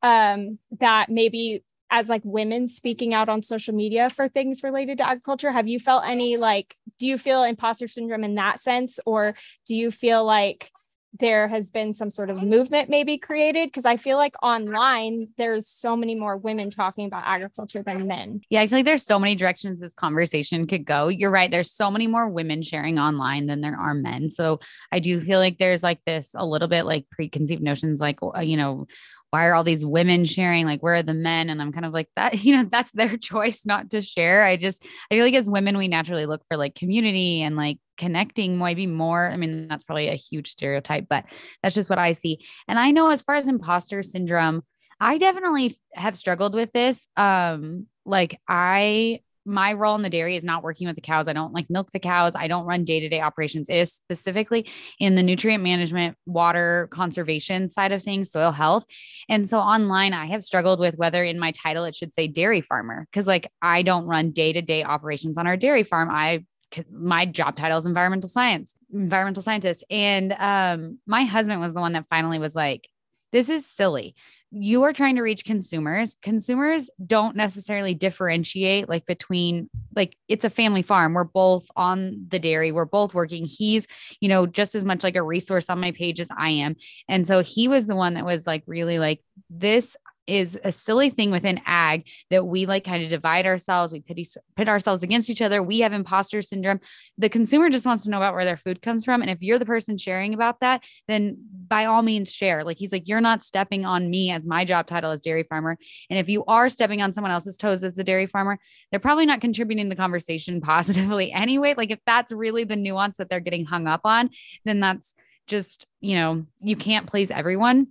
um 0.02 0.58
that 0.78 1.08
maybe 1.08 1.64
as 1.90 2.08
like 2.08 2.22
women 2.24 2.68
speaking 2.68 3.12
out 3.12 3.28
on 3.28 3.42
social 3.42 3.74
media 3.74 4.08
for 4.08 4.28
things 4.28 4.62
related 4.62 4.98
to 4.98 5.06
agriculture 5.06 5.50
have 5.50 5.68
you 5.68 5.78
felt 5.78 6.04
any 6.06 6.36
like 6.36 6.76
do 6.98 7.06
you 7.06 7.18
feel 7.18 7.42
imposter 7.42 7.88
syndrome 7.88 8.24
in 8.24 8.36
that 8.36 8.60
sense 8.60 9.00
or 9.04 9.34
do 9.66 9.74
you 9.74 9.90
feel 9.90 10.24
like 10.24 10.70
there 11.18 11.46
has 11.48 11.70
been 11.70 11.92
some 11.92 12.10
sort 12.10 12.30
of 12.30 12.42
movement 12.42 12.88
maybe 12.88 13.18
created 13.18 13.68
because 13.68 13.84
I 13.84 13.96
feel 13.96 14.16
like 14.16 14.34
online 14.42 15.28
there's 15.36 15.68
so 15.68 15.94
many 15.94 16.14
more 16.14 16.36
women 16.36 16.70
talking 16.70 17.06
about 17.06 17.24
agriculture 17.26 17.82
than 17.82 18.06
men. 18.06 18.40
Yeah, 18.48 18.62
I 18.62 18.66
feel 18.66 18.78
like 18.78 18.86
there's 18.86 19.04
so 19.04 19.18
many 19.18 19.34
directions 19.34 19.80
this 19.80 19.92
conversation 19.92 20.66
could 20.66 20.86
go. 20.86 21.08
You're 21.08 21.30
right. 21.30 21.50
There's 21.50 21.72
so 21.72 21.90
many 21.90 22.06
more 22.06 22.28
women 22.28 22.62
sharing 22.62 22.98
online 22.98 23.46
than 23.46 23.60
there 23.60 23.76
are 23.78 23.94
men. 23.94 24.30
So 24.30 24.60
I 24.90 25.00
do 25.00 25.20
feel 25.20 25.38
like 25.38 25.58
there's 25.58 25.82
like 25.82 26.00
this 26.06 26.30
a 26.34 26.46
little 26.46 26.68
bit 26.68 26.86
like 26.86 27.10
preconceived 27.10 27.62
notions 27.62 28.00
like 28.00 28.18
uh, 28.22 28.40
you 28.40 28.56
know 28.56 28.86
why 29.32 29.46
are 29.46 29.54
all 29.54 29.64
these 29.64 29.84
women 29.84 30.26
sharing? 30.26 30.66
Like, 30.66 30.82
where 30.82 30.96
are 30.96 31.02
the 31.02 31.14
men? 31.14 31.48
And 31.48 31.62
I'm 31.62 31.72
kind 31.72 31.86
of 31.86 31.94
like 31.94 32.08
that, 32.16 32.44
you 32.44 32.54
know, 32.54 32.68
that's 32.70 32.92
their 32.92 33.16
choice 33.16 33.64
not 33.64 33.90
to 33.90 34.02
share. 34.02 34.44
I 34.44 34.56
just, 34.56 34.84
I 35.10 35.14
feel 35.14 35.24
like 35.24 35.34
as 35.34 35.48
women, 35.48 35.78
we 35.78 35.88
naturally 35.88 36.26
look 36.26 36.42
for 36.48 36.58
like 36.58 36.74
community 36.74 37.40
and 37.40 37.56
like 37.56 37.78
connecting 37.96 38.58
maybe 38.58 38.86
more. 38.86 39.30
I 39.30 39.38
mean, 39.38 39.68
that's 39.68 39.84
probably 39.84 40.08
a 40.08 40.14
huge 40.14 40.50
stereotype, 40.50 41.06
but 41.08 41.24
that's 41.62 41.74
just 41.74 41.88
what 41.88 41.98
I 41.98 42.12
see. 42.12 42.44
And 42.68 42.78
I 42.78 42.90
know 42.90 43.08
as 43.08 43.22
far 43.22 43.36
as 43.36 43.48
imposter 43.48 44.02
syndrome, 44.02 44.62
I 45.00 45.16
definitely 45.16 45.76
have 45.94 46.18
struggled 46.18 46.54
with 46.54 46.70
this. 46.72 47.08
Um, 47.16 47.86
like 48.04 48.38
I 48.46 49.20
my 49.44 49.72
role 49.72 49.94
in 49.94 50.02
the 50.02 50.10
dairy 50.10 50.36
is 50.36 50.44
not 50.44 50.62
working 50.62 50.86
with 50.86 50.96
the 50.96 51.02
cows. 51.02 51.28
I 51.28 51.32
don't 51.32 51.52
like 51.52 51.68
milk 51.68 51.90
the 51.90 51.98
cows. 51.98 52.34
I 52.36 52.48
don't 52.48 52.64
run 52.64 52.84
day 52.84 53.00
to 53.00 53.08
day 53.08 53.20
operations. 53.20 53.68
It 53.68 53.76
is 53.76 53.92
specifically 53.92 54.68
in 54.98 55.14
the 55.14 55.22
nutrient 55.22 55.62
management, 55.62 56.16
water 56.26 56.88
conservation 56.92 57.70
side 57.70 57.92
of 57.92 58.02
things, 58.02 58.30
soil 58.30 58.52
health. 58.52 58.84
And 59.28 59.48
so 59.48 59.58
online, 59.58 60.12
I 60.12 60.26
have 60.26 60.42
struggled 60.42 60.78
with 60.78 60.96
whether 60.96 61.24
in 61.24 61.38
my 61.38 61.52
title 61.52 61.84
it 61.84 61.94
should 61.94 62.14
say 62.14 62.28
dairy 62.28 62.60
farmer 62.60 63.06
because 63.10 63.26
like 63.26 63.50
I 63.60 63.82
don't 63.82 64.06
run 64.06 64.30
day 64.30 64.52
to 64.52 64.62
day 64.62 64.84
operations 64.84 65.36
on 65.38 65.46
our 65.46 65.56
dairy 65.56 65.82
farm. 65.82 66.10
I 66.10 66.44
my 66.90 67.26
job 67.26 67.56
title 67.56 67.78
is 67.78 67.84
environmental 67.86 68.30
science, 68.30 68.74
environmental 68.92 69.42
scientist. 69.42 69.84
And 69.90 70.32
um, 70.38 70.98
my 71.06 71.24
husband 71.24 71.60
was 71.60 71.74
the 71.74 71.80
one 71.80 71.92
that 71.92 72.06
finally 72.08 72.38
was 72.38 72.54
like, 72.54 72.88
this 73.32 73.48
is 73.48 73.66
silly 73.66 74.14
you 74.54 74.82
are 74.82 74.92
trying 74.92 75.16
to 75.16 75.22
reach 75.22 75.44
consumers. 75.44 76.16
Consumers 76.20 76.90
don't 77.06 77.34
necessarily 77.36 77.94
differentiate 77.94 78.88
like 78.88 79.06
between 79.06 79.70
like 79.96 80.16
it's 80.28 80.44
a 80.44 80.50
family 80.50 80.82
farm. 80.82 81.14
We're 81.14 81.24
both 81.24 81.66
on 81.74 82.26
the 82.28 82.38
dairy. 82.38 82.70
We're 82.70 82.84
both 82.84 83.14
working. 83.14 83.46
He's 83.46 83.86
you 84.20 84.28
know 84.28 84.46
just 84.46 84.74
as 84.74 84.84
much 84.84 85.02
like 85.02 85.16
a 85.16 85.22
resource 85.22 85.70
on 85.70 85.80
my 85.80 85.92
page 85.92 86.20
as 86.20 86.28
i 86.36 86.50
am. 86.50 86.76
And 87.08 87.26
so 87.26 87.42
he 87.42 87.66
was 87.66 87.86
the 87.86 87.96
one 87.96 88.14
that 88.14 88.26
was 88.26 88.46
like 88.46 88.62
really 88.66 88.98
like 88.98 89.20
this 89.48 89.96
is 90.26 90.58
a 90.62 90.70
silly 90.70 91.10
thing 91.10 91.30
within 91.30 91.60
ag 91.66 92.06
that 92.30 92.46
we 92.46 92.66
like 92.66 92.84
kind 92.84 93.02
of 93.02 93.10
divide 93.10 93.46
ourselves. 93.46 93.92
We 93.92 94.00
pity, 94.00 94.26
pit 94.56 94.68
ourselves 94.68 95.02
against 95.02 95.30
each 95.30 95.42
other. 95.42 95.62
We 95.62 95.80
have 95.80 95.92
imposter 95.92 96.42
syndrome. 96.42 96.80
The 97.18 97.28
consumer 97.28 97.70
just 97.70 97.86
wants 97.86 98.04
to 98.04 98.10
know 98.10 98.18
about 98.18 98.34
where 98.34 98.44
their 98.44 98.56
food 98.56 98.82
comes 98.82 99.04
from. 99.04 99.22
And 99.22 99.30
if 99.30 99.42
you're 99.42 99.58
the 99.58 99.66
person 99.66 99.96
sharing 99.98 100.34
about 100.34 100.60
that, 100.60 100.84
then 101.08 101.36
by 101.66 101.86
all 101.86 102.02
means 102.02 102.32
share. 102.32 102.64
Like 102.64 102.78
he's 102.78 102.92
like, 102.92 103.08
you're 103.08 103.20
not 103.20 103.42
stepping 103.42 103.84
on 103.84 104.10
me 104.10 104.30
as 104.30 104.46
my 104.46 104.64
job 104.64 104.86
title 104.86 105.10
as 105.10 105.20
dairy 105.20 105.42
farmer. 105.42 105.76
And 106.08 106.18
if 106.18 106.28
you 106.28 106.44
are 106.46 106.68
stepping 106.68 107.02
on 107.02 107.14
someone 107.14 107.32
else's 107.32 107.56
toes 107.56 107.82
as 107.82 107.98
a 107.98 108.04
dairy 108.04 108.26
farmer, 108.26 108.58
they're 108.90 109.00
probably 109.00 109.26
not 109.26 109.40
contributing 109.40 109.88
the 109.88 109.96
conversation 109.96 110.60
positively 110.62 111.32
anyway. 111.32 111.74
Like 111.76 111.90
if 111.90 112.00
that's 112.06 112.32
really 112.32 112.64
the 112.64 112.76
nuance 112.76 113.16
that 113.16 113.28
they're 113.28 113.40
getting 113.40 113.64
hung 113.64 113.86
up 113.88 114.02
on, 114.04 114.30
then 114.64 114.80
that's 114.80 115.14
just, 115.48 115.86
you 116.00 116.14
know, 116.14 116.46
you 116.60 116.76
can't 116.76 117.06
please 117.06 117.30
everyone 117.30 117.88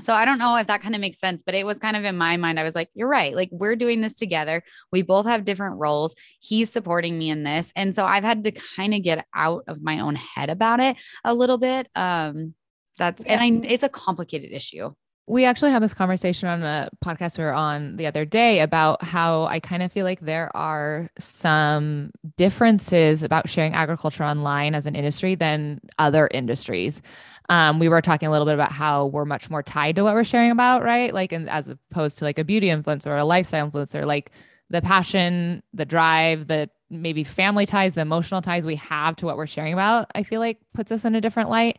so 0.00 0.14
I 0.14 0.24
don't 0.24 0.38
know 0.38 0.56
if 0.56 0.68
that 0.68 0.80
kind 0.80 0.94
of 0.94 1.00
makes 1.00 1.18
sense, 1.18 1.42
but 1.44 1.54
it 1.54 1.66
was 1.66 1.78
kind 1.78 1.96
of 1.96 2.04
in 2.04 2.16
my 2.16 2.36
mind. 2.36 2.60
I 2.60 2.62
was 2.62 2.74
like, 2.74 2.88
you're 2.94 3.08
right. 3.08 3.34
Like 3.34 3.48
we're 3.50 3.76
doing 3.76 4.00
this 4.00 4.14
together. 4.14 4.62
We 4.92 5.02
both 5.02 5.26
have 5.26 5.44
different 5.44 5.78
roles. 5.78 6.14
He's 6.40 6.70
supporting 6.70 7.18
me 7.18 7.30
in 7.30 7.42
this. 7.42 7.72
And 7.74 7.94
so 7.94 8.04
I've 8.04 8.24
had 8.24 8.44
to 8.44 8.52
kind 8.52 8.94
of 8.94 9.02
get 9.02 9.26
out 9.34 9.64
of 9.66 9.82
my 9.82 10.00
own 10.00 10.14
head 10.14 10.50
about 10.50 10.80
it 10.80 10.96
a 11.24 11.34
little 11.34 11.58
bit. 11.58 11.88
Um, 11.96 12.54
that's 12.96 13.24
yeah. 13.24 13.40
and 13.40 13.64
I 13.64 13.66
it's 13.68 13.82
a 13.82 13.88
complicated 13.88 14.52
issue 14.52 14.92
we 15.28 15.44
actually 15.44 15.70
had 15.70 15.82
this 15.82 15.92
conversation 15.92 16.48
on 16.48 16.62
a 16.62 16.88
podcast 17.04 17.36
we 17.36 17.44
were 17.44 17.52
on 17.52 17.96
the 17.96 18.06
other 18.06 18.24
day 18.24 18.60
about 18.60 19.04
how 19.04 19.44
I 19.44 19.60
kind 19.60 19.82
of 19.82 19.92
feel 19.92 20.04
like 20.04 20.20
there 20.20 20.50
are 20.56 21.10
some 21.18 22.12
differences 22.36 23.22
about 23.22 23.48
sharing 23.48 23.74
agriculture 23.74 24.24
online 24.24 24.74
as 24.74 24.86
an 24.86 24.94
industry 24.96 25.34
than 25.34 25.80
other 25.98 26.28
industries. 26.32 27.02
Um, 27.50 27.78
we 27.78 27.90
were 27.90 28.00
talking 28.00 28.26
a 28.26 28.30
little 28.30 28.46
bit 28.46 28.54
about 28.54 28.72
how 28.72 29.06
we're 29.06 29.26
much 29.26 29.50
more 29.50 29.62
tied 29.62 29.96
to 29.96 30.04
what 30.04 30.14
we're 30.14 30.24
sharing 30.24 30.50
about, 30.50 30.82
right? 30.82 31.12
Like, 31.12 31.32
and 31.32 31.48
as 31.50 31.68
opposed 31.68 32.18
to 32.18 32.24
like 32.24 32.38
a 32.38 32.44
beauty 32.44 32.68
influencer 32.68 33.08
or 33.08 33.18
a 33.18 33.24
lifestyle 33.24 33.70
influencer, 33.70 34.06
like 34.06 34.32
the 34.70 34.80
passion, 34.80 35.62
the 35.74 35.84
drive, 35.84 36.46
the 36.46 36.70
maybe 36.90 37.22
family 37.22 37.66
ties, 37.66 37.94
the 37.94 38.00
emotional 38.00 38.40
ties 38.40 38.64
we 38.64 38.76
have 38.76 39.16
to 39.16 39.26
what 39.26 39.36
we're 39.36 39.46
sharing 39.46 39.74
about, 39.74 40.10
I 40.14 40.22
feel 40.22 40.40
like 40.40 40.58
puts 40.72 40.90
us 40.90 41.04
in 41.04 41.14
a 41.14 41.20
different 41.20 41.50
light. 41.50 41.78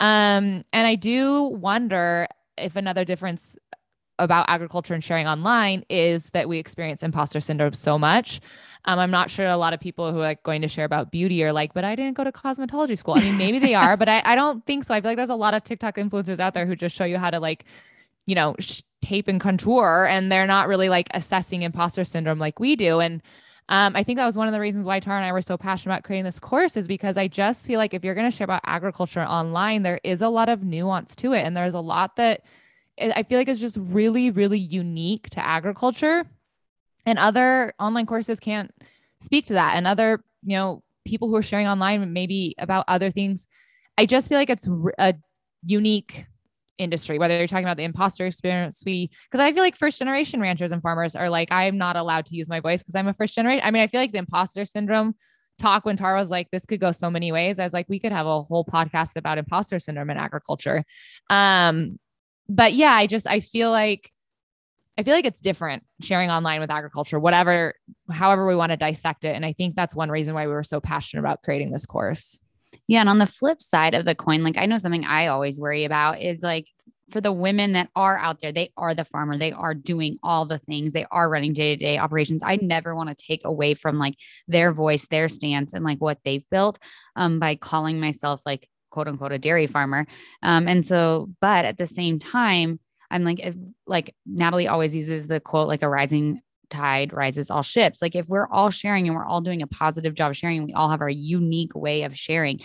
Um, 0.00 0.64
and 0.72 0.86
I 0.86 0.96
do 0.96 1.42
wonder 1.44 2.26
if 2.62 2.76
another 2.76 3.04
difference 3.04 3.56
about 4.18 4.46
agriculture 4.48 4.94
and 4.94 5.04
sharing 5.04 5.26
online 5.26 5.84
is 5.88 6.30
that 6.30 6.48
we 6.48 6.58
experience 6.58 7.02
imposter 7.02 7.40
syndrome 7.40 7.72
so 7.72 7.98
much. 7.98 8.40
Um, 8.84 8.98
I'm 8.98 9.10
not 9.10 9.30
sure 9.30 9.46
a 9.46 9.56
lot 9.56 9.72
of 9.72 9.80
people 9.80 10.10
who 10.12 10.18
are 10.18 10.22
like 10.22 10.42
going 10.42 10.62
to 10.62 10.68
share 10.68 10.84
about 10.84 11.12
beauty 11.12 11.42
are 11.44 11.52
like, 11.52 11.72
but 11.72 11.84
I 11.84 11.94
didn't 11.94 12.16
go 12.16 12.24
to 12.24 12.32
cosmetology 12.32 12.98
school. 12.98 13.14
I 13.14 13.20
mean, 13.20 13.38
maybe 13.38 13.58
they 13.58 13.74
are, 13.74 13.96
but 13.96 14.08
I, 14.08 14.22
I 14.24 14.34
don't 14.34 14.64
think 14.66 14.84
so. 14.84 14.94
I 14.94 15.00
feel 15.00 15.10
like 15.10 15.16
there's 15.16 15.30
a 15.30 15.36
lot 15.36 15.54
of 15.54 15.62
TikTok 15.62 15.96
influencers 15.96 16.40
out 16.40 16.54
there 16.54 16.66
who 16.66 16.74
just 16.74 16.96
show 16.96 17.04
you 17.04 17.18
how 17.18 17.30
to 17.30 17.38
like, 17.38 17.64
you 18.26 18.34
know, 18.34 18.56
sh- 18.58 18.82
tape 19.02 19.28
and 19.28 19.40
contour, 19.40 20.06
and 20.10 20.30
they're 20.32 20.46
not 20.46 20.68
really 20.68 20.88
like 20.88 21.08
assessing 21.14 21.62
imposter 21.62 22.04
syndrome 22.04 22.38
like 22.38 22.58
we 22.58 22.74
do. 22.74 23.00
And 23.00 23.22
um, 23.68 23.94
I 23.94 24.02
think 24.02 24.16
that 24.16 24.24
was 24.24 24.36
one 24.36 24.48
of 24.48 24.54
the 24.54 24.60
reasons 24.60 24.86
why 24.86 24.98
Tara 24.98 25.18
and 25.18 25.26
I 25.26 25.32
were 25.32 25.42
so 25.42 25.58
passionate 25.58 25.94
about 25.94 26.04
creating 26.04 26.24
this 26.24 26.38
course 26.38 26.76
is 26.76 26.88
because 26.88 27.18
I 27.18 27.28
just 27.28 27.66
feel 27.66 27.78
like 27.78 27.92
if 27.92 28.02
you're 28.02 28.14
going 28.14 28.30
to 28.30 28.34
share 28.34 28.46
about 28.46 28.62
agriculture 28.64 29.22
online, 29.22 29.82
there 29.82 30.00
is 30.02 30.22
a 30.22 30.28
lot 30.28 30.48
of 30.48 30.62
nuance 30.62 31.14
to 31.16 31.34
it. 31.34 31.42
And 31.42 31.54
there's 31.54 31.74
a 31.74 31.80
lot 31.80 32.16
that 32.16 32.42
I 32.98 33.22
feel 33.24 33.38
like 33.38 33.48
is 33.48 33.60
just 33.60 33.76
really, 33.78 34.30
really 34.30 34.58
unique 34.58 35.28
to 35.30 35.44
agriculture. 35.44 36.24
And 37.04 37.18
other 37.18 37.74
online 37.78 38.06
courses 38.06 38.40
can't 38.40 38.72
speak 39.20 39.46
to 39.46 39.54
that. 39.54 39.76
And 39.76 39.86
other, 39.86 40.22
you 40.42 40.56
know, 40.56 40.82
people 41.04 41.28
who 41.28 41.36
are 41.36 41.42
sharing 41.42 41.68
online 41.68 42.12
maybe 42.12 42.54
about 42.58 42.86
other 42.88 43.10
things. 43.10 43.46
I 43.98 44.06
just 44.06 44.28
feel 44.28 44.38
like 44.38 44.50
it's 44.50 44.68
a 44.98 45.14
unique 45.62 46.24
industry, 46.78 47.18
whether 47.18 47.36
you're 47.36 47.46
talking 47.46 47.64
about 47.64 47.76
the 47.76 47.84
imposter 47.84 48.26
experience, 48.26 48.82
we, 48.86 49.10
because 49.24 49.40
I 49.40 49.52
feel 49.52 49.62
like 49.62 49.76
first 49.76 49.98
generation 49.98 50.40
ranchers 50.40 50.72
and 50.72 50.80
farmers 50.80 51.16
are 51.16 51.28
like, 51.28 51.52
I'm 51.52 51.76
not 51.76 51.96
allowed 51.96 52.26
to 52.26 52.36
use 52.36 52.48
my 52.48 52.60
voice 52.60 52.82
because 52.82 52.94
I'm 52.94 53.08
a 53.08 53.14
first 53.14 53.34
generation. 53.34 53.62
I 53.64 53.70
mean, 53.70 53.82
I 53.82 53.88
feel 53.88 54.00
like 54.00 54.12
the 54.12 54.18
imposter 54.18 54.64
syndrome 54.64 55.14
talk 55.58 55.84
when 55.84 55.96
Tara 55.96 56.18
was 56.18 56.30
like, 56.30 56.48
this 56.50 56.64
could 56.64 56.80
go 56.80 56.92
so 56.92 57.10
many 57.10 57.32
ways. 57.32 57.58
I 57.58 57.64
was 57.64 57.72
like, 57.72 57.88
we 57.88 57.98
could 57.98 58.12
have 58.12 58.26
a 58.26 58.42
whole 58.42 58.64
podcast 58.64 59.16
about 59.16 59.38
imposter 59.38 59.78
syndrome 59.78 60.10
in 60.10 60.16
agriculture. 60.16 60.84
Um, 61.28 61.98
but 62.48 62.72
yeah, 62.72 62.92
I 62.92 63.06
just, 63.06 63.26
I 63.26 63.40
feel 63.40 63.70
like, 63.70 64.12
I 64.96 65.02
feel 65.04 65.14
like 65.14 65.26
it's 65.26 65.40
different 65.40 65.84
sharing 66.00 66.30
online 66.30 66.60
with 66.60 66.70
agriculture, 66.70 67.20
whatever, 67.20 67.74
however 68.10 68.46
we 68.46 68.56
want 68.56 68.70
to 68.70 68.76
dissect 68.76 69.24
it. 69.24 69.36
And 69.36 69.44
I 69.44 69.52
think 69.52 69.76
that's 69.76 69.94
one 69.94 70.10
reason 70.10 70.34
why 70.34 70.46
we 70.46 70.52
were 70.52 70.64
so 70.64 70.80
passionate 70.80 71.20
about 71.20 71.42
creating 71.42 71.70
this 71.70 71.86
course. 71.86 72.40
Yeah. 72.88 73.00
And 73.00 73.08
on 73.08 73.18
the 73.18 73.26
flip 73.26 73.60
side 73.60 73.94
of 73.94 74.06
the 74.06 74.14
coin, 74.14 74.42
like 74.42 74.56
I 74.56 74.66
know 74.66 74.78
something 74.78 75.04
I 75.04 75.26
always 75.26 75.60
worry 75.60 75.84
about 75.84 76.20
is 76.20 76.42
like 76.42 76.66
for 77.10 77.20
the 77.20 77.32
women 77.32 77.72
that 77.72 77.88
are 77.94 78.18
out 78.18 78.40
there, 78.40 78.52
they 78.52 78.70
are 78.76 78.94
the 78.94 79.04
farmer, 79.04 79.36
they 79.36 79.52
are 79.52 79.74
doing 79.74 80.18
all 80.22 80.44
the 80.44 80.58
things, 80.58 80.92
they 80.92 81.06
are 81.10 81.28
running 81.28 81.52
day 81.52 81.76
to 81.76 81.82
day 81.84 81.98
operations. 81.98 82.42
I 82.42 82.58
never 82.60 82.94
want 82.94 83.08
to 83.10 83.14
take 83.14 83.42
away 83.44 83.74
from 83.74 83.98
like 83.98 84.14
their 84.46 84.72
voice, 84.72 85.06
their 85.06 85.28
stance, 85.28 85.72
and 85.74 85.84
like 85.84 85.98
what 85.98 86.18
they've 86.24 86.48
built 86.50 86.78
um, 87.16 87.38
by 87.38 87.54
calling 87.54 88.00
myself 88.00 88.40
like 88.44 88.68
quote 88.90 89.08
unquote 89.08 89.32
a 89.32 89.38
dairy 89.38 89.66
farmer. 89.66 90.06
Um, 90.42 90.66
and 90.66 90.86
so, 90.86 91.28
but 91.40 91.64
at 91.64 91.78
the 91.78 91.86
same 91.86 92.18
time, 92.18 92.80
I'm 93.10 93.24
like, 93.24 93.40
if 93.40 93.54
like 93.86 94.14
Natalie 94.26 94.68
always 94.68 94.94
uses 94.94 95.26
the 95.26 95.40
quote, 95.40 95.68
like 95.68 95.82
a 95.82 95.88
rising 95.88 96.40
tide 96.70 97.12
rises 97.12 97.50
all 97.50 97.62
ships. 97.62 98.00
Like 98.02 98.14
if 98.14 98.26
we're 98.28 98.48
all 98.48 98.70
sharing 98.70 99.06
and 99.06 99.16
we're 99.16 99.26
all 99.26 99.40
doing 99.40 99.62
a 99.62 99.66
positive 99.66 100.14
job 100.14 100.34
sharing, 100.34 100.64
we 100.64 100.72
all 100.72 100.88
have 100.90 101.00
our 101.00 101.08
unique 101.08 101.74
way 101.74 102.02
of 102.02 102.16
sharing 102.16 102.60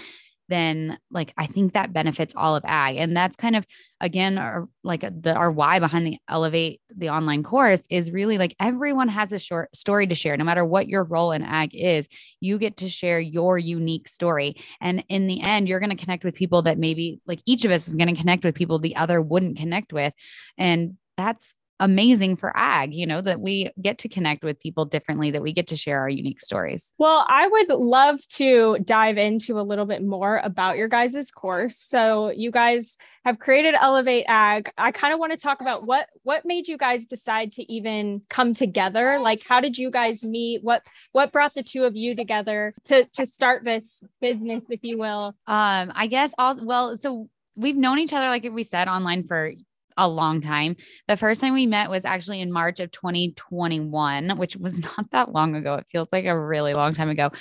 then 0.50 1.00
like 1.10 1.34
I 1.38 1.46
think 1.46 1.74
that 1.74 1.94
benefits 1.94 2.34
all 2.36 2.56
of 2.56 2.64
ag. 2.66 2.98
And 2.98 3.16
that's 3.16 3.36
kind 3.36 3.56
of 3.56 3.66
again 4.02 4.38
our, 4.38 4.68
like 4.84 5.04
uh, 5.04 5.12
the 5.18 5.34
our 5.34 5.52
why 5.52 5.80
behind 5.80 6.06
the 6.06 6.18
elevate 6.28 6.82
the 6.96 7.10
online 7.10 7.44
course 7.44 7.82
is 7.90 8.12
really 8.12 8.38
like 8.38 8.56
everyone 8.60 9.08
has 9.08 9.32
a 9.32 9.40
short 9.40 9.76
story 9.76 10.06
to 10.08 10.16
share 10.16 10.36
no 10.36 10.44
matter 10.44 10.66
what 10.66 10.90
your 10.90 11.06
role 11.06 11.32
in 11.32 11.42
ag 11.42 11.74
is 11.74 12.10
you 12.42 12.58
get 12.58 12.78
to 12.78 12.90
share 12.90 13.20
your 13.20 13.58
unique 13.58 14.10
story 14.10 14.56
and 14.82 15.06
in 15.08 15.28
the 15.28 15.42
end 15.42 15.70
you're 15.70 15.80
going 15.80 15.90
to 15.90 16.04
connect 16.04 16.26
with 16.26 16.36
people 16.36 16.64
that 16.64 16.78
maybe 16.78 17.22
like 17.26 17.40
each 17.46 17.64
of 17.64 17.72
us 17.72 17.88
is 17.88 17.96
going 17.96 18.14
to 18.14 18.20
connect 18.20 18.44
with 18.44 18.56
people 18.56 18.78
the 18.78 18.98
other 18.98 19.22
wouldn't 19.22 19.58
connect 19.58 19.94
with 19.94 20.14
and 20.58 20.98
that's 21.16 21.54
amazing 21.84 22.38
for 22.38 22.56
ag, 22.56 22.94
you 22.94 23.06
know, 23.06 23.20
that 23.20 23.42
we 23.42 23.70
get 23.82 23.98
to 23.98 24.08
connect 24.08 24.42
with 24.42 24.58
people 24.62 24.86
differently, 24.86 25.32
that 25.32 25.42
we 25.42 25.52
get 25.52 25.68
to 25.68 25.76
share 25.76 26.00
our 26.00 26.08
unique 26.08 26.40
stories. 26.40 26.94
Well, 26.98 27.26
I 27.28 27.46
would 27.46 27.70
love 27.70 28.26
to 28.36 28.78
dive 28.86 29.18
into 29.18 29.60
a 29.60 29.62
little 29.62 29.86
bit 29.86 30.02
more 30.02 30.40
about 30.46 30.78
your 30.78 30.88
guys' 30.88 31.30
course. 31.30 31.78
So 31.78 32.32
you 32.32 32.52
guys 32.52 32.96
have 33.26 33.40
created 33.40 33.76
Elevate 33.76 34.24
Ag. 34.30 34.72
I 34.78 34.94
kind 34.94 35.14
of 35.14 35.20
want 35.20 35.34
to 35.34 35.38
talk 35.38 35.60
about 35.60 35.86
what 35.86 36.08
what 36.24 36.46
made 36.46 36.70
you 36.70 36.78
guys 36.78 37.06
decide 37.06 37.52
to 37.54 37.72
even 37.72 38.22
come 38.30 38.54
together? 38.54 39.20
Like 39.20 39.44
how 39.48 39.60
did 39.60 39.78
you 39.78 39.92
guys 39.92 40.24
meet? 40.24 40.64
What 40.64 40.84
what 41.12 41.34
brought 41.34 41.54
the 41.54 41.64
two 41.64 41.84
of 41.84 41.98
you 41.98 42.16
together 42.16 42.74
to 42.86 43.06
to 43.16 43.26
start 43.26 43.66
this 43.66 44.04
business, 44.22 44.64
if 44.70 44.80
you 44.84 44.98
will? 44.98 45.36
Um, 45.48 45.92
I 45.96 46.08
guess 46.08 46.32
all 46.38 46.58
well, 46.66 46.96
so 46.96 47.30
we've 47.56 47.76
known 47.76 48.00
each 48.00 48.14
other, 48.14 48.28
like 48.28 48.48
we 48.52 48.64
said, 48.64 48.88
online 48.88 49.24
for 49.24 49.52
a 49.98 50.08
long 50.08 50.42
time. 50.42 50.76
The 51.08 51.18
first 51.18 51.42
time 51.42 51.54
we 51.54 51.66
met 51.66 51.90
was 51.90 52.06
actually 52.06 52.42
in 52.42 52.52
March 52.52 52.80
of 52.80 52.92
2021, 52.92 54.38
which 54.38 54.56
was 54.56 54.80
not 54.98 55.12
that 55.12 55.32
long 55.32 55.56
ago. 55.56 55.76
It 55.76 55.88
feels 55.90 56.08
like 56.12 56.26
a 56.26 56.40
really 56.40 56.74
long 56.74 56.94
time 56.94 57.10
ago. 57.10 57.32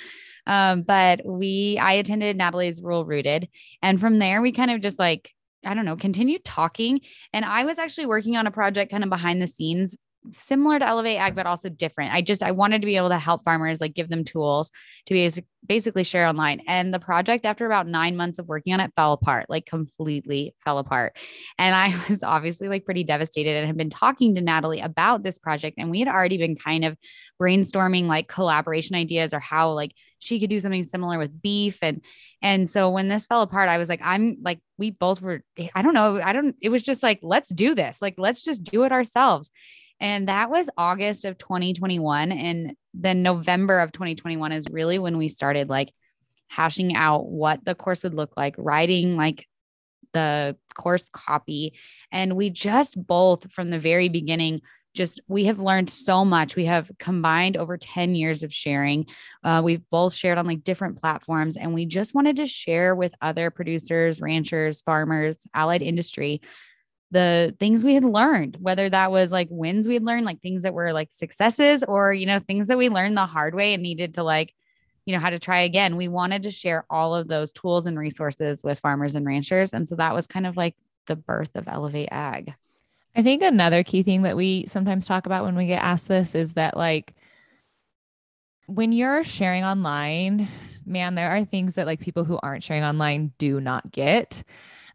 Um, 0.45 0.83
but 0.83 1.21
we, 1.25 1.77
I 1.81 1.93
attended 1.93 2.37
Natalie's 2.37 2.81
Rural 2.81 3.05
Rooted. 3.05 3.47
And 3.81 3.99
from 3.99 4.19
there, 4.19 4.41
we 4.41 4.51
kind 4.51 4.71
of 4.71 4.81
just 4.81 4.99
like, 4.99 5.31
I 5.65 5.73
don't 5.73 5.85
know, 5.85 5.95
continued 5.95 6.43
talking. 6.43 7.01
And 7.31 7.45
I 7.45 7.63
was 7.63 7.79
actually 7.79 8.07
working 8.07 8.35
on 8.35 8.47
a 8.47 8.51
project 8.51 8.91
kind 8.91 9.03
of 9.03 9.09
behind 9.09 9.41
the 9.41 9.47
scenes 9.47 9.95
similar 10.31 10.79
to 10.79 10.87
Elevate 10.87 11.17
Ag, 11.17 11.35
but 11.35 11.45
also 11.45 11.69
different. 11.69 12.13
I 12.13 12.21
just 12.21 12.43
I 12.43 12.51
wanted 12.51 12.81
to 12.81 12.85
be 12.85 12.97
able 12.97 13.09
to 13.09 13.19
help 13.19 13.43
farmers, 13.43 13.81
like 13.81 13.93
give 13.93 14.09
them 14.09 14.23
tools 14.23 14.71
to 15.07 15.13
be 15.13 15.31
basically 15.65 16.03
share 16.03 16.27
online. 16.27 16.61
And 16.67 16.93
the 16.93 16.99
project, 16.99 17.45
after 17.45 17.65
about 17.65 17.87
nine 17.87 18.15
months 18.15 18.39
of 18.39 18.47
working 18.47 18.73
on 18.73 18.79
it, 18.79 18.91
fell 18.95 19.13
apart, 19.13 19.45
like 19.49 19.65
completely 19.65 20.53
fell 20.63 20.77
apart. 20.77 21.15
And 21.57 21.75
I 21.75 21.95
was 22.09 22.23
obviously 22.23 22.67
like 22.69 22.85
pretty 22.85 23.03
devastated 23.03 23.55
and 23.55 23.67
had 23.67 23.77
been 23.77 23.89
talking 23.89 24.35
to 24.35 24.41
Natalie 24.41 24.81
about 24.81 25.23
this 25.23 25.37
project. 25.37 25.75
And 25.77 25.89
we 25.89 25.99
had 25.99 26.07
already 26.07 26.37
been 26.37 26.55
kind 26.55 26.85
of 26.85 26.97
brainstorming 27.41 28.07
like 28.07 28.27
collaboration 28.27 28.95
ideas 28.95 29.33
or 29.33 29.39
how 29.39 29.71
like 29.71 29.93
she 30.19 30.39
could 30.39 30.49
do 30.49 30.59
something 30.59 30.83
similar 30.83 31.17
with 31.17 31.41
beef 31.41 31.79
and 31.81 32.01
and 32.41 32.69
so 32.69 32.89
when 32.89 33.09
this 33.09 33.25
fell 33.25 33.41
apart 33.41 33.67
i 33.67 33.77
was 33.77 33.89
like 33.89 33.99
i'm 34.03 34.37
like 34.41 34.59
we 34.77 34.89
both 34.89 35.21
were 35.21 35.43
i 35.75 35.81
don't 35.81 35.93
know 35.93 36.21
i 36.21 36.31
don't 36.31 36.55
it 36.61 36.69
was 36.69 36.81
just 36.81 37.03
like 37.03 37.19
let's 37.21 37.49
do 37.49 37.75
this 37.75 38.01
like 38.01 38.15
let's 38.17 38.41
just 38.41 38.63
do 38.63 38.83
it 38.83 38.91
ourselves 38.91 39.51
and 39.99 40.27
that 40.27 40.49
was 40.49 40.69
August 40.77 41.25
of 41.25 41.37
2021. 41.37 42.31
And 42.31 42.75
then 42.93 43.23
November 43.23 43.79
of 43.79 43.91
2021 43.91 44.51
is 44.51 44.67
really 44.69 44.99
when 44.99 45.17
we 45.17 45.27
started 45.27 45.69
like 45.69 45.91
hashing 46.49 46.95
out 46.95 47.27
what 47.27 47.63
the 47.65 47.75
course 47.75 48.03
would 48.03 48.13
look 48.13 48.35
like, 48.37 48.55
writing 48.57 49.15
like 49.15 49.47
the 50.13 50.57
course 50.75 51.09
copy. 51.11 51.73
And 52.11 52.35
we 52.35 52.49
just 52.49 52.95
both 53.05 53.51
from 53.51 53.69
the 53.69 53.79
very 53.79 54.09
beginning 54.09 54.61
just 54.93 55.19
we 55.27 55.45
have 55.45 55.59
learned 55.59 55.89
so 55.89 56.23
much 56.23 56.55
we 56.55 56.65
have 56.65 56.91
combined 56.99 57.57
over 57.57 57.77
10 57.77 58.15
years 58.15 58.43
of 58.43 58.53
sharing 58.53 59.05
uh, 59.43 59.61
we've 59.63 59.81
both 59.89 60.13
shared 60.13 60.37
on 60.37 60.45
like 60.45 60.63
different 60.63 60.99
platforms 60.99 61.57
and 61.57 61.73
we 61.73 61.85
just 61.85 62.13
wanted 62.13 62.35
to 62.35 62.45
share 62.45 62.93
with 62.95 63.13
other 63.21 63.49
producers 63.49 64.21
ranchers 64.21 64.81
farmers 64.81 65.37
allied 65.53 65.81
industry 65.81 66.41
the 67.13 67.55
things 67.59 67.85
we 67.85 67.93
had 67.93 68.03
learned, 68.03 68.57
whether 68.59 68.89
that 68.89 69.11
was 69.11 69.31
like 69.31 69.47
wins 69.49 69.87
we 69.87 69.93
had 69.93 70.03
learned, 70.03 70.25
like 70.25 70.41
things 70.41 70.63
that 70.63 70.73
were 70.73 70.91
like 70.91 71.13
successes, 71.13 71.83
or, 71.87 72.13
you 72.13 72.25
know, 72.25 72.39
things 72.39 72.67
that 72.67 72.77
we 72.77 72.89
learned 72.89 73.15
the 73.15 73.25
hard 73.25 73.55
way 73.55 73.73
and 73.73 73.81
needed 73.81 74.15
to 74.15 74.23
like, 74.23 74.53
you 75.05 75.13
know, 75.13 75.19
how 75.19 75.29
to 75.29 75.39
try 75.39 75.61
again. 75.61 75.95
We 75.95 76.07
wanted 76.07 76.43
to 76.43 76.51
share 76.51 76.85
all 76.89 77.15
of 77.15 77.27
those 77.27 77.53
tools 77.53 77.85
and 77.85 77.97
resources 77.97 78.63
with 78.63 78.79
farmers 78.79 79.15
and 79.15 79.25
ranchers. 79.25 79.73
And 79.73 79.87
so 79.87 79.95
that 79.95 80.13
was 80.13 80.27
kind 80.27 80.45
of 80.45 80.57
like 80.57 80.75
the 81.07 81.15
birth 81.15 81.55
of 81.55 81.67
Elevate 81.67 82.09
Ag. 82.11 82.53
I 83.15 83.21
think 83.21 83.43
another 83.43 83.83
key 83.83 84.03
thing 84.03 84.23
that 84.23 84.35
we 84.35 84.65
sometimes 84.67 85.05
talk 85.05 85.25
about 85.25 85.45
when 85.45 85.55
we 85.55 85.67
get 85.67 85.83
asked 85.83 86.07
this 86.07 86.33
is 86.33 86.53
that, 86.53 86.75
like, 86.75 87.13
when 88.65 88.91
you're 88.91 89.23
sharing 89.23 89.63
online, 89.63 90.47
man, 90.85 91.15
there 91.15 91.29
are 91.29 91.45
things 91.45 91.75
that 91.75 91.85
like 91.85 91.99
people 91.99 92.23
who 92.23 92.39
aren't 92.41 92.63
sharing 92.63 92.83
online 92.83 93.33
do 93.37 93.59
not 93.59 93.91
get. 93.91 94.43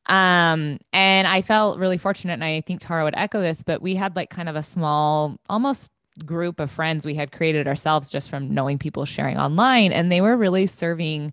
Um, 0.09 0.79
and 0.93 1.29
I 1.29 1.43
felt 1.43 1.79
really 1.79 1.99
fortunate, 1.99 2.35
and 2.35 2.45
I 2.45 2.63
think 2.63 2.81
Tara 2.81 3.05
would 3.05 3.15
echo 3.17 3.41
this, 3.41 3.63
but 3.63 3.83
we 3.83 3.95
had 3.95 4.17
like 4.17 4.31
kind 4.31 4.49
of 4.49 4.57
a 4.57 4.63
small, 4.63 5.37
almost 5.49 5.91
group 6.25 6.61
of 6.61 6.71
friends 6.71 7.07
we 7.07 7.15
had 7.15 7.31
created 7.31 7.69
ourselves 7.69 8.09
just 8.09 8.31
from 8.31 8.53
knowing 8.53 8.79
people 8.79 9.05
sharing 9.05 9.37
online, 9.37 9.93
and 9.93 10.11
they 10.11 10.21
were 10.21 10.37
really 10.37 10.67
serving 10.67 11.33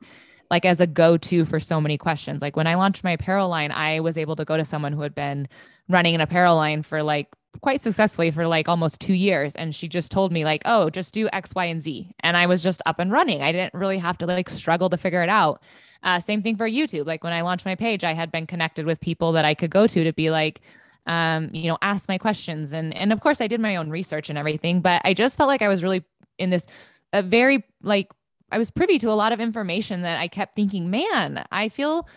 like 0.52 0.66
as 0.66 0.80
a 0.80 0.88
go-to 0.88 1.44
for 1.46 1.60
so 1.60 1.82
many 1.82 1.98
questions. 1.98 2.42
Like 2.42 2.56
when 2.56 2.68
I 2.68 2.76
launched 2.76 3.04
my 3.04 3.12
apparel 3.12 3.50
line, 3.50 3.72
I 3.72 4.00
was 4.00 4.18
able 4.18 4.36
to 4.36 4.46
go 4.46 4.58
to 4.58 4.66
someone 4.66 4.94
who 4.94 5.02
had 5.02 5.16
been 5.16 5.48
running 5.90 6.14
an 6.14 6.22
apparel 6.22 6.56
line 6.56 6.84
for 6.84 7.02
like 7.02 7.30
quite 7.62 7.82
successfully 7.82 8.32
for 8.32 8.48
like 8.48 8.68
almost 8.68 9.00
two 9.00 9.14
years. 9.14 9.56
And 9.56 9.74
she 9.74 9.88
just 9.88 10.12
told 10.12 10.32
me, 10.32 10.46
like, 10.46 10.62
oh, 10.66 10.90
just 10.90 11.14
do 11.14 11.30
X, 11.34 11.54
Y, 11.56 11.66
and 11.66 11.82
Z. 11.82 12.12
And 12.22 12.38
I 12.38 12.46
was 12.46 12.64
just 12.64 12.82
up 12.86 13.00
and 13.00 13.12
running. 13.12 13.42
I 13.42 13.52
didn't 13.52 13.74
really 13.74 13.98
have 13.98 14.18
to 14.20 14.26
like 14.26 14.50
struggle 14.50 14.90
to 14.90 14.98
figure 14.98 15.24
it 15.24 15.30
out. 15.30 15.62
Uh, 16.04 16.20
same 16.20 16.42
thing 16.42 16.56
for 16.56 16.70
YouTube. 16.70 17.06
Like 17.06 17.24
when 17.24 17.34
I 17.34 17.42
launched 17.42 17.66
my 17.66 17.76
page, 17.76 18.04
I 18.04 18.14
had 18.14 18.32
been 18.32 18.48
connected 18.48 18.86
with 18.86 19.00
people 19.00 19.32
that 19.34 19.46
I 19.46 19.54
could 19.54 19.72
go 19.72 19.88
to 19.88 20.04
to 20.04 20.14
be 20.14 20.30
like, 20.30 20.62
um, 21.08 21.50
you 21.54 21.68
know, 21.68 21.78
ask 21.82 22.08
my 22.10 22.18
questions. 22.18 22.74
And 22.74 22.96
and 22.96 23.12
of 23.14 23.22
course 23.22 23.42
I 23.42 23.48
did 23.48 23.60
my 23.60 23.76
own 23.76 23.90
research 23.90 24.30
and 24.30 24.38
everything, 24.38 24.82
but 24.82 25.02
I 25.04 25.14
just 25.14 25.38
felt 25.38 25.48
like 25.48 25.62
I 25.62 25.68
was 25.68 25.84
really 25.84 26.04
in 26.38 26.50
this 26.50 26.68
a 27.14 27.22
very 27.22 27.64
like 27.82 28.12
I 28.52 28.58
was 28.58 28.70
privy 28.70 29.00
to 29.00 29.10
a 29.10 29.14
lot 29.14 29.32
of 29.32 29.40
information 29.40 30.02
that 30.04 30.20
I 30.20 30.28
kept 30.28 30.56
thinking, 30.56 30.90
man, 30.90 31.46
I 31.52 31.70
feel 31.70 32.08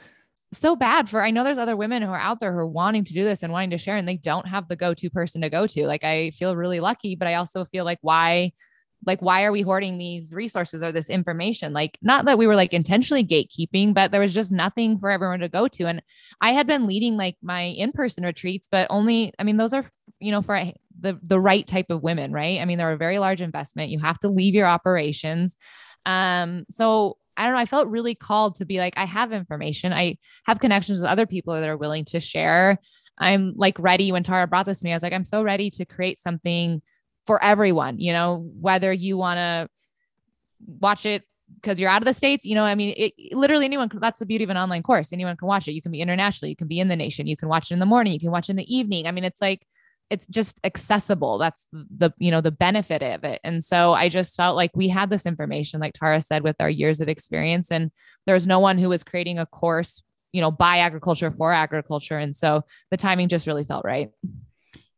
so 0.52 0.76
bad 0.76 1.08
for 1.08 1.22
I 1.22 1.30
know 1.30 1.44
there's 1.44 1.58
other 1.58 1.76
women 1.76 2.02
who 2.02 2.08
are 2.08 2.18
out 2.18 2.40
there 2.40 2.52
who 2.52 2.58
are 2.58 2.66
wanting 2.66 3.04
to 3.04 3.12
do 3.12 3.24
this 3.24 3.42
and 3.42 3.52
wanting 3.52 3.70
to 3.70 3.78
share 3.78 3.96
and 3.96 4.08
they 4.08 4.16
don't 4.16 4.48
have 4.48 4.68
the 4.68 4.76
go-to 4.76 5.10
person 5.10 5.42
to 5.42 5.50
go 5.50 5.66
to. 5.66 5.86
Like 5.86 6.04
I 6.04 6.30
feel 6.30 6.56
really 6.56 6.80
lucky, 6.80 7.16
but 7.16 7.28
I 7.28 7.34
also 7.34 7.64
feel 7.64 7.84
like 7.84 7.98
why 8.02 8.52
like 9.06 9.20
why 9.22 9.44
are 9.44 9.52
we 9.52 9.62
hoarding 9.62 9.96
these 9.96 10.32
resources 10.32 10.82
or 10.82 10.90
this 10.90 11.08
information? 11.08 11.72
Like 11.72 11.98
not 12.02 12.24
that 12.24 12.38
we 12.38 12.46
were 12.46 12.56
like 12.56 12.72
intentionally 12.72 13.24
gatekeeping 13.24 13.94
but 13.94 14.10
there 14.10 14.20
was 14.20 14.34
just 14.34 14.50
nothing 14.50 14.98
for 14.98 15.10
everyone 15.10 15.40
to 15.40 15.48
go 15.48 15.68
to. 15.68 15.86
And 15.86 16.02
i 16.40 16.52
had 16.52 16.66
been 16.66 16.86
leading 16.86 17.16
like 17.16 17.36
my 17.42 17.62
in-person 17.62 18.24
retreats 18.24 18.68
but 18.70 18.86
only 18.90 19.32
i 19.38 19.44
mean 19.44 19.56
those 19.56 19.72
are 19.74 19.84
you 20.18 20.32
know 20.32 20.42
for 20.42 20.72
the 21.00 21.18
the 21.22 21.38
right 21.38 21.66
type 21.66 21.90
of 21.90 22.02
women 22.02 22.32
right? 22.32 22.58
I 22.60 22.64
mean 22.64 22.78
they're 22.78 22.92
a 22.92 22.96
very 22.96 23.18
large 23.18 23.40
investment. 23.40 23.90
You 23.90 24.00
have 24.00 24.18
to 24.20 24.28
leave 24.28 24.54
your 24.54 24.66
operations. 24.66 25.56
Um 26.06 26.64
so 26.70 27.18
I 27.38 27.44
don't 27.44 27.52
know. 27.52 27.60
I 27.60 27.66
felt 27.66 27.88
really 27.88 28.14
called 28.14 28.56
to 28.56 28.66
be 28.66 28.78
like, 28.78 28.94
I 28.96 29.04
have 29.04 29.32
information. 29.32 29.92
I 29.92 30.18
have 30.44 30.58
connections 30.58 31.00
with 31.00 31.08
other 31.08 31.26
people 31.26 31.54
that 31.54 31.68
are 31.68 31.76
willing 31.76 32.04
to 32.06 32.20
share. 32.20 32.78
I'm 33.16 33.54
like 33.56 33.78
ready 33.78 34.12
when 34.12 34.24
Tara 34.24 34.46
brought 34.46 34.66
this 34.66 34.80
to 34.80 34.84
me. 34.84 34.92
I 34.92 34.96
was 34.96 35.02
like, 35.02 35.12
I'm 35.12 35.24
so 35.24 35.42
ready 35.42 35.70
to 35.70 35.84
create 35.84 36.18
something 36.18 36.82
for 37.26 37.42
everyone, 37.42 37.98
you 37.98 38.12
know, 38.12 38.50
whether 38.60 38.92
you 38.92 39.16
want 39.16 39.38
to 39.38 39.68
watch 40.66 41.06
it 41.06 41.22
because 41.60 41.80
you're 41.80 41.90
out 41.90 42.02
of 42.02 42.06
the 42.06 42.12
states 42.12 42.44
you 42.44 42.54
know 42.54 42.64
i 42.64 42.74
mean 42.74 42.92
it, 42.96 43.14
literally 43.32 43.64
anyone 43.64 43.88
that's 43.94 44.18
the 44.18 44.26
beauty 44.26 44.44
of 44.44 44.50
an 44.50 44.56
online 44.56 44.82
course 44.82 45.14
anyone 45.14 45.36
can 45.36 45.48
watch 45.48 45.66
it 45.66 45.72
you 45.72 45.80
can 45.80 45.90
be 45.90 46.00
internationally 46.00 46.50
you 46.50 46.56
can 46.56 46.68
be 46.68 46.78
in 46.78 46.88
the 46.88 46.96
nation 46.96 47.26
you 47.26 47.38
can 47.38 47.48
watch 47.48 47.70
it 47.70 47.74
in 47.74 47.80
the 47.80 47.86
morning 47.86 48.12
you 48.12 48.20
can 48.20 48.30
watch 48.30 48.48
it 48.48 48.52
in 48.52 48.56
the 48.56 48.76
evening 48.76 49.06
i 49.06 49.10
mean 49.10 49.24
it's 49.24 49.40
like 49.40 49.66
it's 50.10 50.26
just 50.26 50.60
accessible. 50.64 51.38
That's 51.38 51.66
the 51.72 52.10
you 52.18 52.30
know 52.30 52.40
the 52.40 52.50
benefit 52.50 53.02
of 53.02 53.24
it. 53.24 53.40
And 53.44 53.62
so 53.62 53.92
i 53.92 54.08
just 54.08 54.36
felt 54.36 54.56
like 54.56 54.70
we 54.74 54.88
had 54.88 55.10
this 55.10 55.26
information 55.26 55.80
like 55.80 55.94
tara 55.94 56.20
said 56.20 56.42
with 56.42 56.56
our 56.60 56.70
years 56.70 57.00
of 57.00 57.08
experience 57.08 57.70
and 57.70 57.90
there's 58.26 58.46
no 58.46 58.58
one 58.58 58.78
who 58.78 58.88
was 58.88 59.04
creating 59.04 59.38
a 59.38 59.46
course 59.46 60.02
you 60.32 60.40
know 60.40 60.50
by 60.50 60.78
agriculture 60.78 61.30
for 61.30 61.52
agriculture. 61.52 62.18
And 62.18 62.34
so 62.34 62.64
the 62.90 62.96
timing 62.96 63.28
just 63.28 63.46
really 63.46 63.64
felt 63.64 63.84
right. 63.84 64.10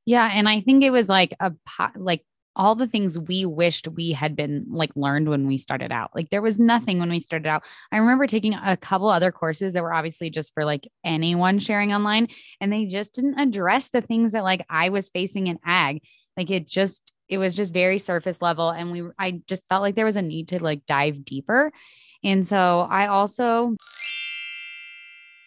Yeah 0.07 0.31
and 0.33 0.49
i 0.49 0.61
think 0.61 0.83
it 0.83 0.91
was 0.91 1.09
like 1.09 1.35
a 1.41 1.53
like 1.97 2.25
all 2.57 2.75
the 2.75 2.87
things 2.87 3.19
we 3.19 3.45
wished 3.45 3.89
we 3.89 4.13
had 4.13 4.35
been 4.35 4.67
like 4.69 4.95
learned 4.97 5.29
when 5.29 5.47
we 5.47 5.57
started 5.57 5.93
out. 5.93 6.11
Like 6.15 6.31
there 6.31 6.43
was 6.43 6.59
nothing 6.59 6.99
when 6.99 7.11
we 7.11 7.21
started 7.21 7.49
out. 7.49 7.63
I 7.93 7.99
remember 7.99 8.27
taking 8.27 8.55
a 8.55 8.77
couple 8.77 9.09
other 9.09 9.31
courses 9.33 9.73
that 9.73 9.83
were 9.83 9.93
obviously 9.93 10.31
just 10.31 10.53
for 10.53 10.65
like 10.65 10.89
anyone 11.05 11.59
sharing 11.59 11.93
online 11.93 12.29
and 12.61 12.73
they 12.73 12.87
just 12.87 13.15
didn't 13.15 13.39
address 13.39 13.91
the 13.91 14.01
things 14.01 14.33
that 14.33 14.45
like 14.45 14.65
I 14.69 14.89
was 14.89 15.11
facing 15.11 15.47
in 15.47 15.59
ag. 15.65 16.03
Like 16.37 16.51
it 16.51 16.67
just 16.67 17.13
it 17.29 17.39
was 17.39 17.55
just 17.55 17.73
very 17.73 17.99
surface 17.99 18.43
level 18.43 18.71
and 18.71 18.91
we 18.91 19.05
I 19.19 19.41
just 19.47 19.69
felt 19.69 19.83
like 19.83 19.95
there 19.95 20.05
was 20.05 20.17
a 20.17 20.23
need 20.23 20.49
to 20.49 20.63
like 20.63 20.85
dive 20.87 21.25
deeper. 21.25 21.73
And 22.25 22.47
so 22.47 22.87
I 22.91 23.07
also 23.07 23.77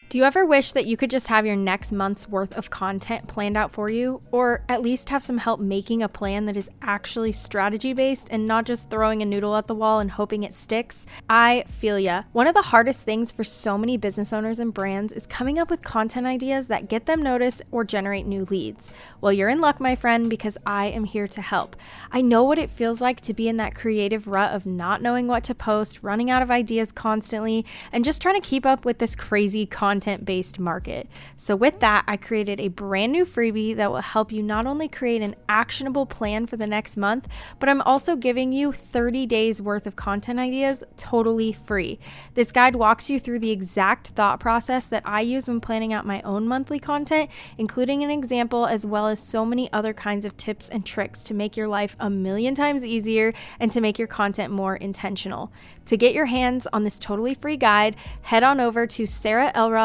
do 0.09 0.19
you 0.19 0.25
ever 0.25 0.45
wish 0.45 0.73
that 0.73 0.85
you 0.85 0.95
could 0.95 1.09
just 1.09 1.27
have 1.27 1.43
your 1.43 1.55
next 1.55 1.91
month's 1.91 2.29
worth 2.29 2.53
of 2.53 2.69
content 2.69 3.27
planned 3.27 3.57
out 3.57 3.71
for 3.71 3.89
you, 3.89 4.21
or 4.31 4.63
at 4.69 4.83
least 4.83 5.09
have 5.09 5.23
some 5.23 5.39
help 5.39 5.59
making 5.59 6.03
a 6.03 6.07
plan 6.07 6.45
that 6.45 6.55
is 6.55 6.69
actually 6.83 7.31
strategy 7.31 7.93
based 7.93 8.27
and 8.29 8.47
not 8.47 8.65
just 8.65 8.91
throwing 8.91 9.23
a 9.23 9.25
noodle 9.25 9.55
at 9.55 9.65
the 9.65 9.73
wall 9.73 9.99
and 9.99 10.11
hoping 10.11 10.43
it 10.43 10.53
sticks? 10.53 11.07
I 11.27 11.63
feel 11.67 11.97
ya. 11.97 12.23
One 12.31 12.45
of 12.45 12.53
the 12.53 12.61
hardest 12.61 13.01
things 13.01 13.31
for 13.31 13.43
so 13.43 13.75
many 13.75 13.97
business 13.97 14.31
owners 14.31 14.59
and 14.59 14.71
brands 14.71 15.13
is 15.13 15.25
coming 15.25 15.57
up 15.57 15.71
with 15.71 15.81
content 15.81 16.27
ideas 16.27 16.67
that 16.67 16.89
get 16.89 17.07
them 17.07 17.23
noticed 17.23 17.63
or 17.71 17.83
generate 17.83 18.27
new 18.27 18.45
leads. 18.45 18.91
Well, 19.19 19.33
you're 19.33 19.49
in 19.49 19.61
luck, 19.61 19.79
my 19.79 19.95
friend, 19.95 20.29
because 20.29 20.59
I 20.63 20.87
am 20.87 21.05
here 21.05 21.27
to 21.29 21.41
help. 21.41 21.75
I 22.11 22.21
know 22.21 22.43
what 22.43 22.59
it 22.59 22.69
feels 22.69 23.01
like 23.01 23.19
to 23.21 23.33
be 23.33 23.47
in 23.47 23.57
that 23.57 23.73
creative 23.73 24.27
rut 24.27 24.53
of 24.53 24.67
not 24.67 25.01
knowing 25.01 25.27
what 25.27 25.43
to 25.45 25.55
post, 25.55 26.03
running 26.03 26.29
out 26.29 26.43
of 26.43 26.51
ideas 26.51 26.91
constantly, 26.91 27.65
and 27.91 28.05
just 28.05 28.21
trying 28.21 28.39
to 28.39 28.47
keep 28.47 28.65
up 28.65 28.85
with 28.85 28.99
this 28.99 29.15
crazy 29.15 29.65
content 29.65 29.92
content 29.93 30.25
based 30.25 30.59
market. 30.59 31.07
So, 31.37 31.55
with 31.55 31.79
that, 31.81 32.03
I 32.07 32.17
created 32.17 32.59
a 32.59 32.69
brand 32.69 33.11
new 33.11 33.25
freebie 33.25 33.75
that 33.75 33.91
will 33.91 34.01
help 34.01 34.31
you 34.31 34.41
not 34.41 34.65
only 34.65 34.87
create 34.87 35.21
an 35.21 35.35
actionable 35.47 36.07
plan 36.07 36.47
for 36.47 36.57
the 36.57 36.65
next 36.65 36.97
month, 36.97 37.27
but 37.59 37.69
I'm 37.69 37.81
also 37.81 38.15
giving 38.15 38.51
you 38.51 38.71
30 38.71 39.27
days 39.27 39.61
worth 39.61 39.85
of 39.85 39.95
content 39.95 40.39
ideas 40.39 40.83
totally 40.97 41.53
free. 41.53 41.99
This 42.33 42.51
guide 42.51 42.75
walks 42.75 43.11
you 43.11 43.19
through 43.19 43.39
the 43.39 43.51
exact 43.51 44.07
thought 44.09 44.39
process 44.39 44.87
that 44.87 45.03
I 45.05 45.21
use 45.21 45.47
when 45.47 45.61
planning 45.61 45.93
out 45.93 46.07
my 46.07 46.23
own 46.23 46.47
monthly 46.47 46.79
content, 46.79 47.29
including 47.59 48.03
an 48.03 48.09
example 48.09 48.65
as 48.65 48.87
well 48.87 49.05
as 49.05 49.19
so 49.19 49.45
many 49.45 49.71
other 49.71 49.93
kinds 49.93 50.25
of 50.25 50.35
tips 50.37 50.69
and 50.69 50.83
tricks 50.83 51.23
to 51.25 51.35
make 51.35 51.55
your 51.55 51.67
life 51.67 51.95
a 51.99 52.09
million 52.09 52.55
times 52.55 52.83
easier 52.83 53.31
and 53.59 53.71
to 53.71 53.79
make 53.79 53.99
your 53.99 54.07
content 54.07 54.51
more 54.51 54.75
intentional. 54.75 55.51
To 55.85 55.97
get 55.97 56.13
your 56.13 56.25
hands 56.25 56.65
on 56.73 56.83
this 56.83 56.97
totally 56.97 57.35
free 57.35 57.57
guide, 57.57 57.95
head 58.23 58.41
on 58.41 58.59
over 58.59 58.87
to 58.87 59.05
Sarah 59.05 59.51
Elrod 59.53 59.82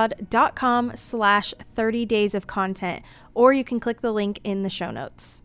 com 0.55 0.93
slash 0.95 1.55
30 1.75 2.07
days 2.07 2.35
of 2.35 2.47
content, 2.47 3.03
or 3.35 3.53
you 3.53 3.65
can 3.65 3.81
click 3.81 4.01
the 4.01 4.13
link 4.13 4.41
in 4.45 4.63
the 4.63 4.71
show 4.71 4.91
notes. 4.91 5.43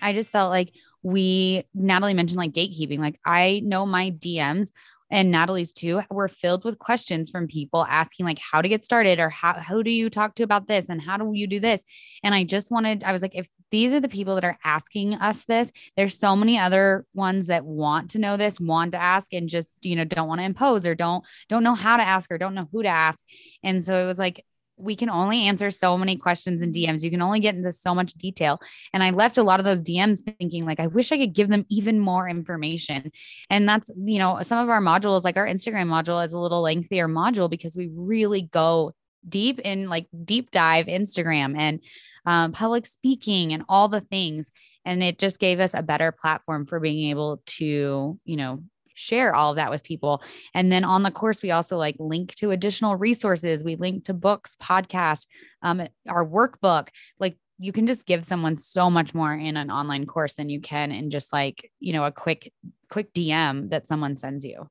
I 0.00 0.12
just 0.12 0.30
felt 0.30 0.50
like 0.50 0.72
we, 1.02 1.64
Natalie 1.74 2.14
mentioned 2.14 2.38
like 2.38 2.52
gatekeeping. 2.52 2.98
Like 2.98 3.18
I 3.26 3.60
know 3.64 3.84
my 3.84 4.10
DMs 4.10 4.70
and 5.12 5.30
Natalie's 5.30 5.70
too 5.70 6.02
were 6.10 6.26
filled 6.26 6.64
with 6.64 6.78
questions 6.78 7.30
from 7.30 7.46
people 7.46 7.84
asking 7.88 8.24
like 8.24 8.38
how 8.40 8.62
to 8.62 8.68
get 8.68 8.82
started 8.82 9.20
or 9.20 9.28
how 9.28 9.52
who 9.52 9.84
do 9.84 9.90
you 9.90 10.08
talk 10.08 10.34
to 10.36 10.42
about 10.42 10.66
this 10.66 10.88
and 10.88 11.02
how 11.02 11.18
do 11.18 11.30
you 11.34 11.46
do 11.46 11.60
this? 11.60 11.82
And 12.24 12.34
I 12.34 12.44
just 12.44 12.70
wanted 12.70 13.04
I 13.04 13.12
was 13.12 13.20
like 13.22 13.34
if 13.34 13.48
these 13.70 13.92
are 13.92 14.00
the 14.00 14.08
people 14.08 14.34
that 14.34 14.44
are 14.44 14.58
asking 14.64 15.14
us 15.14 15.44
this 15.44 15.70
there's 15.96 16.18
so 16.18 16.34
many 16.34 16.58
other 16.58 17.04
ones 17.14 17.46
that 17.48 17.64
want 17.64 18.10
to 18.12 18.18
know 18.18 18.36
this 18.36 18.58
want 18.58 18.92
to 18.92 19.02
ask 19.02 19.32
and 19.32 19.48
just 19.48 19.76
you 19.82 19.94
know 19.94 20.04
don't 20.04 20.28
want 20.28 20.40
to 20.40 20.44
impose 20.46 20.86
or 20.86 20.94
don't 20.94 21.24
don't 21.48 21.62
know 21.62 21.74
how 21.74 21.98
to 21.98 22.02
ask 22.02 22.32
or 22.32 22.38
don't 22.38 22.54
know 22.54 22.68
who 22.72 22.82
to 22.82 22.88
ask. 22.88 23.22
And 23.62 23.84
so 23.84 23.94
it 24.02 24.06
was 24.06 24.18
like 24.18 24.44
we 24.82 24.96
can 24.96 25.08
only 25.08 25.46
answer 25.46 25.70
so 25.70 25.96
many 25.96 26.16
questions 26.16 26.62
in 26.62 26.72
DMs. 26.72 27.02
You 27.02 27.10
can 27.10 27.22
only 27.22 27.40
get 27.40 27.54
into 27.54 27.72
so 27.72 27.94
much 27.94 28.14
detail. 28.14 28.60
And 28.92 29.02
I 29.02 29.10
left 29.10 29.38
a 29.38 29.42
lot 29.42 29.60
of 29.60 29.64
those 29.64 29.82
DMs 29.82 30.20
thinking, 30.38 30.64
like, 30.64 30.80
I 30.80 30.88
wish 30.88 31.12
I 31.12 31.18
could 31.18 31.32
give 31.32 31.48
them 31.48 31.64
even 31.68 31.98
more 31.98 32.28
information. 32.28 33.12
And 33.48 33.68
that's, 33.68 33.90
you 33.96 34.18
know, 34.18 34.40
some 34.42 34.58
of 34.58 34.68
our 34.68 34.80
modules, 34.80 35.24
like 35.24 35.36
our 35.36 35.46
Instagram 35.46 35.88
module, 35.88 36.24
is 36.24 36.32
a 36.32 36.38
little 36.38 36.62
lengthier 36.62 37.08
module 37.08 37.48
because 37.48 37.76
we 37.76 37.88
really 37.94 38.42
go 38.42 38.92
deep 39.28 39.60
in 39.60 39.88
like 39.88 40.06
deep 40.24 40.50
dive 40.50 40.86
Instagram 40.86 41.56
and 41.56 41.80
um, 42.26 42.52
public 42.52 42.86
speaking 42.86 43.52
and 43.52 43.64
all 43.68 43.88
the 43.88 44.00
things. 44.00 44.50
And 44.84 45.02
it 45.02 45.18
just 45.18 45.38
gave 45.38 45.60
us 45.60 45.74
a 45.74 45.82
better 45.82 46.12
platform 46.12 46.66
for 46.66 46.80
being 46.80 47.10
able 47.10 47.40
to, 47.46 48.18
you 48.24 48.36
know, 48.36 48.62
share 48.94 49.34
all 49.34 49.50
of 49.50 49.56
that 49.56 49.70
with 49.70 49.82
people. 49.82 50.22
And 50.54 50.70
then 50.70 50.84
on 50.84 51.02
the 51.02 51.10
course, 51.10 51.42
we 51.42 51.50
also 51.50 51.76
like 51.76 51.96
link 51.98 52.34
to 52.36 52.50
additional 52.50 52.96
resources. 52.96 53.64
We 53.64 53.76
link 53.76 54.04
to 54.06 54.14
books, 54.14 54.56
podcasts, 54.60 55.26
um, 55.62 55.86
our 56.08 56.26
workbook. 56.26 56.88
Like 57.18 57.36
you 57.58 57.72
can 57.72 57.86
just 57.86 58.06
give 58.06 58.24
someone 58.24 58.58
so 58.58 58.90
much 58.90 59.14
more 59.14 59.32
in 59.32 59.56
an 59.56 59.70
online 59.70 60.06
course 60.06 60.34
than 60.34 60.48
you 60.48 60.60
can 60.60 60.92
in 60.92 61.10
just 61.10 61.32
like, 61.32 61.70
you 61.80 61.92
know, 61.92 62.04
a 62.04 62.12
quick, 62.12 62.52
quick 62.90 63.12
DM 63.12 63.70
that 63.70 63.86
someone 63.86 64.16
sends 64.16 64.44
you. 64.44 64.68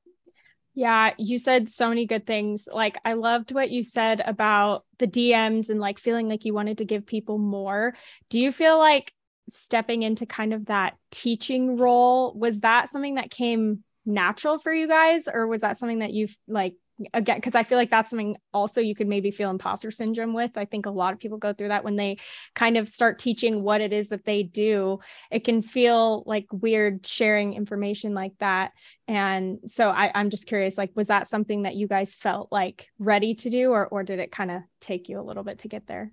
Yeah, 0.74 1.12
you 1.18 1.36
said 1.38 1.68
so 1.68 1.90
many 1.90 2.06
good 2.06 2.26
things. 2.26 2.66
Like, 2.70 2.96
I 3.04 3.12
loved 3.12 3.52
what 3.52 3.70
you 3.70 3.82
said 3.82 4.22
about 4.24 4.84
the 4.98 5.06
DMs 5.06 5.68
and 5.68 5.80
like 5.80 5.98
feeling 5.98 6.28
like 6.28 6.46
you 6.46 6.54
wanted 6.54 6.78
to 6.78 6.86
give 6.86 7.04
people 7.04 7.36
more. 7.36 7.94
Do 8.30 8.38
you 8.38 8.52
feel 8.52 8.78
like 8.78 9.12
stepping 9.48 10.02
into 10.02 10.24
kind 10.24 10.54
of 10.54 10.66
that 10.66 10.94
teaching 11.10 11.76
role 11.76 12.32
was 12.34 12.60
that 12.60 12.90
something 12.90 13.16
that 13.16 13.30
came 13.30 13.84
natural 14.04 14.58
for 14.58 14.72
you 14.72 14.88
guys 14.88 15.28
or 15.32 15.46
was 15.46 15.60
that 15.60 15.78
something 15.78 16.00
that 16.00 16.12
you've 16.12 16.36
like 16.48 16.74
again 17.14 17.36
because 17.36 17.54
i 17.54 17.62
feel 17.62 17.78
like 17.78 17.90
that's 17.90 18.10
something 18.10 18.36
also 18.52 18.80
you 18.80 18.94
could 18.94 19.08
maybe 19.08 19.30
feel 19.30 19.50
imposter 19.50 19.90
syndrome 19.90 20.34
with. 20.34 20.52
I 20.56 20.64
think 20.64 20.86
a 20.86 20.90
lot 20.90 21.12
of 21.12 21.18
people 21.18 21.38
go 21.38 21.52
through 21.52 21.68
that 21.68 21.84
when 21.84 21.96
they 21.96 22.18
kind 22.54 22.76
of 22.76 22.88
start 22.88 23.18
teaching 23.18 23.62
what 23.62 23.80
it 23.80 23.92
is 23.92 24.08
that 24.08 24.24
they 24.24 24.42
do 24.42 25.00
it 25.30 25.44
can 25.44 25.62
feel 25.62 26.22
like 26.26 26.46
weird 26.52 27.06
sharing 27.06 27.54
information 27.54 28.14
like 28.14 28.32
that. 28.38 28.72
And 29.08 29.58
so 29.68 29.88
I, 29.90 30.10
i'm 30.14 30.30
just 30.30 30.46
curious 30.46 30.78
like 30.78 30.90
was 30.94 31.08
that 31.08 31.28
something 31.28 31.62
that 31.62 31.76
you 31.76 31.88
guys 31.88 32.14
felt 32.14 32.50
like 32.52 32.88
ready 32.98 33.34
to 33.36 33.50
do 33.50 33.70
or 33.70 33.86
or 33.88 34.02
did 34.02 34.18
it 34.18 34.32
kind 34.32 34.50
of 34.50 34.62
take 34.80 35.08
you 35.08 35.20
a 35.20 35.22
little 35.22 35.44
bit 35.44 35.60
to 35.60 35.68
get 35.68 35.86
there 35.86 36.12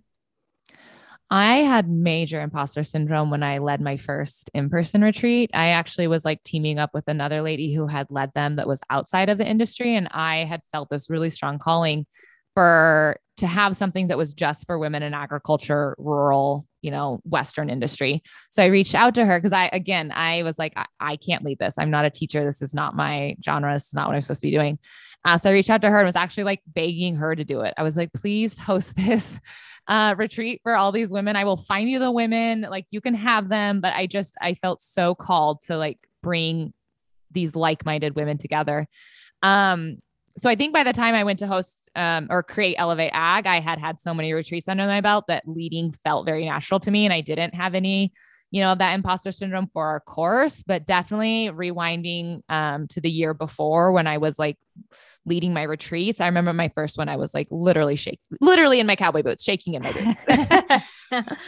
I 1.31 1.57
had 1.57 1.87
major 1.87 2.41
imposter 2.41 2.83
syndrome 2.83 3.29
when 3.29 3.43
I 3.43 3.59
led 3.59 3.81
my 3.81 3.97
first 3.97 4.49
in 4.55 4.69
person 4.69 5.03
retreat. 5.03 5.51
I 5.53 5.69
actually 5.69 6.07
was 6.07 6.25
like 6.25 6.43
teaming 6.43 6.79
up 6.79 6.91
with 6.93 7.07
another 7.07 7.41
lady 7.41 7.73
who 7.73 7.85
had 7.85 8.09
led 8.09 8.33
them 8.33 8.55
that 8.55 8.67
was 8.67 8.81
outside 8.89 9.29
of 9.29 9.37
the 9.37 9.47
industry. 9.47 9.95
And 9.95 10.07
I 10.11 10.45
had 10.45 10.61
felt 10.71 10.89
this 10.89 11.09
really 11.09 11.29
strong 11.29 11.59
calling 11.59 12.05
for 12.55 13.19
to 13.37 13.47
have 13.47 13.75
something 13.75 14.07
that 14.07 14.17
was 14.17 14.33
just 14.33 14.65
for 14.65 14.77
women 14.79 15.03
in 15.03 15.13
agriculture, 15.13 15.95
rural, 15.97 16.65
you 16.81 16.91
know, 16.91 17.21
Western 17.23 17.69
industry. 17.69 18.21
So 18.49 18.63
I 18.63 18.67
reached 18.67 18.95
out 18.95 19.15
to 19.15 19.25
her 19.25 19.39
because 19.39 19.53
I, 19.53 19.69
again, 19.71 20.11
I 20.13 20.43
was 20.43 20.57
like, 20.59 20.73
I, 20.75 20.85
I, 20.99 21.15
can't 21.15 21.45
lead 21.45 21.59
this. 21.59 21.75
I'm 21.77 21.91
not 21.91 22.05
a 22.05 22.09
teacher. 22.09 22.43
This 22.43 22.61
is 22.61 22.73
not 22.73 22.95
my 22.95 23.37
genre. 23.45 23.71
This 23.73 23.87
is 23.87 23.93
not 23.93 24.07
what 24.07 24.15
I'm 24.15 24.21
supposed 24.21 24.41
to 24.41 24.47
be 24.47 24.51
doing. 24.51 24.77
Uh, 25.23 25.37
so 25.37 25.49
I 25.49 25.53
reached 25.53 25.69
out 25.69 25.81
to 25.83 25.89
her 25.89 25.99
and 25.99 26.05
was 26.05 26.15
actually 26.15 26.45
like 26.45 26.61
begging 26.67 27.15
her 27.15 27.35
to 27.35 27.45
do 27.45 27.61
it. 27.61 27.73
I 27.77 27.83
was 27.83 27.95
like, 27.97 28.11
please 28.13 28.57
host 28.57 28.93
this 28.97 29.39
uh, 29.89 30.15
retreat 30.17 30.61
for 30.63 30.75
all 30.75 30.93
these 30.93 31.11
women. 31.11 31.35
I 31.35 31.43
will 31.43 31.57
find 31.57 31.89
you 31.89 31.99
the 31.99 32.11
women, 32.11 32.61
like 32.61 32.85
you 32.91 33.01
can 33.01 33.15
have 33.15 33.49
them. 33.49 33.81
But 33.81 33.93
I 33.93 34.07
just, 34.07 34.37
I 34.41 34.53
felt 34.53 34.79
so 34.79 35.15
called 35.15 35.63
to 35.63 35.75
like 35.75 35.97
bring 36.23 36.73
these 37.31 37.55
like 37.55 37.85
minded 37.85 38.15
women 38.15 38.37
together. 38.37 38.87
Um, 39.41 39.97
so 40.37 40.49
I 40.49 40.55
think 40.55 40.73
by 40.73 40.83
the 40.83 40.93
time 40.93 41.15
I 41.15 41.23
went 41.23 41.39
to 41.39 41.47
host 41.47 41.89
um, 41.95 42.27
or 42.29 42.43
create 42.43 42.75
Elevate 42.77 43.11
Ag, 43.13 43.47
I 43.47 43.59
had 43.59 43.79
had 43.79 43.99
so 43.99 44.13
many 44.13 44.31
retreats 44.31 44.67
under 44.69 44.85
my 44.85 45.01
belt 45.01 45.25
that 45.27 45.47
leading 45.47 45.91
felt 45.91 46.25
very 46.25 46.45
natural 46.45 46.79
to 46.81 46.91
me, 46.91 47.05
and 47.05 47.13
I 47.13 47.21
didn't 47.21 47.55
have 47.55 47.75
any, 47.75 48.13
you 48.51 48.61
know, 48.61 48.75
that 48.75 48.93
imposter 48.93 49.31
syndrome 49.31 49.69
for 49.73 49.85
our 49.85 49.99
course. 49.99 50.63
But 50.63 50.85
definitely 50.85 51.49
rewinding 51.49 52.41
um, 52.49 52.87
to 52.87 53.01
the 53.01 53.09
year 53.09 53.33
before 53.33 53.91
when 53.91 54.07
I 54.07 54.17
was 54.17 54.39
like 54.39 54.57
leading 55.25 55.53
my 55.53 55.63
retreats. 55.63 56.19
I 56.19 56.27
remember 56.27 56.53
my 56.53 56.69
first 56.69 56.97
one, 56.97 57.09
I 57.09 57.17
was 57.17 57.33
like 57.33 57.47
literally 57.51 57.95
shaking, 57.95 58.19
literally 58.41 58.79
in 58.79 58.87
my 58.87 58.95
cowboy 58.95 59.23
boots, 59.23 59.43
shaking 59.43 59.75
in 59.75 59.83
my 59.83 59.91
boots. 59.91 60.25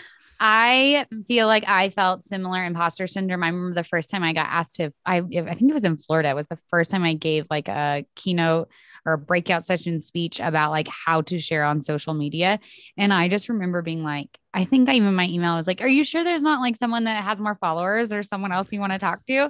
I 0.44 1.06
feel 1.28 1.46
like 1.46 1.66
I 1.68 1.90
felt 1.90 2.26
similar 2.26 2.66
imposter 2.66 3.06
syndrome. 3.06 3.44
I 3.44 3.50
remember 3.50 3.76
the 3.76 3.84
first 3.84 4.10
time 4.10 4.24
I 4.24 4.34
got 4.34 4.48
asked 4.50 4.74
to, 4.78 4.92
I, 5.06 5.18
I 5.18 5.54
think 5.54 5.70
it 5.70 5.74
was 5.76 5.84
in 5.84 5.98
Florida. 5.98 6.30
It 6.30 6.36
was 6.36 6.48
the 6.48 6.60
first 6.72 6.90
time 6.90 7.04
I 7.04 7.14
gave 7.14 7.46
like 7.52 7.68
a 7.68 8.06
keynote 8.16 8.72
or 9.06 9.14
a 9.14 9.18
breakout 9.20 9.68
session 9.68 10.02
speech 10.02 10.40
about 10.40 10.72
like 10.72 10.88
how 10.88 11.22
to 11.22 11.38
share 11.38 11.64
on 11.64 11.84
social 11.84 12.16
media. 12.16 12.60
And 12.98 13.14
I 13.14 13.28
just 13.28 13.50
remember 13.50 13.84
being 13.84 14.04
like, 14.04 14.36
I 14.54 14.66
think 14.66 14.90
I 14.90 14.94
even 14.96 15.16
my 15.16 15.28
email 15.28 15.56
was 15.56 15.68
like, 15.68 15.82
Are 15.82 15.88
you 15.88 16.04
sure 16.04 16.24
there's 16.24 16.42
not 16.42 16.62
like 16.62 16.76
someone 16.76 17.06
that 17.06 17.24
has 17.24 17.40
more 17.40 17.56
followers 17.56 18.12
or 18.12 18.22
someone 18.24 18.52
else 18.52 18.72
you 18.72 18.80
want 18.80 18.92
to 18.92 19.00
talk 19.00 19.26
to? 19.28 19.50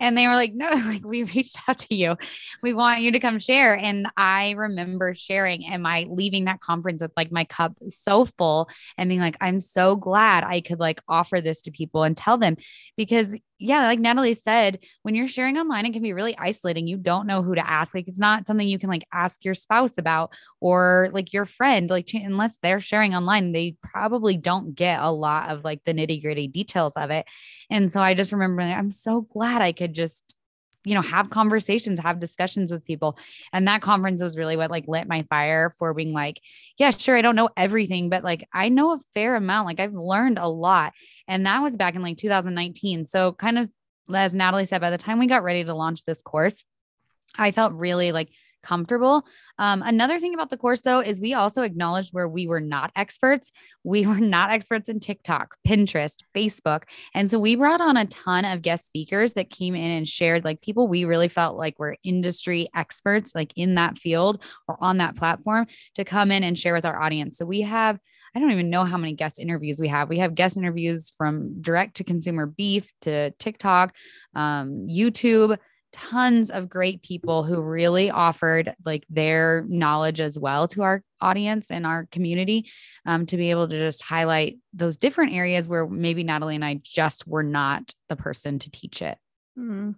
And 0.00 0.16
they 0.16 0.26
were 0.26 0.34
like, 0.34 0.54
No, 0.54 0.68
like 0.86 1.04
we 1.04 1.24
reached 1.24 1.58
out 1.68 1.78
to 1.78 1.94
you. 1.94 2.16
We 2.62 2.72
want 2.72 3.00
you 3.00 3.12
to 3.12 3.20
come 3.20 3.38
share. 3.38 3.76
And 3.76 4.08
I 4.16 4.52
remember 4.52 5.14
sharing 5.14 5.66
and 5.66 5.82
my 5.82 6.06
leaving 6.10 6.46
that 6.46 6.60
conference 6.60 7.02
with 7.02 7.12
like 7.16 7.30
my 7.30 7.44
cup 7.44 7.74
so 7.88 8.24
full 8.24 8.68
and 8.96 9.08
being 9.08 9.20
like, 9.20 9.36
I'm 9.40 9.60
so 9.60 9.96
glad 9.96 10.44
I 10.44 10.60
could 10.60 10.80
like 10.80 11.02
offer 11.08 11.40
this 11.40 11.60
to 11.62 11.70
people 11.70 12.04
and 12.04 12.16
tell 12.16 12.38
them 12.38 12.56
because 12.96 13.34
yeah, 13.58 13.86
like 13.86 13.98
Natalie 13.98 14.34
said, 14.34 14.78
when 15.02 15.14
you're 15.14 15.28
sharing 15.28 15.58
online, 15.58 15.84
it 15.84 15.92
can 15.92 16.02
be 16.02 16.12
really 16.12 16.36
isolating. 16.38 16.86
You 16.86 16.96
don't 16.96 17.26
know 17.26 17.42
who 17.42 17.54
to 17.54 17.68
ask. 17.68 17.94
Like, 17.94 18.06
it's 18.06 18.18
not 18.18 18.46
something 18.46 18.66
you 18.66 18.78
can 18.78 18.88
like 18.88 19.06
ask 19.12 19.44
your 19.44 19.54
spouse 19.54 19.98
about 19.98 20.32
or 20.60 21.08
like 21.12 21.32
your 21.32 21.44
friend, 21.44 21.90
like, 21.90 22.08
unless 22.14 22.56
they're 22.62 22.80
sharing 22.80 23.14
online, 23.14 23.52
they 23.52 23.76
probably 23.82 24.36
don't 24.36 24.74
get 24.74 25.00
a 25.00 25.10
lot 25.10 25.50
of 25.50 25.64
like 25.64 25.82
the 25.84 25.92
nitty 25.92 26.22
gritty 26.22 26.46
details 26.46 26.92
of 26.94 27.10
it. 27.10 27.26
And 27.68 27.90
so 27.90 28.00
I 28.00 28.14
just 28.14 28.32
remember, 28.32 28.62
I'm 28.62 28.90
so 28.90 29.22
glad 29.22 29.60
I 29.60 29.72
could 29.72 29.92
just 29.92 30.22
you 30.84 30.94
know 30.94 31.02
have 31.02 31.30
conversations 31.30 32.00
have 32.00 32.20
discussions 32.20 32.72
with 32.72 32.84
people. 32.84 33.18
And 33.52 33.68
that 33.68 33.82
conference 33.82 34.22
was 34.22 34.36
really 34.36 34.56
what 34.56 34.70
like 34.70 34.86
lit 34.88 35.08
my 35.08 35.22
fire 35.28 35.72
for 35.78 35.94
being 35.94 36.12
like 36.12 36.40
yeah 36.78 36.90
sure 36.90 37.16
i 37.16 37.22
don't 37.22 37.36
know 37.36 37.50
everything 37.56 38.08
but 38.08 38.24
like 38.24 38.46
i 38.52 38.68
know 38.68 38.92
a 38.92 38.98
fair 39.14 39.36
amount. 39.36 39.66
Like 39.66 39.80
i've 39.80 39.94
learned 39.94 40.38
a 40.38 40.48
lot. 40.48 40.92
And 41.26 41.46
that 41.46 41.62
was 41.62 41.76
back 41.76 41.94
in 41.94 42.02
like 42.02 42.16
2019 42.16 43.06
so 43.06 43.32
kind 43.32 43.58
of 43.58 43.68
as 44.14 44.32
natalie 44.32 44.64
said 44.64 44.80
by 44.80 44.90
the 44.90 44.98
time 44.98 45.18
we 45.18 45.26
got 45.26 45.42
ready 45.42 45.64
to 45.64 45.74
launch 45.74 46.04
this 46.04 46.22
course 46.22 46.64
i 47.36 47.52
felt 47.52 47.74
really 47.74 48.10
like 48.10 48.30
comfortable. 48.62 49.24
Um, 49.58 49.82
another 49.84 50.18
thing 50.18 50.34
about 50.34 50.50
the 50.50 50.56
course, 50.56 50.82
though, 50.82 51.00
is 51.00 51.20
we 51.20 51.34
also 51.34 51.62
acknowledged 51.62 52.10
where 52.12 52.28
we 52.28 52.46
were 52.46 52.60
not 52.60 52.92
experts. 52.96 53.50
We 53.84 54.06
were 54.06 54.20
not 54.20 54.50
experts 54.50 54.88
in 54.88 55.00
TikTok, 55.00 55.56
Pinterest, 55.66 56.16
Facebook. 56.34 56.84
And 57.14 57.30
so 57.30 57.38
we 57.38 57.54
brought 57.54 57.80
on 57.80 57.96
a 57.96 58.06
ton 58.06 58.44
of 58.44 58.62
guest 58.62 58.86
speakers 58.86 59.34
that 59.34 59.50
came 59.50 59.74
in 59.74 59.90
and 59.90 60.08
shared, 60.08 60.44
like 60.44 60.60
people 60.60 60.88
we 60.88 61.04
really 61.04 61.28
felt 61.28 61.56
like 61.56 61.78
were 61.78 61.96
industry 62.04 62.68
experts, 62.74 63.32
like 63.34 63.52
in 63.56 63.74
that 63.76 63.98
field 63.98 64.42
or 64.66 64.76
on 64.80 64.98
that 64.98 65.16
platform 65.16 65.66
to 65.94 66.04
come 66.04 66.30
in 66.30 66.42
and 66.42 66.58
share 66.58 66.74
with 66.74 66.84
our 66.84 67.00
audience. 67.00 67.38
So 67.38 67.46
we 67.46 67.62
have 67.62 67.98
I 68.34 68.40
don't 68.40 68.50
even 68.50 68.70
know 68.70 68.84
how 68.84 68.98
many 68.98 69.14
guest 69.14 69.38
interviews 69.38 69.80
we 69.80 69.88
have. 69.88 70.08
We 70.08 70.18
have 70.18 70.34
guest 70.34 70.56
interviews 70.56 71.10
from 71.16 71.60
direct 71.60 71.96
to 71.96 72.04
consumer 72.04 72.46
beef 72.46 72.92
to 73.02 73.30
TikTok, 73.32 73.94
um, 74.34 74.86
YouTube, 74.88 75.58
tons 75.92 76.50
of 76.50 76.68
great 76.68 77.02
people 77.02 77.44
who 77.44 77.60
really 77.60 78.10
offered 78.10 78.74
like 78.84 79.04
their 79.08 79.64
knowledge 79.68 80.20
as 80.20 80.38
well 80.38 80.68
to 80.68 80.82
our 80.82 81.02
audience 81.20 81.70
and 81.70 81.86
our 81.86 82.06
community 82.12 82.70
um, 83.06 83.26
to 83.26 83.36
be 83.36 83.50
able 83.50 83.68
to 83.68 83.76
just 83.76 84.02
highlight 84.02 84.58
those 84.72 84.96
different 84.96 85.32
areas 85.32 85.68
where 85.68 85.86
maybe 85.86 86.24
Natalie 86.24 86.54
and 86.54 86.64
I 86.64 86.80
just 86.82 87.26
were 87.26 87.42
not 87.42 87.94
the 88.08 88.16
person 88.16 88.58
to 88.60 88.70
teach 88.70 89.02
it. 89.02 89.18
Mm-hmm 89.58 89.92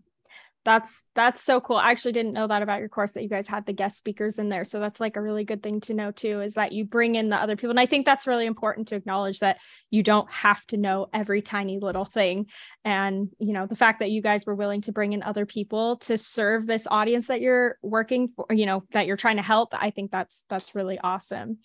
that's 0.64 1.02
that's 1.14 1.42
so 1.42 1.60
cool. 1.60 1.76
I 1.76 1.90
actually 1.90 2.12
didn't 2.12 2.34
know 2.34 2.46
that 2.46 2.62
about 2.62 2.80
your 2.80 2.88
course 2.88 3.12
that 3.12 3.22
you 3.22 3.28
guys 3.28 3.46
had 3.46 3.64
the 3.64 3.72
guest 3.72 3.96
speakers 3.96 4.38
in 4.38 4.50
there. 4.50 4.64
So 4.64 4.78
that's 4.78 5.00
like 5.00 5.16
a 5.16 5.22
really 5.22 5.44
good 5.44 5.62
thing 5.62 5.80
to 5.82 5.94
know 5.94 6.10
too 6.10 6.40
is 6.42 6.54
that 6.54 6.72
you 6.72 6.84
bring 6.84 7.14
in 7.14 7.30
the 7.30 7.36
other 7.36 7.56
people. 7.56 7.70
And 7.70 7.80
I 7.80 7.86
think 7.86 8.04
that's 8.04 8.26
really 8.26 8.44
important 8.44 8.88
to 8.88 8.96
acknowledge 8.96 9.40
that 9.40 9.58
you 9.90 10.02
don't 10.02 10.30
have 10.30 10.64
to 10.66 10.76
know 10.76 11.08
every 11.14 11.40
tiny 11.40 11.78
little 11.78 12.04
thing. 12.04 12.46
And 12.84 13.30
you 13.38 13.54
know, 13.54 13.66
the 13.66 13.76
fact 13.76 14.00
that 14.00 14.10
you 14.10 14.20
guys 14.20 14.44
were 14.44 14.54
willing 14.54 14.82
to 14.82 14.92
bring 14.92 15.14
in 15.14 15.22
other 15.22 15.46
people 15.46 15.96
to 15.98 16.18
serve 16.18 16.66
this 16.66 16.86
audience 16.90 17.28
that 17.28 17.40
you're 17.40 17.78
working 17.82 18.28
for, 18.28 18.46
you 18.50 18.66
know, 18.66 18.84
that 18.92 19.06
you're 19.06 19.16
trying 19.16 19.36
to 19.36 19.42
help, 19.42 19.70
I 19.72 19.90
think 19.90 20.10
that's 20.10 20.44
that's 20.50 20.74
really 20.74 20.98
awesome. 20.98 21.58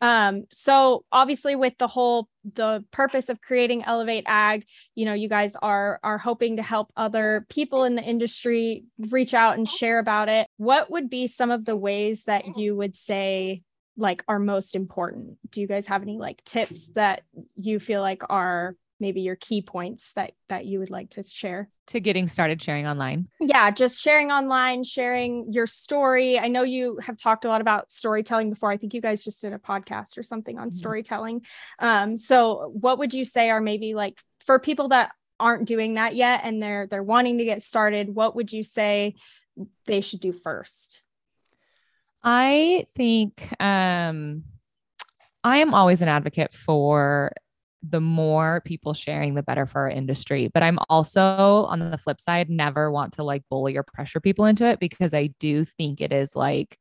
Um, 0.00 0.44
so 0.50 1.04
obviously 1.12 1.56
with 1.56 1.74
the 1.78 1.88
whole 1.88 2.28
the 2.54 2.82
purpose 2.90 3.28
of 3.28 3.40
creating 3.42 3.84
Elevate 3.84 4.24
Ag, 4.26 4.64
you 4.94 5.04
know, 5.04 5.12
you 5.12 5.28
guys 5.28 5.54
are 5.60 6.00
are 6.02 6.18
hoping 6.18 6.56
to 6.56 6.62
help 6.62 6.90
other 6.96 7.46
people 7.50 7.84
in 7.84 7.96
the 7.96 8.02
industry 8.02 8.84
reach 9.10 9.34
out 9.34 9.58
and 9.58 9.68
share 9.68 9.98
about 9.98 10.28
it. 10.28 10.46
What 10.56 10.90
would 10.90 11.10
be 11.10 11.26
some 11.26 11.50
of 11.50 11.64
the 11.64 11.76
ways 11.76 12.24
that 12.24 12.56
you 12.56 12.74
would 12.76 12.96
say 12.96 13.62
like 13.96 14.24
are 14.26 14.38
most 14.38 14.74
important? 14.74 15.36
Do 15.50 15.60
you 15.60 15.66
guys 15.66 15.86
have 15.88 16.02
any 16.02 16.16
like 16.16 16.42
tips 16.44 16.90
that 16.94 17.22
you 17.56 17.78
feel 17.78 18.00
like 18.00 18.22
are 18.30 18.76
maybe 19.00 19.22
your 19.22 19.36
key 19.36 19.62
points 19.62 20.12
that 20.12 20.32
that 20.48 20.66
you 20.66 20.78
would 20.78 20.90
like 20.90 21.10
to 21.10 21.22
share? 21.22 21.68
To 21.88 22.00
getting 22.00 22.28
started 22.28 22.62
sharing 22.62 22.86
online. 22.86 23.28
Yeah 23.40 23.70
just 23.70 24.00
sharing 24.00 24.30
online 24.30 24.84
sharing 24.84 25.52
your 25.52 25.66
story. 25.66 26.38
I 26.38 26.48
know 26.48 26.62
you 26.62 26.98
have 27.02 27.16
talked 27.16 27.44
a 27.44 27.48
lot 27.48 27.60
about 27.60 27.90
storytelling 27.90 28.50
before. 28.50 28.70
I 28.70 28.76
think 28.76 28.94
you 28.94 29.00
guys 29.00 29.24
just 29.24 29.40
did 29.40 29.52
a 29.52 29.58
podcast 29.58 30.18
or 30.18 30.22
something 30.22 30.58
on 30.58 30.68
mm-hmm. 30.68 30.76
storytelling. 30.76 31.44
Um, 31.78 32.16
so 32.18 32.70
what 32.74 32.98
would 32.98 33.14
you 33.14 33.24
say 33.24 33.50
are 33.50 33.60
maybe 33.60 33.94
like 33.94 34.20
for 34.46 34.58
people 34.58 34.88
that 34.88 35.12
aren't 35.38 35.66
doing 35.66 35.94
that 35.94 36.14
yet 36.14 36.42
and 36.44 36.62
they're 36.62 36.86
they're 36.86 37.02
wanting 37.02 37.38
to 37.38 37.44
get 37.44 37.62
started 37.62 38.14
what 38.14 38.36
would 38.36 38.52
you 38.52 38.62
say 38.62 39.14
they 39.86 40.00
should 40.00 40.20
do 40.20 40.32
first? 40.32 41.02
I 42.22 42.84
think 42.88 43.50
um 43.60 44.44
I 45.42 45.58
am 45.58 45.72
always 45.72 46.02
an 46.02 46.08
advocate 46.08 46.52
for 46.52 47.32
the 47.82 48.00
more 48.00 48.62
people 48.64 48.92
sharing, 48.94 49.34
the 49.34 49.42
better 49.42 49.66
for 49.66 49.82
our 49.82 49.90
industry. 49.90 50.48
But 50.52 50.62
I'm 50.62 50.78
also 50.88 51.64
on 51.68 51.78
the 51.90 51.98
flip 51.98 52.20
side, 52.20 52.50
never 52.50 52.90
want 52.90 53.14
to 53.14 53.22
like 53.22 53.42
bully 53.48 53.76
or 53.76 53.82
pressure 53.82 54.20
people 54.20 54.44
into 54.44 54.66
it 54.66 54.80
because 54.80 55.14
I 55.14 55.28
do 55.38 55.64
think 55.64 56.00
it 56.00 56.12
is 56.12 56.36
like, 56.36 56.78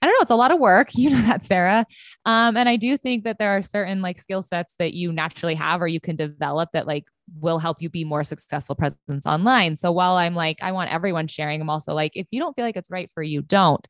I 0.00 0.06
don't 0.06 0.12
know, 0.12 0.22
it's 0.22 0.30
a 0.30 0.36
lot 0.36 0.50
of 0.50 0.60
work. 0.60 0.90
You 0.94 1.10
know 1.10 1.22
that, 1.22 1.42
Sarah. 1.42 1.86
Um, 2.26 2.56
and 2.56 2.68
I 2.68 2.76
do 2.76 2.98
think 2.98 3.24
that 3.24 3.38
there 3.38 3.56
are 3.56 3.62
certain 3.62 4.02
like 4.02 4.18
skill 4.18 4.42
sets 4.42 4.76
that 4.78 4.94
you 4.94 5.12
naturally 5.12 5.54
have 5.54 5.80
or 5.80 5.88
you 5.88 6.00
can 6.00 6.16
develop 6.16 6.70
that 6.72 6.86
like 6.86 7.04
will 7.40 7.58
help 7.58 7.80
you 7.80 7.88
be 7.88 8.04
more 8.04 8.24
successful 8.24 8.74
presence 8.74 9.26
online. 9.26 9.76
So 9.76 9.92
while 9.92 10.16
I'm 10.16 10.34
like, 10.34 10.58
I 10.62 10.72
want 10.72 10.92
everyone 10.92 11.26
sharing, 11.26 11.60
I'm 11.60 11.70
also 11.70 11.94
like, 11.94 12.12
if 12.14 12.26
you 12.30 12.40
don't 12.40 12.54
feel 12.54 12.64
like 12.64 12.76
it's 12.76 12.90
right 12.90 13.10
for 13.14 13.22
you, 13.22 13.42
don't. 13.42 13.86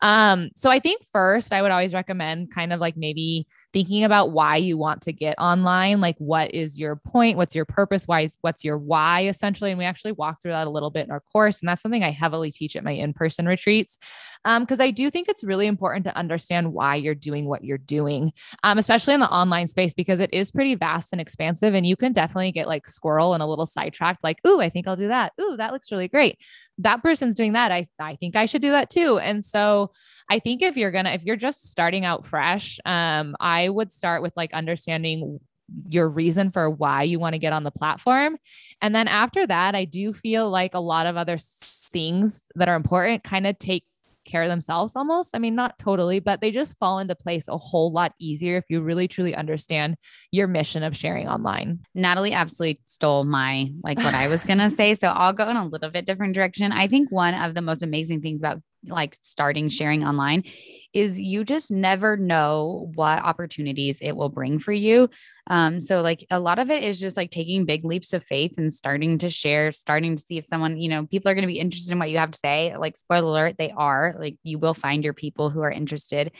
Um, 0.00 0.50
so 0.54 0.70
I 0.70 0.80
think 0.80 1.04
first, 1.04 1.52
I 1.52 1.62
would 1.62 1.70
always 1.70 1.94
recommend 1.94 2.52
kind 2.52 2.72
of 2.72 2.80
like 2.80 2.96
maybe 2.96 3.46
thinking 3.72 4.04
about 4.04 4.32
why 4.32 4.56
you 4.56 4.76
want 4.76 5.02
to 5.02 5.12
get 5.12 5.34
online. 5.38 6.00
Like, 6.00 6.16
what 6.18 6.52
is 6.54 6.78
your 6.78 6.96
point? 6.96 7.36
What's 7.36 7.54
your 7.54 7.64
purpose? 7.64 8.06
Why 8.06 8.22
is 8.22 8.36
what's 8.42 8.64
your 8.64 8.78
why 8.78 9.26
essentially? 9.26 9.70
And 9.70 9.78
we 9.78 9.84
actually 9.84 10.12
walk 10.12 10.42
through 10.42 10.52
that 10.52 10.66
a 10.66 10.70
little 10.70 10.90
bit 10.90 11.06
in 11.06 11.10
our 11.10 11.20
course. 11.20 11.60
And 11.60 11.68
that's 11.68 11.82
something 11.82 12.04
I 12.04 12.10
heavily 12.10 12.50
teach 12.50 12.76
at 12.76 12.84
my 12.84 12.92
in-person 12.92 13.46
retreats. 13.46 13.98
Um, 14.44 14.64
because 14.64 14.80
I 14.80 14.90
do 14.90 15.10
think 15.10 15.28
it's 15.28 15.44
really 15.44 15.66
important 15.66 16.04
to 16.06 16.16
understand 16.16 16.72
why 16.72 16.96
you're 16.96 17.14
doing 17.14 17.46
what 17.46 17.64
you're 17.64 17.78
doing, 17.78 18.32
um, 18.64 18.76
especially 18.76 19.14
in 19.14 19.20
the 19.20 19.30
online 19.30 19.68
space, 19.68 19.94
because 19.94 20.20
it 20.20 20.34
is 20.34 20.50
pretty 20.50 20.74
vast 20.74 21.12
and 21.12 21.20
expansive. 21.20 21.74
And 21.74 21.86
you 21.86 21.96
can 21.96 22.12
definitely 22.12 22.50
get 22.52 22.66
like 22.66 22.81
squirrel 22.86 23.34
and 23.34 23.42
a 23.42 23.46
little 23.46 23.66
sidetracked, 23.66 24.22
like, 24.22 24.38
ooh, 24.46 24.60
I 24.60 24.68
think 24.68 24.86
I'll 24.86 24.96
do 24.96 25.08
that. 25.08 25.32
Ooh, 25.40 25.56
that 25.56 25.72
looks 25.72 25.92
really 25.92 26.08
great. 26.08 26.38
That 26.78 27.02
person's 27.02 27.34
doing 27.34 27.52
that. 27.52 27.72
I, 27.72 27.88
I 27.98 28.16
think 28.16 28.36
I 28.36 28.46
should 28.46 28.62
do 28.62 28.70
that 28.70 28.90
too. 28.90 29.18
And 29.18 29.44
so 29.44 29.92
I 30.30 30.38
think 30.38 30.62
if 30.62 30.76
you're 30.76 30.90
gonna, 30.90 31.10
if 31.10 31.24
you're 31.24 31.36
just 31.36 31.68
starting 31.68 32.04
out 32.04 32.26
fresh, 32.26 32.78
um, 32.84 33.36
I 33.40 33.68
would 33.68 33.92
start 33.92 34.22
with 34.22 34.32
like 34.36 34.52
understanding 34.52 35.40
your 35.88 36.08
reason 36.08 36.50
for 36.50 36.68
why 36.68 37.02
you 37.02 37.18
want 37.18 37.34
to 37.34 37.38
get 37.38 37.52
on 37.52 37.64
the 37.64 37.70
platform. 37.70 38.36
And 38.80 38.94
then 38.94 39.08
after 39.08 39.46
that, 39.46 39.74
I 39.74 39.84
do 39.84 40.12
feel 40.12 40.50
like 40.50 40.74
a 40.74 40.80
lot 40.80 41.06
of 41.06 41.16
other 41.16 41.38
things 41.38 42.42
that 42.54 42.68
are 42.68 42.76
important 42.76 43.24
kind 43.24 43.46
of 43.46 43.58
take 43.58 43.84
care 44.24 44.48
themselves 44.48 44.96
almost. 44.96 45.34
I 45.34 45.38
mean, 45.38 45.54
not 45.54 45.78
totally, 45.78 46.20
but 46.20 46.40
they 46.40 46.50
just 46.50 46.78
fall 46.78 46.98
into 46.98 47.14
place 47.14 47.48
a 47.48 47.56
whole 47.56 47.92
lot 47.92 48.14
easier 48.18 48.56
if 48.56 48.64
you 48.68 48.80
really 48.82 49.08
truly 49.08 49.34
understand 49.34 49.96
your 50.30 50.46
mission 50.46 50.82
of 50.82 50.96
sharing 50.96 51.28
online. 51.28 51.80
Natalie 51.94 52.32
absolutely 52.32 52.80
stole 52.86 53.24
my 53.24 53.72
like 53.82 53.98
what 53.98 54.14
I 54.14 54.28
was 54.28 54.44
going 54.44 54.58
to 54.58 54.70
say. 54.70 54.94
So 54.94 55.08
I'll 55.08 55.32
go 55.32 55.48
in 55.48 55.56
a 55.56 55.66
little 55.66 55.90
bit 55.90 56.06
different 56.06 56.34
direction. 56.34 56.72
I 56.72 56.86
think 56.86 57.10
one 57.10 57.34
of 57.34 57.54
the 57.54 57.62
most 57.62 57.82
amazing 57.82 58.20
things 58.20 58.40
about 58.40 58.62
like 58.86 59.16
starting 59.22 59.68
sharing 59.68 60.04
online 60.04 60.44
is 60.92 61.20
you 61.20 61.44
just 61.44 61.70
never 61.70 62.16
know 62.16 62.90
what 62.94 63.22
opportunities 63.22 63.98
it 64.00 64.16
will 64.16 64.28
bring 64.28 64.58
for 64.58 64.72
you. 64.72 65.08
Um, 65.48 65.80
so 65.80 66.02
like 66.02 66.24
a 66.30 66.38
lot 66.38 66.58
of 66.58 66.70
it 66.70 66.84
is 66.84 67.00
just 67.00 67.16
like 67.16 67.30
taking 67.30 67.64
big 67.64 67.84
leaps 67.84 68.12
of 68.12 68.22
faith 68.22 68.58
and 68.58 68.72
starting 68.72 69.18
to 69.18 69.28
share, 69.28 69.72
starting 69.72 70.16
to 70.16 70.22
see 70.24 70.38
if 70.38 70.46
someone, 70.46 70.76
you 70.76 70.88
know, 70.88 71.06
people 71.06 71.30
are 71.30 71.34
going 71.34 71.42
to 71.42 71.52
be 71.52 71.58
interested 71.58 71.92
in 71.92 71.98
what 71.98 72.10
you 72.10 72.18
have 72.18 72.30
to 72.30 72.38
say. 72.38 72.76
Like 72.76 72.96
spoiler 72.96 73.28
alert, 73.28 73.56
they 73.58 73.72
are. 73.72 74.14
Like 74.18 74.36
you 74.44 74.58
will 74.58 74.74
find 74.74 75.02
your 75.02 75.14
people 75.14 75.50
who 75.50 75.60
are 75.60 75.70
interested. 75.70 76.30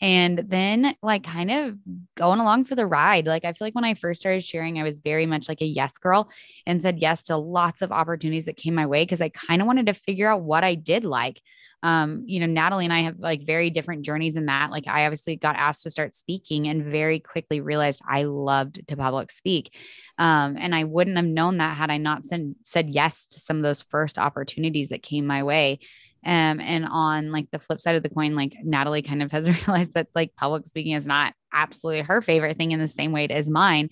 And 0.00 0.38
then 0.38 0.94
like 1.02 1.24
kind 1.24 1.50
of 1.50 1.76
going 2.16 2.40
along 2.40 2.64
for 2.64 2.74
the 2.74 2.86
ride. 2.86 3.26
Like 3.26 3.44
I 3.44 3.52
feel 3.52 3.66
like 3.66 3.74
when 3.74 3.84
I 3.84 3.94
first 3.94 4.20
started 4.20 4.44
sharing, 4.44 4.78
I 4.78 4.84
was 4.84 5.00
very 5.00 5.26
much 5.26 5.48
like 5.48 5.60
a 5.60 5.66
yes 5.66 5.96
girl 5.98 6.28
and 6.66 6.82
said 6.82 6.98
yes 6.98 7.22
to 7.24 7.36
lots 7.36 7.80
of 7.82 7.92
opportunities 7.92 8.46
that 8.46 8.56
came 8.56 8.74
my 8.74 8.86
way 8.86 9.02
because 9.02 9.20
I 9.20 9.28
kind 9.28 9.60
of 9.60 9.66
wanted 9.66 9.86
to 9.86 9.94
figure 9.94 10.30
out 10.30 10.42
what 10.42 10.64
I 10.64 10.74
did 10.74 11.04
like 11.04 11.40
um, 11.82 12.24
you 12.26 12.40
know, 12.40 12.46
Natalie 12.46 12.84
and 12.84 12.92
I 12.92 13.02
have 13.02 13.20
like 13.20 13.42
very 13.44 13.70
different 13.70 14.04
journeys 14.04 14.36
in 14.36 14.46
that. 14.46 14.70
Like 14.70 14.88
I 14.88 15.06
obviously 15.06 15.36
got 15.36 15.56
asked 15.56 15.82
to 15.84 15.90
start 15.90 16.14
speaking 16.14 16.66
and 16.66 16.84
very 16.84 17.20
quickly 17.20 17.60
realized 17.60 18.02
I 18.08 18.24
loved 18.48 18.86
to 18.88 18.96
public 18.96 19.30
speak. 19.30 19.74
Um, 20.16 20.56
and 20.58 20.74
I 20.74 20.84
wouldn't 20.84 21.16
have 21.16 21.26
known 21.26 21.58
that 21.58 21.76
had 21.76 21.90
I 21.90 21.98
not 21.98 22.24
said, 22.24 22.54
said 22.64 22.88
yes 22.88 23.26
to 23.26 23.40
some 23.40 23.58
of 23.58 23.62
those 23.62 23.82
first 23.82 24.18
opportunities 24.18 24.88
that 24.88 25.02
came 25.02 25.26
my 25.26 25.42
way. 25.42 25.80
Um, 26.24 26.58
and 26.60 26.84
on 26.84 27.30
like 27.30 27.50
the 27.52 27.58
flip 27.58 27.80
side 27.80 27.94
of 27.94 28.02
the 28.02 28.08
coin, 28.08 28.34
like 28.34 28.54
Natalie 28.64 29.02
kind 29.02 29.22
of 29.22 29.30
has 29.36 29.48
realized 29.48 29.94
that 29.94 30.08
like 30.14 30.34
public 30.34 30.66
speaking 30.66 30.92
is 30.92 31.06
not 31.06 31.34
absolutely 31.52 32.02
her 32.02 32.20
favorite 32.20 32.56
thing 32.56 32.72
in 32.72 32.80
the 32.80 32.88
same 32.88 33.12
way 33.12 33.24
it 33.24 33.30
is 33.30 33.48
mine. 33.48 33.90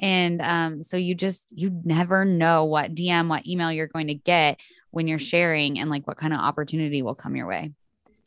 And 0.00 0.40
um, 0.40 0.82
so 0.82 0.96
you 0.96 1.14
just, 1.14 1.48
you 1.50 1.80
never 1.84 2.24
know 2.24 2.64
what 2.64 2.94
DM, 2.94 3.28
what 3.28 3.46
email 3.46 3.72
you're 3.72 3.88
going 3.88 4.08
to 4.08 4.14
get 4.14 4.60
when 4.90 5.08
you're 5.08 5.18
sharing 5.18 5.78
and 5.78 5.90
like 5.90 6.06
what 6.06 6.18
kind 6.18 6.32
of 6.32 6.40
opportunity 6.40 7.02
will 7.02 7.14
come 7.14 7.36
your 7.36 7.46
way. 7.46 7.72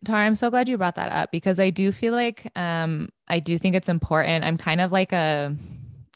Tara, 0.04 0.26
I'm 0.26 0.36
so 0.36 0.50
glad 0.50 0.68
you 0.68 0.78
brought 0.78 0.96
that 0.96 1.12
up 1.12 1.32
because 1.32 1.60
I 1.60 1.70
do 1.70 1.92
feel 1.92 2.14
like 2.14 2.50
um 2.58 3.10
I 3.28 3.40
do 3.40 3.58
think 3.58 3.76
it's 3.76 3.90
important. 3.90 4.44
I'm 4.44 4.58
kind 4.58 4.82
of 4.82 4.92
like 4.92 5.12
a 5.14 5.56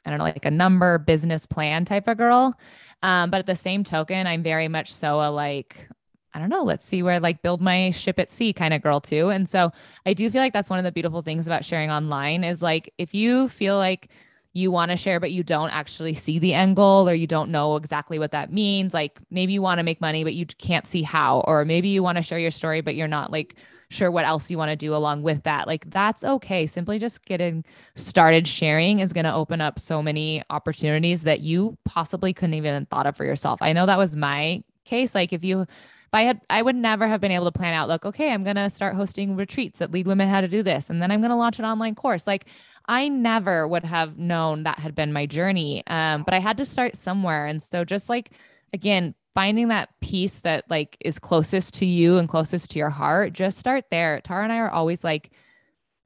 I 0.06 0.10
don't 0.10 0.20
know, 0.20 0.26
like 0.26 0.46
a 0.46 0.52
number 0.52 0.98
business 1.00 1.46
plan 1.46 1.86
type 1.86 2.08
of 2.08 2.18
girl. 2.18 2.60
Um, 3.02 3.32
but 3.32 3.40
at 3.40 3.46
the 3.48 3.56
same 3.56 3.84
token, 3.84 4.28
I'm 4.28 4.44
very 4.44 4.68
much 4.68 4.94
so 4.94 5.20
a 5.20 5.30
like, 5.32 5.90
I 6.34 6.40
don't 6.40 6.50
know, 6.50 6.64
let's 6.64 6.86
see 6.86 7.02
where 7.02 7.20
like 7.20 7.42
build 7.42 7.62
my 7.62 7.92
ship 7.92 8.20
at 8.20 8.32
sea 8.32 8.54
kind 8.54 8.74
of 8.74 8.82
girl 8.84 9.00
too. 9.02 9.30
And 9.30 9.50
so 9.50 9.72
I 10.06 10.14
do 10.14 10.30
feel 10.30 10.42
like 10.42 10.54
that's 10.54 10.70
one 10.70 10.80
of 10.80 10.86
the 10.86 10.92
beautiful 10.92 11.22
things 11.24 11.48
about 11.48 11.66
sharing 11.66 11.90
online 11.90 12.44
is 12.44 12.62
like 12.62 12.94
if 12.98 13.14
you 13.16 13.50
feel 13.50 13.78
like 13.78 14.10
you 14.56 14.72
want 14.72 14.90
to 14.90 14.96
share, 14.96 15.20
but 15.20 15.34
you 15.34 15.44
don't 15.44 15.70
actually 15.72 16.14
see 16.14 16.40
the 16.40 16.54
end 16.54 16.78
goal 16.78 17.10
or 17.10 17.14
you 17.14 17.28
don't 17.28 17.52
know 17.52 17.76
exactly 17.76 18.18
what 18.18 18.32
that 18.32 18.54
means. 18.54 18.94
Like 18.94 19.20
maybe 19.30 19.52
you 19.52 19.62
want 19.62 19.80
to 19.80 19.84
make 19.84 20.00
money, 20.00 20.24
but 20.24 20.34
you 20.34 20.46
can't 20.46 20.88
see 20.88 21.02
how, 21.02 21.42
or 21.42 21.66
maybe 21.66 21.90
you 21.90 22.02
want 22.02 22.18
to 22.18 22.22
share 22.22 22.40
your 22.40 22.52
story, 22.52 22.80
but 22.80 22.96
you're 22.96 23.06
not 23.06 23.34
like 23.34 23.56
sure 23.90 24.10
what 24.10 24.24
else 24.24 24.50
you 24.50 24.58
want 24.58 24.70
to 24.70 24.78
do 24.78 24.96
along 24.96 25.24
with 25.24 25.44
that. 25.44 25.68
Like 25.68 25.90
that's 25.90 26.24
okay. 26.24 26.68
Simply 26.68 26.98
just 27.00 27.26
getting 27.26 27.66
started 27.96 28.48
sharing 28.48 29.00
is 29.00 29.12
going 29.12 29.26
to 29.26 29.34
open 29.34 29.60
up 29.60 29.78
so 29.78 30.02
many 30.02 30.42
opportunities 30.50 31.24
that 31.24 31.42
you 31.42 31.78
possibly 31.84 32.32
couldn't 32.32 32.54
even 32.54 32.86
thought 32.86 33.08
of 33.08 33.18
for 33.18 33.26
yourself. 33.26 33.62
I 33.62 33.74
know 33.74 33.86
that 33.86 33.98
was 33.98 34.16
my 34.16 34.64
case. 34.86 35.14
Like 35.14 35.34
if 35.34 35.44
you 35.44 35.68
if 36.06 36.14
I 36.14 36.22
had, 36.24 36.42
I 36.50 36.62
would 36.62 36.76
never 36.76 37.08
have 37.08 37.20
been 37.20 37.32
able 37.32 37.46
to 37.46 37.52
plan 37.52 37.74
out, 37.74 37.90
like, 37.90 38.06
okay, 38.06 38.32
I'm 38.32 38.44
going 38.44 38.56
to 38.56 38.70
start 38.70 38.96
hosting 38.96 39.36
retreats 39.36 39.80
that 39.80 39.92
lead 39.92 40.08
women 40.08 40.30
how 40.30 40.42
to 40.42 40.48
do 40.48 40.64
this. 40.64 40.90
And 40.90 41.02
then 41.02 41.12
I'm 41.12 41.20
going 41.20 41.32
to 41.32 41.36
launch 41.36 41.60
an 41.60 41.66
online 41.66 41.96
course. 41.96 42.28
Like, 42.28 42.46
I 42.88 43.08
never 43.08 43.68
would 43.68 43.84
have 43.84 44.18
known 44.18 44.64
that 44.64 44.80
had 44.80 44.96
been 44.96 45.12
my 45.12 45.26
journey. 45.26 45.84
Um, 45.88 46.24
but 46.24 46.34
I 46.34 46.40
had 46.40 46.58
to 46.58 46.66
start 46.66 46.96
somewhere. 46.96 47.48
And 47.48 47.62
so 47.62 47.84
just 47.84 48.10
like, 48.10 48.32
again, 48.74 49.16
finding 49.34 49.68
that 49.68 49.90
piece 50.00 50.40
that 50.40 50.64
like 50.70 50.96
is 51.02 51.20
closest 51.20 51.74
to 51.76 51.86
you 51.86 52.18
and 52.18 52.30
closest 52.30 52.72
to 52.72 52.80
your 52.80 52.90
heart, 52.90 53.34
just 53.34 53.58
start 53.58 53.86
there. 53.92 54.22
Tara 54.22 54.44
and 54.44 54.54
I 54.54 54.58
are 54.58 54.70
always 54.70 55.04
like, 55.04 55.32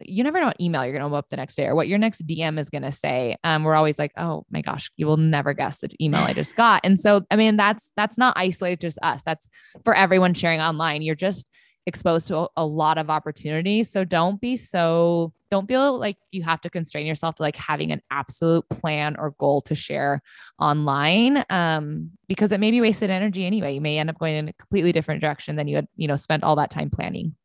you 0.01 0.23
never 0.23 0.39
know 0.39 0.47
what 0.47 0.61
email 0.61 0.83
you're 0.83 0.93
going 0.93 1.01
to 1.01 1.07
open 1.07 1.17
up 1.17 1.29
the 1.29 1.37
next 1.37 1.55
day 1.55 1.65
or 1.65 1.75
what 1.75 1.87
your 1.87 1.97
next 1.97 2.25
DM 2.25 2.59
is 2.59 2.69
going 2.69 2.83
to 2.83 2.91
say. 2.91 3.35
Um, 3.43 3.63
we're 3.63 3.75
always 3.75 3.99
like, 3.99 4.11
oh 4.17 4.45
my 4.49 4.61
gosh, 4.61 4.91
you 4.95 5.05
will 5.05 5.17
never 5.17 5.53
guess 5.53 5.79
the 5.79 5.89
email 6.01 6.21
I 6.21 6.33
just 6.33 6.55
got. 6.55 6.81
And 6.83 6.99
so, 6.99 7.23
I 7.31 7.35
mean, 7.35 7.57
that's 7.57 7.91
that's 7.95 8.17
not 8.17 8.37
isolated 8.37 8.81
just 8.81 8.99
us. 9.01 9.23
That's 9.23 9.49
for 9.83 9.93
everyone 9.95 10.33
sharing 10.33 10.61
online. 10.61 11.01
You're 11.01 11.15
just 11.15 11.45
exposed 11.85 12.27
to 12.27 12.47
a, 12.55 12.65
lot 12.65 12.97
of 12.97 13.09
opportunities. 13.09 13.89
So 13.89 14.05
don't 14.05 14.39
be 14.39 14.55
so 14.55 15.33
don't 15.49 15.67
feel 15.67 15.97
like 15.97 16.17
you 16.31 16.43
have 16.43 16.61
to 16.61 16.69
constrain 16.69 17.07
yourself 17.07 17.35
to 17.35 17.41
like 17.41 17.55
having 17.55 17.91
an 17.91 18.01
absolute 18.11 18.69
plan 18.69 19.15
or 19.17 19.31
goal 19.39 19.61
to 19.63 19.73
share 19.73 20.21
online 20.59 21.43
um, 21.49 22.11
because 22.27 22.51
it 22.51 22.59
may 22.59 22.69
be 22.69 22.79
wasted 22.79 23.09
energy 23.09 23.45
anyway. 23.45 23.73
You 23.73 23.81
may 23.81 23.97
end 23.97 24.11
up 24.11 24.19
going 24.19 24.35
in 24.35 24.49
a 24.49 24.53
completely 24.53 24.91
different 24.91 25.21
direction 25.21 25.55
than 25.55 25.67
you 25.67 25.77
had, 25.77 25.87
you 25.95 26.07
know, 26.07 26.15
spent 26.15 26.43
all 26.43 26.55
that 26.57 26.69
time 26.69 26.91
planning. 26.91 27.35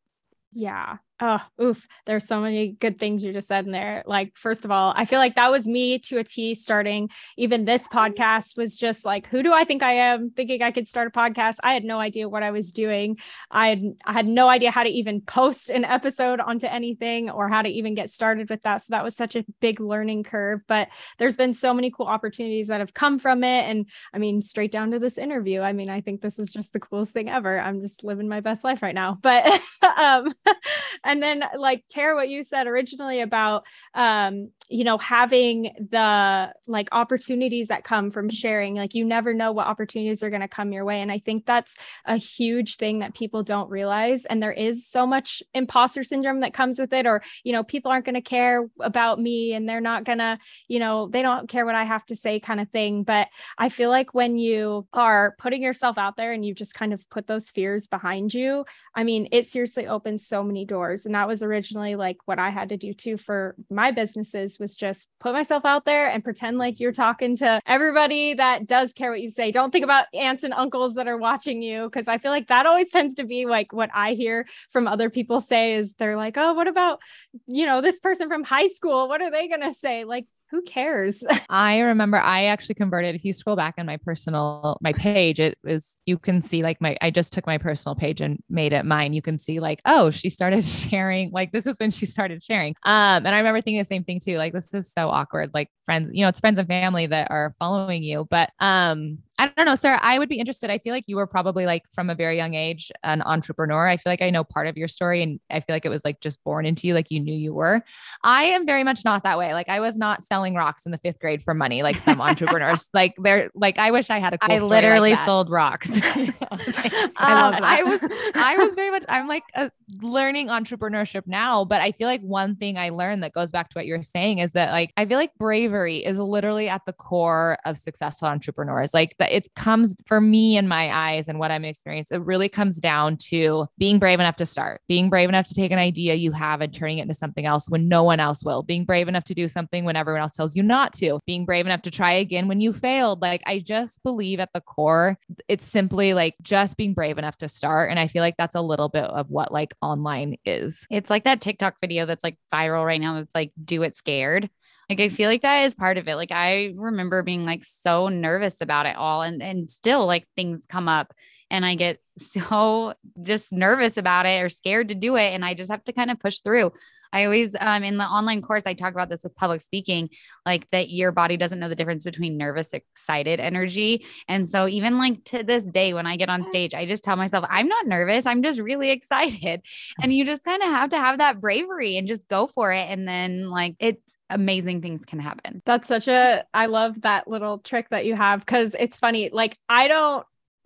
Yeah. 0.53 0.97
Oh, 1.21 1.39
oof. 1.61 1.87
There's 2.05 2.27
so 2.27 2.41
many 2.41 2.73
good 2.73 2.99
things 2.99 3.23
you 3.23 3.31
just 3.31 3.47
said 3.47 3.65
in 3.65 3.71
there. 3.71 4.03
Like, 4.05 4.33
first 4.35 4.65
of 4.65 4.71
all, 4.71 4.93
I 4.97 5.05
feel 5.05 5.19
like 5.19 5.35
that 5.35 5.49
was 5.49 5.65
me 5.65 5.97
to 5.99 6.17
a 6.17 6.25
T 6.25 6.53
starting. 6.55 7.09
Even 7.37 7.63
this 7.63 7.87
podcast 7.87 8.57
was 8.57 8.77
just 8.77 9.05
like, 9.05 9.25
who 9.27 9.41
do 9.41 9.53
I 9.53 9.63
think 9.63 9.81
I 9.81 9.93
am? 9.93 10.31
Thinking 10.31 10.61
I 10.61 10.71
could 10.71 10.89
start 10.89 11.07
a 11.07 11.17
podcast. 11.17 11.55
I 11.63 11.73
had 11.73 11.85
no 11.85 12.01
idea 12.01 12.27
what 12.27 12.43
I 12.43 12.51
was 12.51 12.73
doing. 12.73 13.17
I 13.49 13.69
had 13.69 13.83
I 14.05 14.11
had 14.11 14.27
no 14.27 14.49
idea 14.49 14.71
how 14.71 14.83
to 14.83 14.89
even 14.89 15.21
post 15.21 15.69
an 15.69 15.85
episode 15.85 16.41
onto 16.41 16.65
anything 16.67 17.29
or 17.29 17.47
how 17.47 17.61
to 17.61 17.69
even 17.69 17.95
get 17.95 18.09
started 18.09 18.49
with 18.49 18.63
that. 18.63 18.81
So 18.81 18.87
that 18.89 19.03
was 19.03 19.15
such 19.15 19.37
a 19.37 19.45
big 19.61 19.79
learning 19.79 20.23
curve. 20.23 20.61
But 20.67 20.89
there's 21.17 21.37
been 21.37 21.53
so 21.53 21.73
many 21.73 21.91
cool 21.91 22.07
opportunities 22.07 22.67
that 22.67 22.81
have 22.81 22.93
come 22.93 23.19
from 23.19 23.45
it. 23.45 23.63
And 23.69 23.87
I 24.13 24.17
mean, 24.17 24.41
straight 24.41 24.71
down 24.71 24.91
to 24.91 24.99
this 24.99 25.17
interview. 25.17 25.61
I 25.61 25.71
mean, 25.71 25.89
I 25.89 26.01
think 26.01 26.19
this 26.19 26.39
is 26.39 26.51
just 26.51 26.73
the 26.73 26.79
coolest 26.81 27.13
thing 27.13 27.29
ever. 27.29 27.57
I'm 27.57 27.79
just 27.79 28.03
living 28.03 28.27
my 28.27 28.41
best 28.41 28.65
life 28.65 28.81
right 28.81 28.95
now. 28.95 29.17
But 29.21 29.45
um 29.97 30.33
and 31.05 31.23
then 31.23 31.43
like 31.57 31.83
Tara, 31.89 32.15
what 32.15 32.27
you 32.29 32.43
said 32.43 32.67
originally 32.67 33.21
about 33.21 33.65
um, 33.93 34.49
you 34.69 34.83
know, 34.83 34.97
having 34.97 35.63
the 35.91 36.53
like 36.67 36.89
opportunities 36.91 37.67
that 37.67 37.83
come 37.83 38.11
from 38.11 38.29
sharing, 38.29 38.75
like 38.75 38.95
you 38.95 39.05
never 39.05 39.33
know 39.33 39.51
what 39.51 39.67
opportunities 39.67 40.23
are 40.23 40.29
going 40.29 40.41
to 40.41 40.47
come 40.47 40.71
your 40.71 40.85
way. 40.85 41.01
And 41.01 41.11
I 41.11 41.19
think 41.19 41.45
that's 41.45 41.75
a 42.05 42.17
huge 42.17 42.77
thing 42.77 42.99
that 42.99 43.13
people 43.13 43.43
don't 43.43 43.69
realize. 43.69 44.25
And 44.25 44.41
there 44.41 44.51
is 44.51 44.87
so 44.87 45.05
much 45.05 45.43
imposter 45.53 46.03
syndrome 46.03 46.39
that 46.39 46.53
comes 46.53 46.79
with 46.79 46.93
it, 46.93 47.05
or, 47.05 47.21
you 47.43 47.53
know, 47.53 47.63
people 47.63 47.91
aren't 47.91 48.05
going 48.05 48.15
to 48.15 48.21
care 48.21 48.67
about 48.79 49.19
me 49.19 49.53
and 49.53 49.67
they're 49.67 49.81
not 49.81 50.03
going 50.03 50.17
to, 50.17 50.37
you 50.67 50.79
know, 50.79 51.07
they 51.07 51.21
don't 51.21 51.47
care 51.49 51.65
what 51.65 51.75
I 51.75 51.83
have 51.83 52.05
to 52.07 52.15
say 52.15 52.39
kind 52.39 52.59
of 52.59 52.69
thing. 52.69 53.03
But 53.03 53.27
I 53.57 53.69
feel 53.69 53.89
like 53.89 54.13
when 54.13 54.37
you 54.37 54.87
are 54.93 55.35
putting 55.37 55.61
yourself 55.61 55.97
out 55.97 56.17
there 56.17 56.33
and 56.33 56.43
you 56.43 56.53
just 56.53 56.73
kind 56.73 56.93
of 56.93 57.07
put 57.09 57.27
those 57.27 57.49
fears 57.49 57.87
behind 57.87 58.33
you, 58.33 58.65
I 58.95 59.03
mean, 59.03 59.27
it 59.31 59.47
seriously 59.47 59.87
opens 59.87 60.27
so 60.27 60.43
many 60.43 60.65
doors. 60.65 61.05
And 61.05 61.13
that 61.15 61.27
was 61.27 61.43
originally 61.43 61.95
like 61.95 62.17
what 62.25 62.39
I 62.39 62.49
had 62.49 62.69
to 62.69 62.77
do 62.77 62.93
too 62.93 63.17
for 63.17 63.55
my 63.69 63.91
businesses 63.91 64.54
was 64.59 64.75
just 64.75 65.09
put 65.19 65.33
myself 65.33 65.65
out 65.65 65.85
there 65.85 66.09
and 66.09 66.23
pretend 66.23 66.57
like 66.57 66.79
you're 66.79 66.91
talking 66.91 67.35
to 67.37 67.61
everybody 67.65 68.33
that 68.33 68.67
does 68.67 68.93
care 68.93 69.11
what 69.11 69.21
you 69.21 69.29
say. 69.29 69.51
Don't 69.51 69.71
think 69.71 69.83
about 69.83 70.05
aunts 70.13 70.43
and 70.43 70.53
uncles 70.53 70.95
that 70.95 71.07
are 71.07 71.17
watching 71.17 71.61
you 71.61 71.89
because 71.89 72.07
I 72.07 72.17
feel 72.17 72.31
like 72.31 72.47
that 72.47 72.65
always 72.65 72.91
tends 72.91 73.15
to 73.15 73.23
be 73.23 73.45
like 73.45 73.73
what 73.73 73.89
I 73.93 74.13
hear 74.13 74.47
from 74.71 74.87
other 74.87 75.09
people 75.09 75.41
say 75.41 75.73
is 75.75 75.93
they're 75.97 76.17
like, 76.17 76.37
"Oh, 76.37 76.53
what 76.53 76.67
about, 76.67 76.99
you 77.47 77.65
know, 77.65 77.81
this 77.81 77.99
person 77.99 78.27
from 78.27 78.43
high 78.43 78.69
school? 78.69 79.07
What 79.07 79.21
are 79.21 79.31
they 79.31 79.47
going 79.47 79.61
to 79.61 79.73
say?" 79.73 80.03
Like 80.03 80.25
who 80.55 80.61
cares? 80.61 81.21
I 81.49 81.79
remember 81.79 82.17
I 82.17 82.45
actually 82.45 82.75
converted. 82.75 83.13
If 83.13 83.25
you 83.25 83.33
scroll 83.33 83.57
back 83.57 83.75
on 83.77 83.85
my 83.85 83.97
personal 83.97 84.77
my 84.81 84.93
page, 84.93 85.39
it 85.39 85.57
was 85.63 85.97
you 86.05 86.17
can 86.17 86.41
see 86.41 86.63
like 86.63 86.79
my 86.79 86.95
I 87.01 87.11
just 87.11 87.33
took 87.33 87.45
my 87.45 87.57
personal 87.57 87.93
page 87.93 88.21
and 88.21 88.41
made 88.49 88.71
it 88.71 88.85
mine. 88.85 89.13
You 89.13 89.21
can 89.21 89.37
see 89.37 89.59
like, 89.59 89.81
oh, 89.85 90.11
she 90.11 90.29
started 90.29 90.63
sharing. 90.65 91.31
Like 91.31 91.51
this 91.51 91.67
is 91.67 91.77
when 91.77 91.91
she 91.91 92.05
started 92.05 92.41
sharing. 92.41 92.73
Um, 92.85 93.25
and 93.25 93.29
I 93.29 93.37
remember 93.37 93.61
thinking 93.61 93.79
the 93.79 93.85
same 93.85 94.05
thing 94.05 94.21
too. 94.21 94.37
Like 94.37 94.53
this 94.53 94.73
is 94.73 94.91
so 94.91 95.09
awkward. 95.09 95.51
Like 95.53 95.69
friends, 95.83 96.09
you 96.13 96.21
know, 96.21 96.29
it's 96.29 96.39
friends 96.39 96.57
and 96.57 96.67
family 96.67 97.07
that 97.07 97.29
are 97.31 97.53
following 97.59 98.01
you. 98.01 98.25
But 98.29 98.51
um, 98.59 99.19
I 99.37 99.47
don't 99.47 99.65
know, 99.65 99.75
Sarah. 99.75 99.99
I 100.01 100.17
would 100.17 100.29
be 100.29 100.39
interested. 100.39 100.69
I 100.69 100.77
feel 100.77 100.93
like 100.93 101.03
you 101.07 101.17
were 101.17 101.27
probably 101.27 101.65
like 101.65 101.83
from 101.89 102.09
a 102.09 102.15
very 102.15 102.37
young 102.37 102.53
age 102.53 102.91
an 103.03 103.21
entrepreneur. 103.21 103.87
I 103.87 103.97
feel 103.97 104.11
like 104.11 104.21
I 104.21 104.29
know 104.29 104.43
part 104.43 104.67
of 104.67 104.77
your 104.77 104.87
story, 104.87 105.21
and 105.21 105.39
I 105.49 105.59
feel 105.59 105.75
like 105.75 105.85
it 105.85 105.89
was 105.89 106.05
like 106.05 106.21
just 106.21 106.41
born 106.43 106.65
into 106.65 106.87
you, 106.87 106.93
like 106.93 107.11
you 107.11 107.19
knew 107.19 107.33
you 107.33 107.53
were. 107.53 107.83
I 108.23 108.45
am 108.45 108.65
very 108.65 108.83
much 108.83 109.03
not 109.03 109.23
that 109.23 109.37
way. 109.37 109.53
Like 109.53 109.67
I 109.67 109.81
was 109.81 109.97
not 109.97 110.23
selling 110.23 110.55
rocks 110.55 110.85
in 110.85 110.93
the 110.93 110.97
fifth 110.97 111.19
grade 111.19 111.43
for 111.43 111.53
money, 111.53 111.83
like 111.83 111.97
some 111.97 112.21
entrepreneurs. 112.21 112.89
Like 112.95 113.15
they're 113.17 113.51
like 113.53 113.77
I 113.77 113.91
wish 113.91 114.09
I 114.09 114.19
had 114.19 114.33
a. 114.33 114.37
Cool 114.37 114.55
I 114.55 114.59
literally 114.59 115.11
like 115.11 115.25
sold 115.25 115.49
rocks. 115.49 115.89
I 115.93 117.33
love 117.33 117.55
um. 117.55 117.63
I 117.63 117.83
was 117.83 117.99
I 118.35 118.55
was 118.57 118.73
very 118.73 118.89
much. 118.89 119.03
I'm 119.09 119.27
like 119.27 119.43
a 119.53 119.69
learning 120.01 120.47
entrepreneurship 120.47 121.23
now, 121.25 121.65
but 121.65 121.81
I 121.81 121.91
feel 121.91 122.07
like 122.07 122.21
one 122.21 122.55
thing 122.55 122.77
I 122.77 122.89
learned 122.89 123.23
that 123.23 123.33
goes 123.33 123.51
back 123.51 123.69
to 123.69 123.77
what 123.77 123.85
you're 123.85 124.01
saying 124.01 124.39
is 124.39 124.51
that 124.51 124.71
like 124.71 124.93
I 124.95 125.05
feel 125.05 125.17
like 125.17 125.35
bravery 125.37 126.05
is 126.05 126.19
literally 126.19 126.69
at 126.69 126.83
the 126.85 126.93
core 126.93 127.57
of 127.65 127.77
successful 127.77 128.29
entrepreneurs. 128.29 128.93
Like 128.93 129.17
that 129.25 129.35
it 129.35 129.53
comes 129.55 129.95
for 130.05 130.21
me 130.21 130.57
in 130.57 130.67
my 130.67 130.95
eyes 130.95 131.27
and 131.27 131.39
what 131.39 131.51
I'm 131.51 131.65
experiencing, 131.65 132.17
it 132.17 132.25
really 132.25 132.49
comes 132.49 132.79
down 132.79 133.17
to 133.29 133.67
being 133.77 133.97
brave 133.97 134.19
enough 134.19 134.35
to 134.37 134.45
start, 134.45 134.81
being 134.87 135.09
brave 135.09 135.29
enough 135.29 135.45
to 135.47 135.53
take 135.55 135.71
an 135.71 135.79
idea 135.79 136.13
you 136.13 136.31
have 136.31 136.61
and 136.61 136.73
turning 136.73 136.99
it 136.99 137.03
into 137.03 137.13
something 137.13 137.45
else 137.45 137.69
when 137.69 137.87
no 137.87 138.03
one 138.03 138.19
else 138.19 138.43
will, 138.43 138.61
being 138.61 138.85
brave 138.85 139.07
enough 139.07 139.23
to 139.25 139.33
do 139.33 139.47
something 139.47 139.83
when 139.83 139.95
everyone 139.95 140.21
else 140.21 140.33
tells 140.33 140.55
you 140.55 140.61
not 140.61 140.93
to, 140.93 141.19
being 141.25 141.45
brave 141.45 141.65
enough 141.65 141.81
to 141.81 141.91
try 141.91 142.13
again 142.13 142.47
when 142.47 142.61
you 142.61 142.71
failed. 142.71 143.21
Like 143.21 143.41
I 143.45 143.59
just 143.59 144.03
believe 144.03 144.39
at 144.39 144.49
the 144.53 144.61
core, 144.61 145.17
it's 145.47 145.65
simply 145.65 146.13
like 146.13 146.35
just 146.41 146.77
being 146.77 146.93
brave 146.93 147.17
enough 147.17 147.37
to 147.37 147.47
start. 147.47 147.89
And 147.89 147.99
I 147.99 148.07
feel 148.07 148.21
like 148.21 148.37
that's 148.37 148.55
a 148.55 148.61
little 148.61 148.89
bit 148.89 149.05
of 149.05 149.29
what 149.29 149.51
like 149.51 149.73
online 149.81 150.37
is. 150.45 150.85
It's 150.91 151.09
like 151.09 151.23
that 151.23 151.41
TikTok 151.41 151.75
video 151.81 152.05
that's 152.05 152.23
like 152.23 152.37
viral 152.53 152.85
right 152.85 153.01
now 153.01 153.15
that's 153.15 153.35
like 153.35 153.51
do 153.63 153.81
it 153.83 153.95
scared. 153.95 154.49
Like 154.89 154.99
I 154.99 155.09
feel 155.09 155.29
like 155.29 155.41
that 155.41 155.65
is 155.65 155.75
part 155.75 155.97
of 155.97 156.07
it. 156.07 156.15
Like 156.15 156.31
I 156.31 156.73
remember 156.75 157.23
being 157.23 157.45
like 157.45 157.63
so 157.63 158.07
nervous 158.07 158.61
about 158.61 158.85
it 158.85 158.95
all 158.95 159.21
and 159.21 159.41
and 159.41 159.69
still 159.69 160.05
like 160.05 160.27
things 160.35 160.65
come 160.67 160.87
up 160.87 161.13
and 161.51 161.65
I 161.65 161.75
get 161.75 161.99
so 162.17 162.93
just 163.21 163.51
nervous 163.51 163.97
about 163.97 164.25
it 164.25 164.41
or 164.41 164.49
scared 164.49 164.87
to 164.87 164.95
do 164.95 165.17
it 165.17 165.33
and 165.33 165.43
I 165.43 165.53
just 165.53 165.69
have 165.69 165.83
to 165.85 165.93
kind 165.93 166.09
of 166.09 166.19
push 166.19 166.39
through. 166.39 166.71
I 167.11 167.25
always 167.25 167.55
um 167.59 167.83
in 167.83 167.97
the 167.97 168.05
online 168.05 168.41
course 168.41 168.63
I 168.65 168.73
talk 168.73 168.93
about 168.93 169.09
this 169.09 169.23
with 169.23 169.35
public 169.35 169.61
speaking 169.61 170.09
like 170.45 170.69
that 170.71 170.89
your 170.89 171.11
body 171.11 171.37
doesn't 171.37 171.59
know 171.59 171.69
the 171.69 171.75
difference 171.75 172.03
between 172.03 172.37
nervous 172.37 172.73
excited 172.73 173.39
energy 173.39 174.05
and 174.27 174.47
so 174.47 174.67
even 174.67 174.97
like 174.97 175.23
to 175.25 175.43
this 175.43 175.63
day 175.63 175.93
when 175.93 176.07
I 176.07 176.17
get 176.17 176.29
on 176.29 176.45
stage 176.45 176.73
I 176.73 176.85
just 176.85 177.03
tell 177.03 177.15
myself 177.15 177.45
I'm 177.49 177.67
not 177.67 177.85
nervous 177.85 178.25
I'm 178.25 178.43
just 178.43 178.59
really 178.59 178.89
excited 178.91 179.61
and 180.01 180.13
you 180.13 180.25
just 180.25 180.43
kind 180.43 180.61
of 180.61 180.69
have 180.69 180.89
to 180.91 180.97
have 180.97 181.17
that 181.17 181.39
bravery 181.41 181.97
and 181.97 182.07
just 182.07 182.27
go 182.27 182.47
for 182.47 182.71
it 182.71 182.87
and 182.89 183.07
then 183.07 183.49
like 183.49 183.75
it's 183.79 184.01
amazing 184.29 184.81
things 184.81 185.05
can 185.05 185.19
happen. 185.19 185.61
That's 185.65 185.87
such 185.87 186.07
a 186.07 186.43
I 186.53 186.65
love 186.65 187.01
that 187.01 187.27
little 187.27 187.59
trick 187.59 187.89
that 187.89 188.05
you 188.05 188.15
have 188.15 188.45
cuz 188.45 188.75
it's 188.77 188.97
funny 188.97 189.29
like 189.31 189.57
I 189.69 189.87
don't 189.87 190.25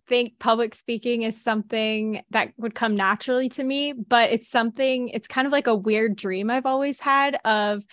think 0.10 0.39
public 0.39 0.76
speaking 0.76 1.22
is 1.22 1.41
something 1.41 2.22
that 2.32 2.51
would 2.57 2.76
come 2.76 2.95
naturally 2.95 3.47
to 3.49 3.64
me, 3.64 3.93
but 3.93 4.32
it's 4.32 4.49
something 4.49 5.10
it's 5.10 5.28
kind 5.28 5.45
of 5.45 5.53
like 5.53 5.68
a 5.68 5.76
weird 5.76 6.16
dream 6.18 6.49
I've 6.49 6.66
always 6.66 6.99
had 6.99 7.38
of 7.45 7.86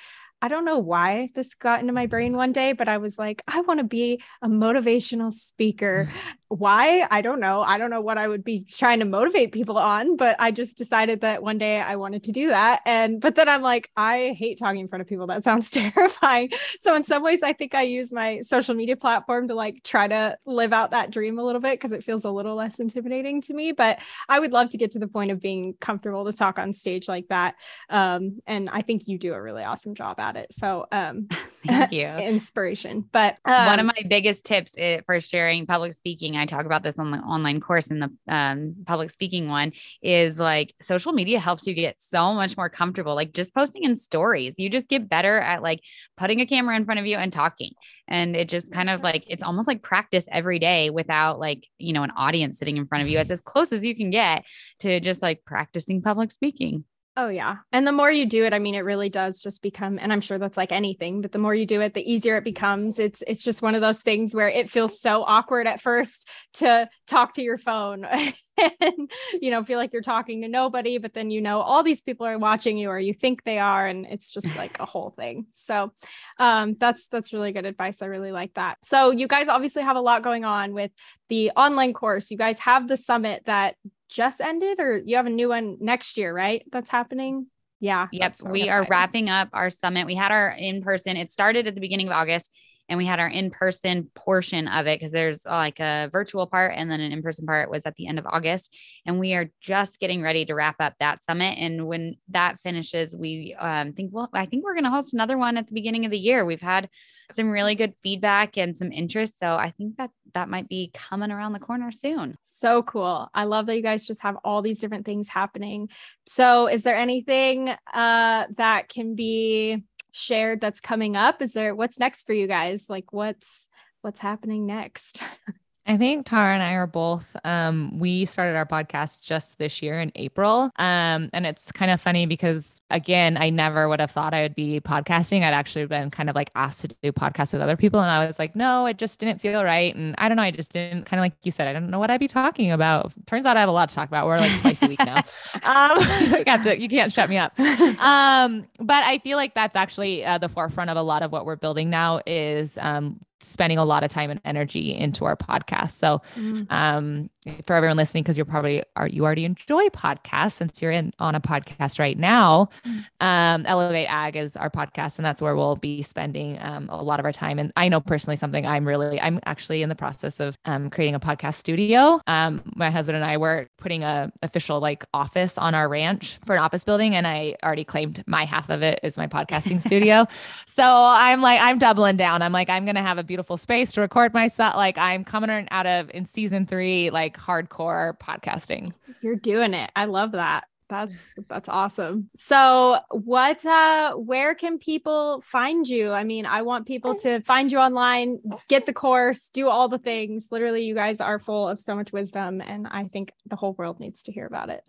I 0.42 0.48
don't 0.48 0.64
know 0.64 0.78
why 0.78 1.30
this 1.34 1.54
got 1.54 1.80
into 1.80 1.92
my 1.92 2.06
brain 2.06 2.36
one 2.36 2.52
day, 2.52 2.72
but 2.72 2.88
I 2.88 2.98
was 2.98 3.18
like, 3.18 3.42
I 3.48 3.62
want 3.62 3.78
to 3.78 3.84
be 3.84 4.22
a 4.42 4.48
motivational 4.48 5.32
speaker. 5.32 6.10
why? 6.48 7.06
I 7.10 7.22
don't 7.22 7.40
know. 7.40 7.62
I 7.62 7.78
don't 7.78 7.90
know 7.90 8.00
what 8.00 8.18
I 8.18 8.28
would 8.28 8.44
be 8.44 8.60
trying 8.60 9.00
to 9.00 9.04
motivate 9.04 9.52
people 9.52 9.78
on, 9.78 10.16
but 10.16 10.36
I 10.38 10.50
just 10.50 10.76
decided 10.76 11.22
that 11.22 11.42
one 11.42 11.58
day 11.58 11.80
I 11.80 11.96
wanted 11.96 12.24
to 12.24 12.32
do 12.32 12.48
that. 12.48 12.82
And, 12.86 13.20
but 13.20 13.34
then 13.34 13.48
I'm 13.48 13.62
like, 13.62 13.90
I 13.96 14.36
hate 14.38 14.58
talking 14.58 14.80
in 14.80 14.88
front 14.88 15.02
of 15.02 15.08
people. 15.08 15.26
That 15.26 15.44
sounds 15.44 15.70
terrifying. 15.72 16.50
So, 16.80 16.94
in 16.94 17.04
some 17.04 17.22
ways, 17.22 17.42
I 17.42 17.52
think 17.52 17.74
I 17.74 17.82
use 17.82 18.12
my 18.12 18.40
social 18.42 18.74
media 18.74 18.96
platform 18.96 19.48
to 19.48 19.54
like 19.54 19.82
try 19.82 20.06
to 20.06 20.38
live 20.46 20.72
out 20.72 20.92
that 20.92 21.10
dream 21.10 21.38
a 21.38 21.44
little 21.44 21.60
bit 21.60 21.80
because 21.80 21.92
it 21.92 22.04
feels 22.04 22.24
a 22.24 22.30
little 22.30 22.54
less 22.54 22.78
intimidating 22.78 23.40
to 23.42 23.54
me. 23.54 23.72
But 23.72 23.98
I 24.28 24.38
would 24.38 24.52
love 24.52 24.70
to 24.70 24.78
get 24.78 24.92
to 24.92 24.98
the 24.98 25.08
point 25.08 25.30
of 25.30 25.40
being 25.40 25.74
comfortable 25.80 26.24
to 26.24 26.32
talk 26.32 26.58
on 26.58 26.72
stage 26.72 27.08
like 27.08 27.28
that. 27.28 27.56
Um, 27.90 28.40
and 28.46 28.70
I 28.70 28.82
think 28.82 29.08
you 29.08 29.18
do 29.18 29.34
a 29.34 29.42
really 29.42 29.64
awesome 29.64 29.94
job 29.94 30.20
at 30.20 30.36
it. 30.36 30.52
So, 30.52 30.86
um, 30.92 31.28
thank 31.66 31.92
you. 31.92 32.06
inspiration. 32.36 33.04
But 33.10 33.38
um, 33.44 33.66
one 33.66 33.80
of 33.80 33.86
my 33.86 34.02
biggest 34.08 34.44
tips 34.44 34.74
eh, 34.78 35.00
for 35.06 35.18
sharing 35.20 35.66
public 35.66 35.92
speaking, 35.92 36.35
I 36.38 36.46
talk 36.46 36.66
about 36.66 36.82
this 36.82 36.98
on 36.98 37.10
the 37.10 37.18
online 37.18 37.60
course 37.60 37.88
in 37.88 38.00
the 38.00 38.10
um, 38.28 38.74
public 38.86 39.10
speaking 39.10 39.48
one, 39.48 39.72
is 40.02 40.38
like 40.38 40.74
social 40.80 41.12
media 41.12 41.40
helps 41.40 41.66
you 41.66 41.74
get 41.74 42.00
so 42.00 42.34
much 42.34 42.56
more 42.56 42.68
comfortable. 42.68 43.14
Like 43.14 43.32
just 43.32 43.54
posting 43.54 43.84
in 43.84 43.96
stories, 43.96 44.54
you 44.56 44.68
just 44.68 44.88
get 44.88 45.08
better 45.08 45.38
at 45.38 45.62
like 45.62 45.80
putting 46.16 46.40
a 46.40 46.46
camera 46.46 46.76
in 46.76 46.84
front 46.84 47.00
of 47.00 47.06
you 47.06 47.16
and 47.16 47.32
talking. 47.32 47.72
And 48.08 48.36
it 48.36 48.48
just 48.48 48.72
kind 48.72 48.90
of 48.90 49.02
like, 49.02 49.24
it's 49.28 49.42
almost 49.42 49.68
like 49.68 49.82
practice 49.82 50.26
every 50.30 50.58
day 50.58 50.90
without 50.90 51.38
like, 51.38 51.66
you 51.78 51.92
know, 51.92 52.02
an 52.02 52.12
audience 52.16 52.58
sitting 52.58 52.76
in 52.76 52.86
front 52.86 53.02
of 53.02 53.08
you. 53.08 53.18
It's 53.18 53.30
as 53.30 53.40
close 53.40 53.72
as 53.72 53.84
you 53.84 53.96
can 53.96 54.10
get 54.10 54.44
to 54.80 55.00
just 55.00 55.22
like 55.22 55.44
practicing 55.44 56.02
public 56.02 56.30
speaking. 56.30 56.84
Oh 57.18 57.28
yeah. 57.28 57.56
And 57.72 57.86
the 57.86 57.92
more 57.92 58.12
you 58.12 58.26
do 58.26 58.44
it, 58.44 58.52
I 58.52 58.58
mean 58.58 58.74
it 58.74 58.80
really 58.80 59.08
does 59.08 59.40
just 59.40 59.62
become 59.62 59.98
and 59.98 60.12
I'm 60.12 60.20
sure 60.20 60.36
that's 60.36 60.58
like 60.58 60.70
anything, 60.70 61.22
but 61.22 61.32
the 61.32 61.38
more 61.38 61.54
you 61.54 61.64
do 61.64 61.80
it, 61.80 61.94
the 61.94 62.12
easier 62.12 62.36
it 62.36 62.44
becomes. 62.44 62.98
It's 62.98 63.22
it's 63.26 63.42
just 63.42 63.62
one 63.62 63.74
of 63.74 63.80
those 63.80 64.02
things 64.02 64.34
where 64.34 64.50
it 64.50 64.70
feels 64.70 65.00
so 65.00 65.24
awkward 65.24 65.66
at 65.66 65.80
first 65.80 66.28
to 66.54 66.88
talk 67.06 67.34
to 67.34 67.42
your 67.42 67.56
phone 67.56 68.04
and 68.58 69.10
you 69.40 69.50
know, 69.50 69.64
feel 69.64 69.78
like 69.78 69.94
you're 69.94 70.02
talking 70.02 70.42
to 70.42 70.48
nobody, 70.48 70.98
but 70.98 71.14
then 71.14 71.30
you 71.30 71.40
know 71.40 71.60
all 71.60 71.82
these 71.82 72.02
people 72.02 72.26
are 72.26 72.38
watching 72.38 72.76
you 72.76 72.90
or 72.90 72.98
you 72.98 73.14
think 73.14 73.44
they 73.44 73.58
are 73.58 73.86
and 73.86 74.04
it's 74.04 74.30
just 74.30 74.54
like 74.58 74.78
a 74.78 74.84
whole 74.84 75.14
thing. 75.16 75.46
So, 75.52 75.92
um 76.38 76.76
that's 76.78 77.06
that's 77.06 77.32
really 77.32 77.52
good 77.52 77.64
advice. 77.64 78.02
I 78.02 78.06
really 78.06 78.32
like 78.32 78.52
that. 78.54 78.76
So, 78.82 79.10
you 79.10 79.26
guys 79.26 79.48
obviously 79.48 79.82
have 79.84 79.96
a 79.96 80.02
lot 80.02 80.22
going 80.22 80.44
on 80.44 80.74
with 80.74 80.90
the 81.30 81.50
online 81.56 81.94
course. 81.94 82.30
You 82.30 82.36
guys 82.36 82.58
have 82.58 82.88
the 82.88 82.98
summit 82.98 83.44
that 83.46 83.76
just 84.08 84.40
ended 84.40 84.80
or 84.80 85.00
you 85.04 85.16
have 85.16 85.26
a 85.26 85.30
new 85.30 85.48
one 85.48 85.76
next 85.80 86.16
year, 86.16 86.34
right? 86.34 86.62
That's 86.72 86.90
happening. 86.90 87.46
Yeah. 87.80 88.08
Yep. 88.10 88.36
We 88.46 88.68
are 88.68 88.86
wrapping 88.88 89.28
up 89.28 89.48
our 89.52 89.70
summit. 89.70 90.06
We 90.06 90.14
had 90.14 90.32
our 90.32 90.50
in 90.50 90.82
person, 90.82 91.16
it 91.16 91.30
started 91.30 91.66
at 91.66 91.74
the 91.74 91.80
beginning 91.80 92.08
of 92.08 92.12
August 92.12 92.50
and 92.88 92.98
we 92.98 93.06
had 93.06 93.20
our 93.20 93.28
in-person 93.28 94.10
portion 94.14 94.68
of 94.68 94.86
it 94.86 94.98
because 94.98 95.12
there's 95.12 95.44
like 95.44 95.80
a 95.80 96.08
virtual 96.12 96.46
part 96.46 96.72
and 96.76 96.90
then 96.90 97.00
an 97.00 97.12
in-person 97.12 97.46
part 97.46 97.70
was 97.70 97.86
at 97.86 97.96
the 97.96 98.06
end 98.06 98.18
of 98.18 98.26
August. 98.26 98.74
And 99.04 99.18
we 99.18 99.34
are 99.34 99.50
just 99.60 99.98
getting 99.98 100.22
ready 100.22 100.44
to 100.44 100.54
wrap 100.54 100.76
up 100.80 100.94
that 101.00 101.24
summit. 101.24 101.58
And 101.58 101.86
when 101.86 102.16
that 102.28 102.60
finishes 102.60 103.16
we 103.16 103.54
um, 103.58 103.92
think 103.92 104.12
well 104.12 104.28
I 104.32 104.46
think 104.46 104.64
we're 104.64 104.74
going 104.74 104.84
to 104.84 104.90
host 104.90 105.14
another 105.14 105.38
one 105.38 105.56
at 105.56 105.66
the 105.66 105.74
beginning 105.74 106.04
of 106.04 106.10
the 106.10 106.18
year. 106.18 106.44
We've 106.44 106.60
had 106.60 106.88
some 107.32 107.50
really 107.50 107.74
good 107.74 107.94
feedback 108.02 108.56
and 108.56 108.76
some 108.76 108.92
interest. 108.92 109.38
So 109.38 109.56
I 109.56 109.70
think 109.70 109.96
that 109.96 110.10
that 110.34 110.48
might 110.48 110.68
be 110.68 110.90
coming 110.94 111.32
around 111.32 111.54
the 111.54 111.58
corner 111.58 111.90
soon. 111.90 112.36
So 112.42 112.82
cool. 112.82 113.28
I 113.34 113.44
love 113.44 113.66
that 113.66 113.76
you 113.76 113.82
guys 113.82 114.06
just 114.06 114.22
have 114.22 114.36
all 114.44 114.62
these 114.62 114.78
different 114.78 115.06
things 115.06 115.28
happening. 115.28 115.88
So 116.26 116.68
is 116.68 116.82
there 116.82 116.94
anything 116.94 117.70
uh, 117.92 118.46
that 118.56 118.88
can 118.88 119.14
be 119.14 119.82
shared 120.16 120.60
that's 120.60 120.80
coming 120.80 121.16
up? 121.16 121.42
Is 121.42 121.52
there 121.52 121.74
what's 121.74 121.98
next 121.98 122.26
for 122.26 122.32
you 122.32 122.46
guys? 122.46 122.86
Like 122.88 123.12
what's 123.12 123.68
what's 124.02 124.20
happening 124.20 124.66
next? 124.66 125.22
I 125.88 125.96
think 125.96 126.26
Tara 126.26 126.52
and 126.52 126.62
I 126.62 126.72
are 126.72 126.86
both. 126.88 127.36
Um, 127.44 127.96
we 127.98 128.24
started 128.24 128.56
our 128.56 128.66
podcast 128.66 129.22
just 129.22 129.58
this 129.58 129.80
year 129.80 130.00
in 130.00 130.10
April. 130.16 130.70
Um, 130.76 131.30
and 131.32 131.46
it's 131.46 131.70
kind 131.70 131.92
of 131.92 132.00
funny 132.00 132.26
because 132.26 132.80
again, 132.90 133.36
I 133.36 133.50
never 133.50 133.88
would 133.88 134.00
have 134.00 134.10
thought 134.10 134.34
I 134.34 134.42
would 134.42 134.56
be 134.56 134.80
podcasting. 134.80 135.42
I'd 135.42 135.54
actually 135.54 135.86
been 135.86 136.10
kind 136.10 136.28
of 136.28 136.34
like 136.34 136.50
asked 136.56 136.80
to 136.80 136.88
do 136.88 137.12
podcasts 137.12 137.52
with 137.52 137.62
other 137.62 137.76
people. 137.76 138.00
And 138.00 138.10
I 138.10 138.26
was 138.26 138.38
like, 138.38 138.56
no, 138.56 138.86
it 138.86 138.98
just 138.98 139.20
didn't 139.20 139.40
feel 139.40 139.62
right. 139.62 139.94
And 139.94 140.16
I 140.18 140.28
don't 140.28 140.36
know, 140.36 140.42
I 140.42 140.50
just 140.50 140.72
didn't 140.72 141.04
kind 141.04 141.20
of 141.20 141.22
like 141.22 141.34
you 141.44 141.52
said, 141.52 141.68
I 141.68 141.72
don't 141.72 141.88
know 141.88 142.00
what 142.00 142.10
I'd 142.10 142.20
be 142.20 142.28
talking 142.28 142.72
about. 142.72 143.12
Turns 143.26 143.46
out 143.46 143.56
I 143.56 143.60
have 143.60 143.68
a 143.68 143.72
lot 143.72 143.88
to 143.88 143.94
talk 143.94 144.08
about. 144.08 144.26
We're 144.26 144.38
like 144.38 144.60
twice 144.62 144.82
a 144.82 144.88
week 144.88 144.98
now. 144.98 145.22
um, 145.62 146.02
to, 146.64 146.76
you 146.80 146.88
can't 146.88 147.12
shut 147.12 147.30
me 147.30 147.36
up. 147.36 147.58
Um, 147.60 148.66
but 148.80 149.04
I 149.04 149.18
feel 149.18 149.36
like 149.36 149.54
that's 149.54 149.76
actually 149.76 150.24
uh, 150.24 150.38
the 150.38 150.48
forefront 150.48 150.90
of 150.90 150.96
a 150.96 151.02
lot 151.02 151.22
of 151.22 151.30
what 151.30 151.46
we're 151.46 151.56
building 151.56 151.90
now 151.90 152.20
is 152.26 152.76
um, 152.78 153.20
spending 153.40 153.78
a 153.78 153.84
lot 153.84 154.04
of 154.04 154.10
time 154.10 154.30
and 154.30 154.40
energy 154.44 154.94
into 154.94 155.24
our 155.24 155.36
podcast. 155.36 155.92
So, 155.92 156.22
mm. 156.34 156.70
um, 156.70 157.30
for 157.66 157.74
everyone 157.74 157.96
listening, 157.96 158.22
because 158.22 158.36
you're 158.36 158.44
probably 158.44 158.82
are 158.96 159.08
you 159.08 159.24
already 159.24 159.44
enjoy 159.44 159.88
podcasts 159.88 160.52
since 160.52 160.82
you're 160.82 160.90
in 160.90 161.12
on 161.18 161.34
a 161.34 161.40
podcast 161.40 161.98
right 161.98 162.18
now. 162.18 162.68
Mm. 162.84 163.04
Um, 163.20 163.66
Elevate 163.66 164.08
Ag 164.08 164.36
is 164.36 164.56
our 164.56 164.70
podcast, 164.70 165.18
and 165.18 165.24
that's 165.24 165.40
where 165.40 165.56
we'll 165.56 165.76
be 165.76 166.02
spending 166.02 166.58
um, 166.60 166.88
a 166.90 167.02
lot 167.02 167.20
of 167.20 167.26
our 167.26 167.32
time. 167.32 167.58
And 167.58 167.72
I 167.76 167.88
know 167.88 168.00
personally 168.00 168.36
something 168.36 168.66
I'm 168.66 168.86
really 168.86 169.20
I'm 169.20 169.40
actually 169.46 169.82
in 169.82 169.88
the 169.88 169.94
process 169.94 170.40
of 170.40 170.56
um, 170.64 170.90
creating 170.90 171.14
a 171.14 171.20
podcast 171.20 171.54
studio. 171.54 172.20
Um, 172.26 172.62
my 172.74 172.90
husband 172.90 173.16
and 173.16 173.24
I 173.24 173.36
were 173.36 173.68
putting 173.78 174.02
a 174.02 174.32
official 174.42 174.80
like 174.80 175.04
office 175.14 175.58
on 175.58 175.74
our 175.74 175.88
ranch 175.88 176.38
for 176.44 176.54
an 176.56 176.62
office 176.62 176.84
building, 176.84 177.14
and 177.14 177.26
I 177.26 177.54
already 177.62 177.84
claimed 177.84 178.22
my 178.26 178.44
half 178.44 178.68
of 178.70 178.82
it 178.82 179.00
is 179.02 179.16
my 179.16 179.26
podcasting 179.26 179.80
studio. 179.86 180.26
So 180.66 180.84
I'm 180.84 181.40
like 181.40 181.60
I'm 181.62 181.78
doubling 181.78 182.16
down. 182.16 182.42
I'm 182.42 182.52
like 182.52 182.68
I'm 182.68 182.84
gonna 182.84 183.02
have 183.02 183.18
a 183.18 183.24
beautiful 183.24 183.56
space 183.56 183.92
to 183.92 184.00
record 184.00 184.34
myself. 184.34 184.74
Like 184.76 184.98
I'm 184.98 185.24
coming 185.24 185.68
out 185.70 185.86
of 185.86 186.10
in 186.10 186.26
season 186.26 186.66
three 186.66 187.10
like 187.10 187.35
hardcore 187.38 188.18
podcasting. 188.18 188.92
You're 189.20 189.36
doing 189.36 189.74
it. 189.74 189.90
I 189.94 190.06
love 190.06 190.32
that. 190.32 190.66
That's 190.88 191.16
that's 191.48 191.68
awesome. 191.68 192.30
So, 192.36 193.00
what 193.10 193.64
uh 193.66 194.14
where 194.14 194.54
can 194.54 194.78
people 194.78 195.42
find 195.44 195.86
you? 195.86 196.12
I 196.12 196.22
mean, 196.22 196.46
I 196.46 196.62
want 196.62 196.86
people 196.86 197.16
to 197.16 197.40
find 197.42 197.72
you 197.72 197.78
online, 197.78 198.38
get 198.68 198.86
the 198.86 198.92
course, 198.92 199.48
do 199.52 199.68
all 199.68 199.88
the 199.88 199.98
things. 199.98 200.48
Literally, 200.52 200.84
you 200.84 200.94
guys 200.94 201.20
are 201.20 201.40
full 201.40 201.68
of 201.68 201.80
so 201.80 201.96
much 201.96 202.12
wisdom 202.12 202.60
and 202.60 202.86
I 202.86 203.04
think 203.04 203.32
the 203.46 203.56
whole 203.56 203.72
world 203.74 203.98
needs 203.98 204.22
to 204.24 204.32
hear 204.32 204.46
about 204.46 204.70
it. 204.70 204.84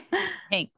Thanks. 0.50 0.72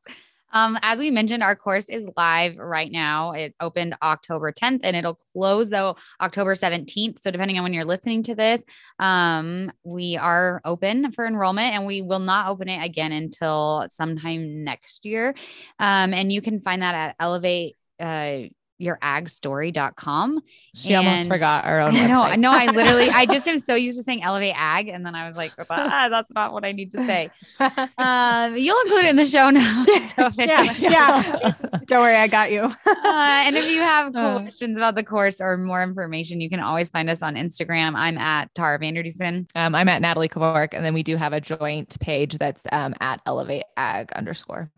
Um, 0.54 0.78
as 0.82 0.98
we 0.98 1.10
mentioned, 1.10 1.42
our 1.42 1.56
course 1.56 1.88
is 1.88 2.08
live 2.16 2.56
right 2.56 2.90
now. 2.90 3.32
It 3.32 3.54
opened 3.60 3.96
October 4.02 4.52
10th 4.52 4.80
and 4.84 4.96
it'll 4.96 5.18
close 5.32 5.68
though 5.68 5.96
October 6.20 6.54
17th. 6.54 7.18
So 7.18 7.30
depending 7.30 7.58
on 7.58 7.64
when 7.64 7.74
you're 7.74 7.84
listening 7.84 8.22
to 8.24 8.34
this, 8.34 8.64
um, 9.00 9.72
we 9.82 10.16
are 10.16 10.62
open 10.64 11.12
for 11.12 11.26
enrollment 11.26 11.74
and 11.74 11.86
we 11.86 12.02
will 12.02 12.20
not 12.20 12.48
open 12.48 12.68
it 12.68 12.82
again 12.84 13.12
until 13.12 13.86
sometime 13.90 14.64
next 14.64 15.04
year. 15.04 15.34
Um, 15.78 16.14
and 16.14 16.32
you 16.32 16.40
can 16.40 16.60
find 16.60 16.82
that 16.82 16.94
at 16.94 17.16
Elevate 17.18 17.76
uh, 17.98 18.42
youragstory.com. 18.80 20.40
She 20.74 20.92
and 20.92 21.06
almost 21.06 21.28
forgot 21.28 21.64
our 21.64 21.80
own. 21.80 21.94
No, 21.94 22.34
no, 22.34 22.50
I 22.52 22.66
literally, 22.66 23.08
I 23.08 23.26
just 23.26 23.46
am 23.48 23.58
so 23.58 23.74
used 23.74 23.98
to 23.98 24.02
saying 24.02 24.22
elevate 24.22 24.54
ag. 24.56 24.88
And 24.88 25.04
then 25.04 25.14
I 25.14 25.26
was 25.26 25.36
like, 25.36 25.52
ah, 25.70 26.08
that's 26.10 26.30
not 26.32 26.52
what 26.52 26.64
I 26.64 26.72
need 26.72 26.92
to 26.92 26.98
say. 26.98 27.30
um, 27.98 28.56
you'll 28.56 28.80
include 28.82 29.04
it 29.04 29.10
in 29.10 29.16
the 29.16 29.26
show 29.26 29.50
notes. 29.50 30.14
So 30.14 30.30
yeah, 30.36 30.74
yeah. 30.78 31.52
Don't 31.86 32.00
worry, 32.00 32.16
I 32.16 32.28
got 32.28 32.50
you. 32.50 32.62
uh, 32.62 32.74
and 33.04 33.56
if 33.56 33.66
you 33.68 33.80
have 33.80 34.14
uh. 34.14 34.40
questions 34.40 34.76
about 34.76 34.94
the 34.94 35.04
course 35.04 35.40
or 35.40 35.56
more 35.56 35.82
information, 35.82 36.40
you 36.40 36.50
can 36.50 36.60
always 36.60 36.90
find 36.90 37.08
us 37.08 37.22
on 37.22 37.34
Instagram. 37.34 37.94
I'm 37.96 38.18
at 38.18 38.54
Tara 38.54 38.78
Vander 38.78 39.02
Dussen. 39.02 39.48
Um, 39.54 39.74
I'm 39.74 39.88
at 39.88 40.02
Natalie 40.02 40.28
Kovarik. 40.28 40.72
And 40.72 40.84
then 40.84 40.94
we 40.94 41.02
do 41.02 41.16
have 41.16 41.32
a 41.32 41.40
joint 41.40 41.98
page 42.00 42.38
that's 42.38 42.64
um, 42.72 42.94
at 43.00 43.20
elevate 43.26 43.64
ag 43.76 44.12
underscore. 44.12 44.70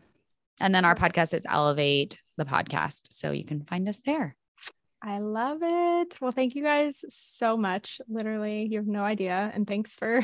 And 0.59 0.73
then 0.73 0.85
our 0.85 0.95
podcast 0.95 1.33
is 1.33 1.45
Elevate 1.47 2.17
the 2.37 2.45
podcast. 2.45 3.07
So 3.11 3.31
you 3.31 3.43
can 3.43 3.63
find 3.63 3.87
us 3.89 3.99
there. 4.05 4.35
I 5.01 5.19
love 5.19 5.59
it. 5.61 6.17
Well, 6.19 6.31
thank 6.31 6.55
you 6.55 6.63
guys 6.63 7.05
so 7.07 7.55
much. 7.55 8.01
Literally, 8.09 8.65
you 8.65 8.79
have 8.79 8.87
no 8.87 9.03
idea. 9.03 9.51
And 9.53 9.67
thanks 9.67 9.95
for 9.95 10.21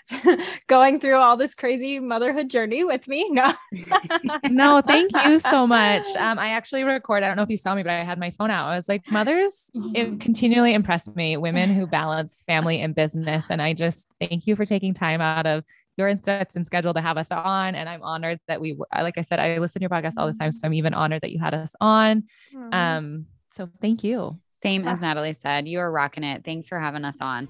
going 0.68 1.00
through 1.00 1.16
all 1.16 1.36
this 1.36 1.54
crazy 1.54 1.98
motherhood 1.98 2.48
journey 2.48 2.84
with 2.84 3.08
me. 3.08 3.28
No, 3.30 3.52
no, 4.48 4.80
thank 4.86 5.10
you 5.24 5.38
so 5.38 5.66
much. 5.66 6.06
Um, 6.24 6.38
I 6.38 6.50
actually 6.50 6.84
record. 6.84 7.22
I 7.22 7.26
don't 7.26 7.36
know 7.36 7.42
if 7.42 7.50
you 7.50 7.56
saw 7.56 7.74
me, 7.74 7.82
but 7.82 7.90
I 7.92 8.02
had 8.02 8.18
my 8.18 8.30
phone 8.30 8.50
out. 8.50 8.68
I 8.68 8.76
was 8.76 8.88
like, 8.88 9.02
mothers, 9.10 9.70
it 9.74 9.80
mm-hmm. 9.80 10.18
continually 10.18 10.72
impressed 10.72 11.14
me, 11.14 11.36
women 11.36 11.74
who 11.74 11.86
balance 11.86 12.42
family 12.46 12.80
and 12.80 12.94
business. 12.94 13.50
And 13.50 13.60
I 13.60 13.74
just 13.74 14.14
thank 14.20 14.46
you 14.46 14.56
for 14.56 14.64
taking 14.64 14.94
time 14.94 15.20
out 15.20 15.46
of 15.46 15.64
your 15.96 16.16
sets 16.18 16.56
and 16.56 16.66
schedule 16.66 16.94
to 16.94 17.00
have 17.00 17.16
us 17.16 17.30
on. 17.30 17.74
And 17.74 17.88
I'm 17.88 18.02
honored 18.02 18.38
that 18.48 18.60
we, 18.60 18.76
like 18.92 19.18
I 19.18 19.22
said, 19.22 19.38
I 19.38 19.58
listen 19.58 19.80
to 19.80 19.84
your 19.84 19.90
podcast 19.90 20.14
all 20.16 20.26
the 20.26 20.36
time. 20.36 20.52
So 20.52 20.66
I'm 20.66 20.74
even 20.74 20.94
honored 20.94 21.22
that 21.22 21.32
you 21.32 21.38
had 21.38 21.54
us 21.54 21.74
on. 21.80 22.24
Um, 22.72 23.26
so 23.52 23.68
thank 23.80 24.02
you. 24.02 24.38
Same 24.62 24.88
as 24.88 25.00
Natalie 25.00 25.34
said, 25.34 25.68
you 25.68 25.78
are 25.80 25.90
rocking 25.90 26.24
it. 26.24 26.44
Thanks 26.44 26.68
for 26.68 26.80
having 26.80 27.04
us 27.04 27.20
on. 27.20 27.48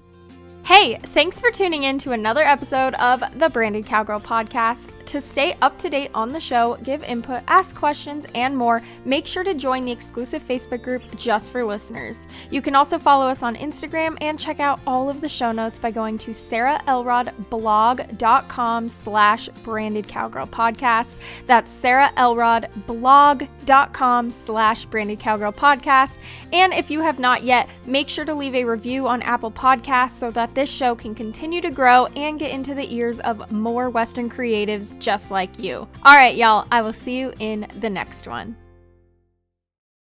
Hey, 0.65 0.97
thanks 0.97 1.39
for 1.39 1.51
tuning 1.51 1.83
in 1.83 1.99
to 1.99 2.13
another 2.13 2.41
episode 2.41 2.95
of 2.95 3.23
the 3.37 3.49
Branded 3.49 3.85
Cowgirl 3.85 4.21
podcast. 4.21 4.91
To 5.05 5.21
stay 5.21 5.55
up 5.61 5.77
to 5.77 5.87
date 5.91 6.09
on 6.15 6.29
the 6.29 6.39
show, 6.39 6.79
give 6.81 7.03
input, 7.03 7.43
ask 7.47 7.75
questions, 7.75 8.25
and 8.33 8.57
more, 8.57 8.81
make 9.05 9.27
sure 9.27 9.43
to 9.43 9.53
join 9.53 9.85
the 9.85 9.91
exclusive 9.91 10.41
Facebook 10.41 10.81
group 10.81 11.03
just 11.15 11.51
for 11.51 11.63
listeners. 11.63 12.27
You 12.49 12.63
can 12.63 12.73
also 12.73 12.97
follow 12.97 13.27
us 13.27 13.43
on 13.43 13.55
Instagram 13.55 14.17
and 14.21 14.39
check 14.39 14.59
out 14.59 14.79
all 14.87 15.07
of 15.07 15.21
the 15.21 15.29
show 15.29 15.51
notes 15.51 15.77
by 15.77 15.91
going 15.91 16.17
to 16.17 16.31
sarahelrodblog.com 16.31 18.89
slash 18.89 19.49
branded 19.61 20.07
cowgirl 20.07 20.47
podcast. 20.47 21.17
That's 21.45 21.71
sarahelrodblog.com 21.71 24.31
slash 24.31 24.85
branded 24.85 25.19
cowgirl 25.19 25.53
podcast. 25.53 26.17
And 26.51 26.73
if 26.73 26.89
you 26.89 27.01
have 27.01 27.19
not 27.19 27.43
yet, 27.43 27.69
make 27.85 28.09
sure 28.09 28.25
to 28.25 28.33
leave 28.33 28.55
a 28.55 28.65
review 28.65 29.07
on 29.07 29.21
Apple 29.21 29.51
Podcasts 29.51 30.17
so 30.17 30.31
that 30.31 30.54
this 30.55 30.69
show 30.69 30.95
can 30.95 31.13
continue 31.13 31.61
to 31.61 31.69
grow 31.69 32.07
and 32.15 32.39
get 32.39 32.51
into 32.51 32.73
the 32.73 32.91
ears 32.93 33.19
of 33.19 33.51
more 33.51 33.89
Western 33.89 34.29
creatives 34.29 34.97
just 34.97 35.29
like 35.29 35.59
you. 35.59 35.87
All 36.03 36.15
right, 36.15 36.35
y'all, 36.35 36.65
I 36.71 36.81
will 36.81 36.93
see 36.93 37.19
you 37.19 37.33
in 37.39 37.67
the 37.79 37.89
next 37.89 38.27
one. 38.27 38.55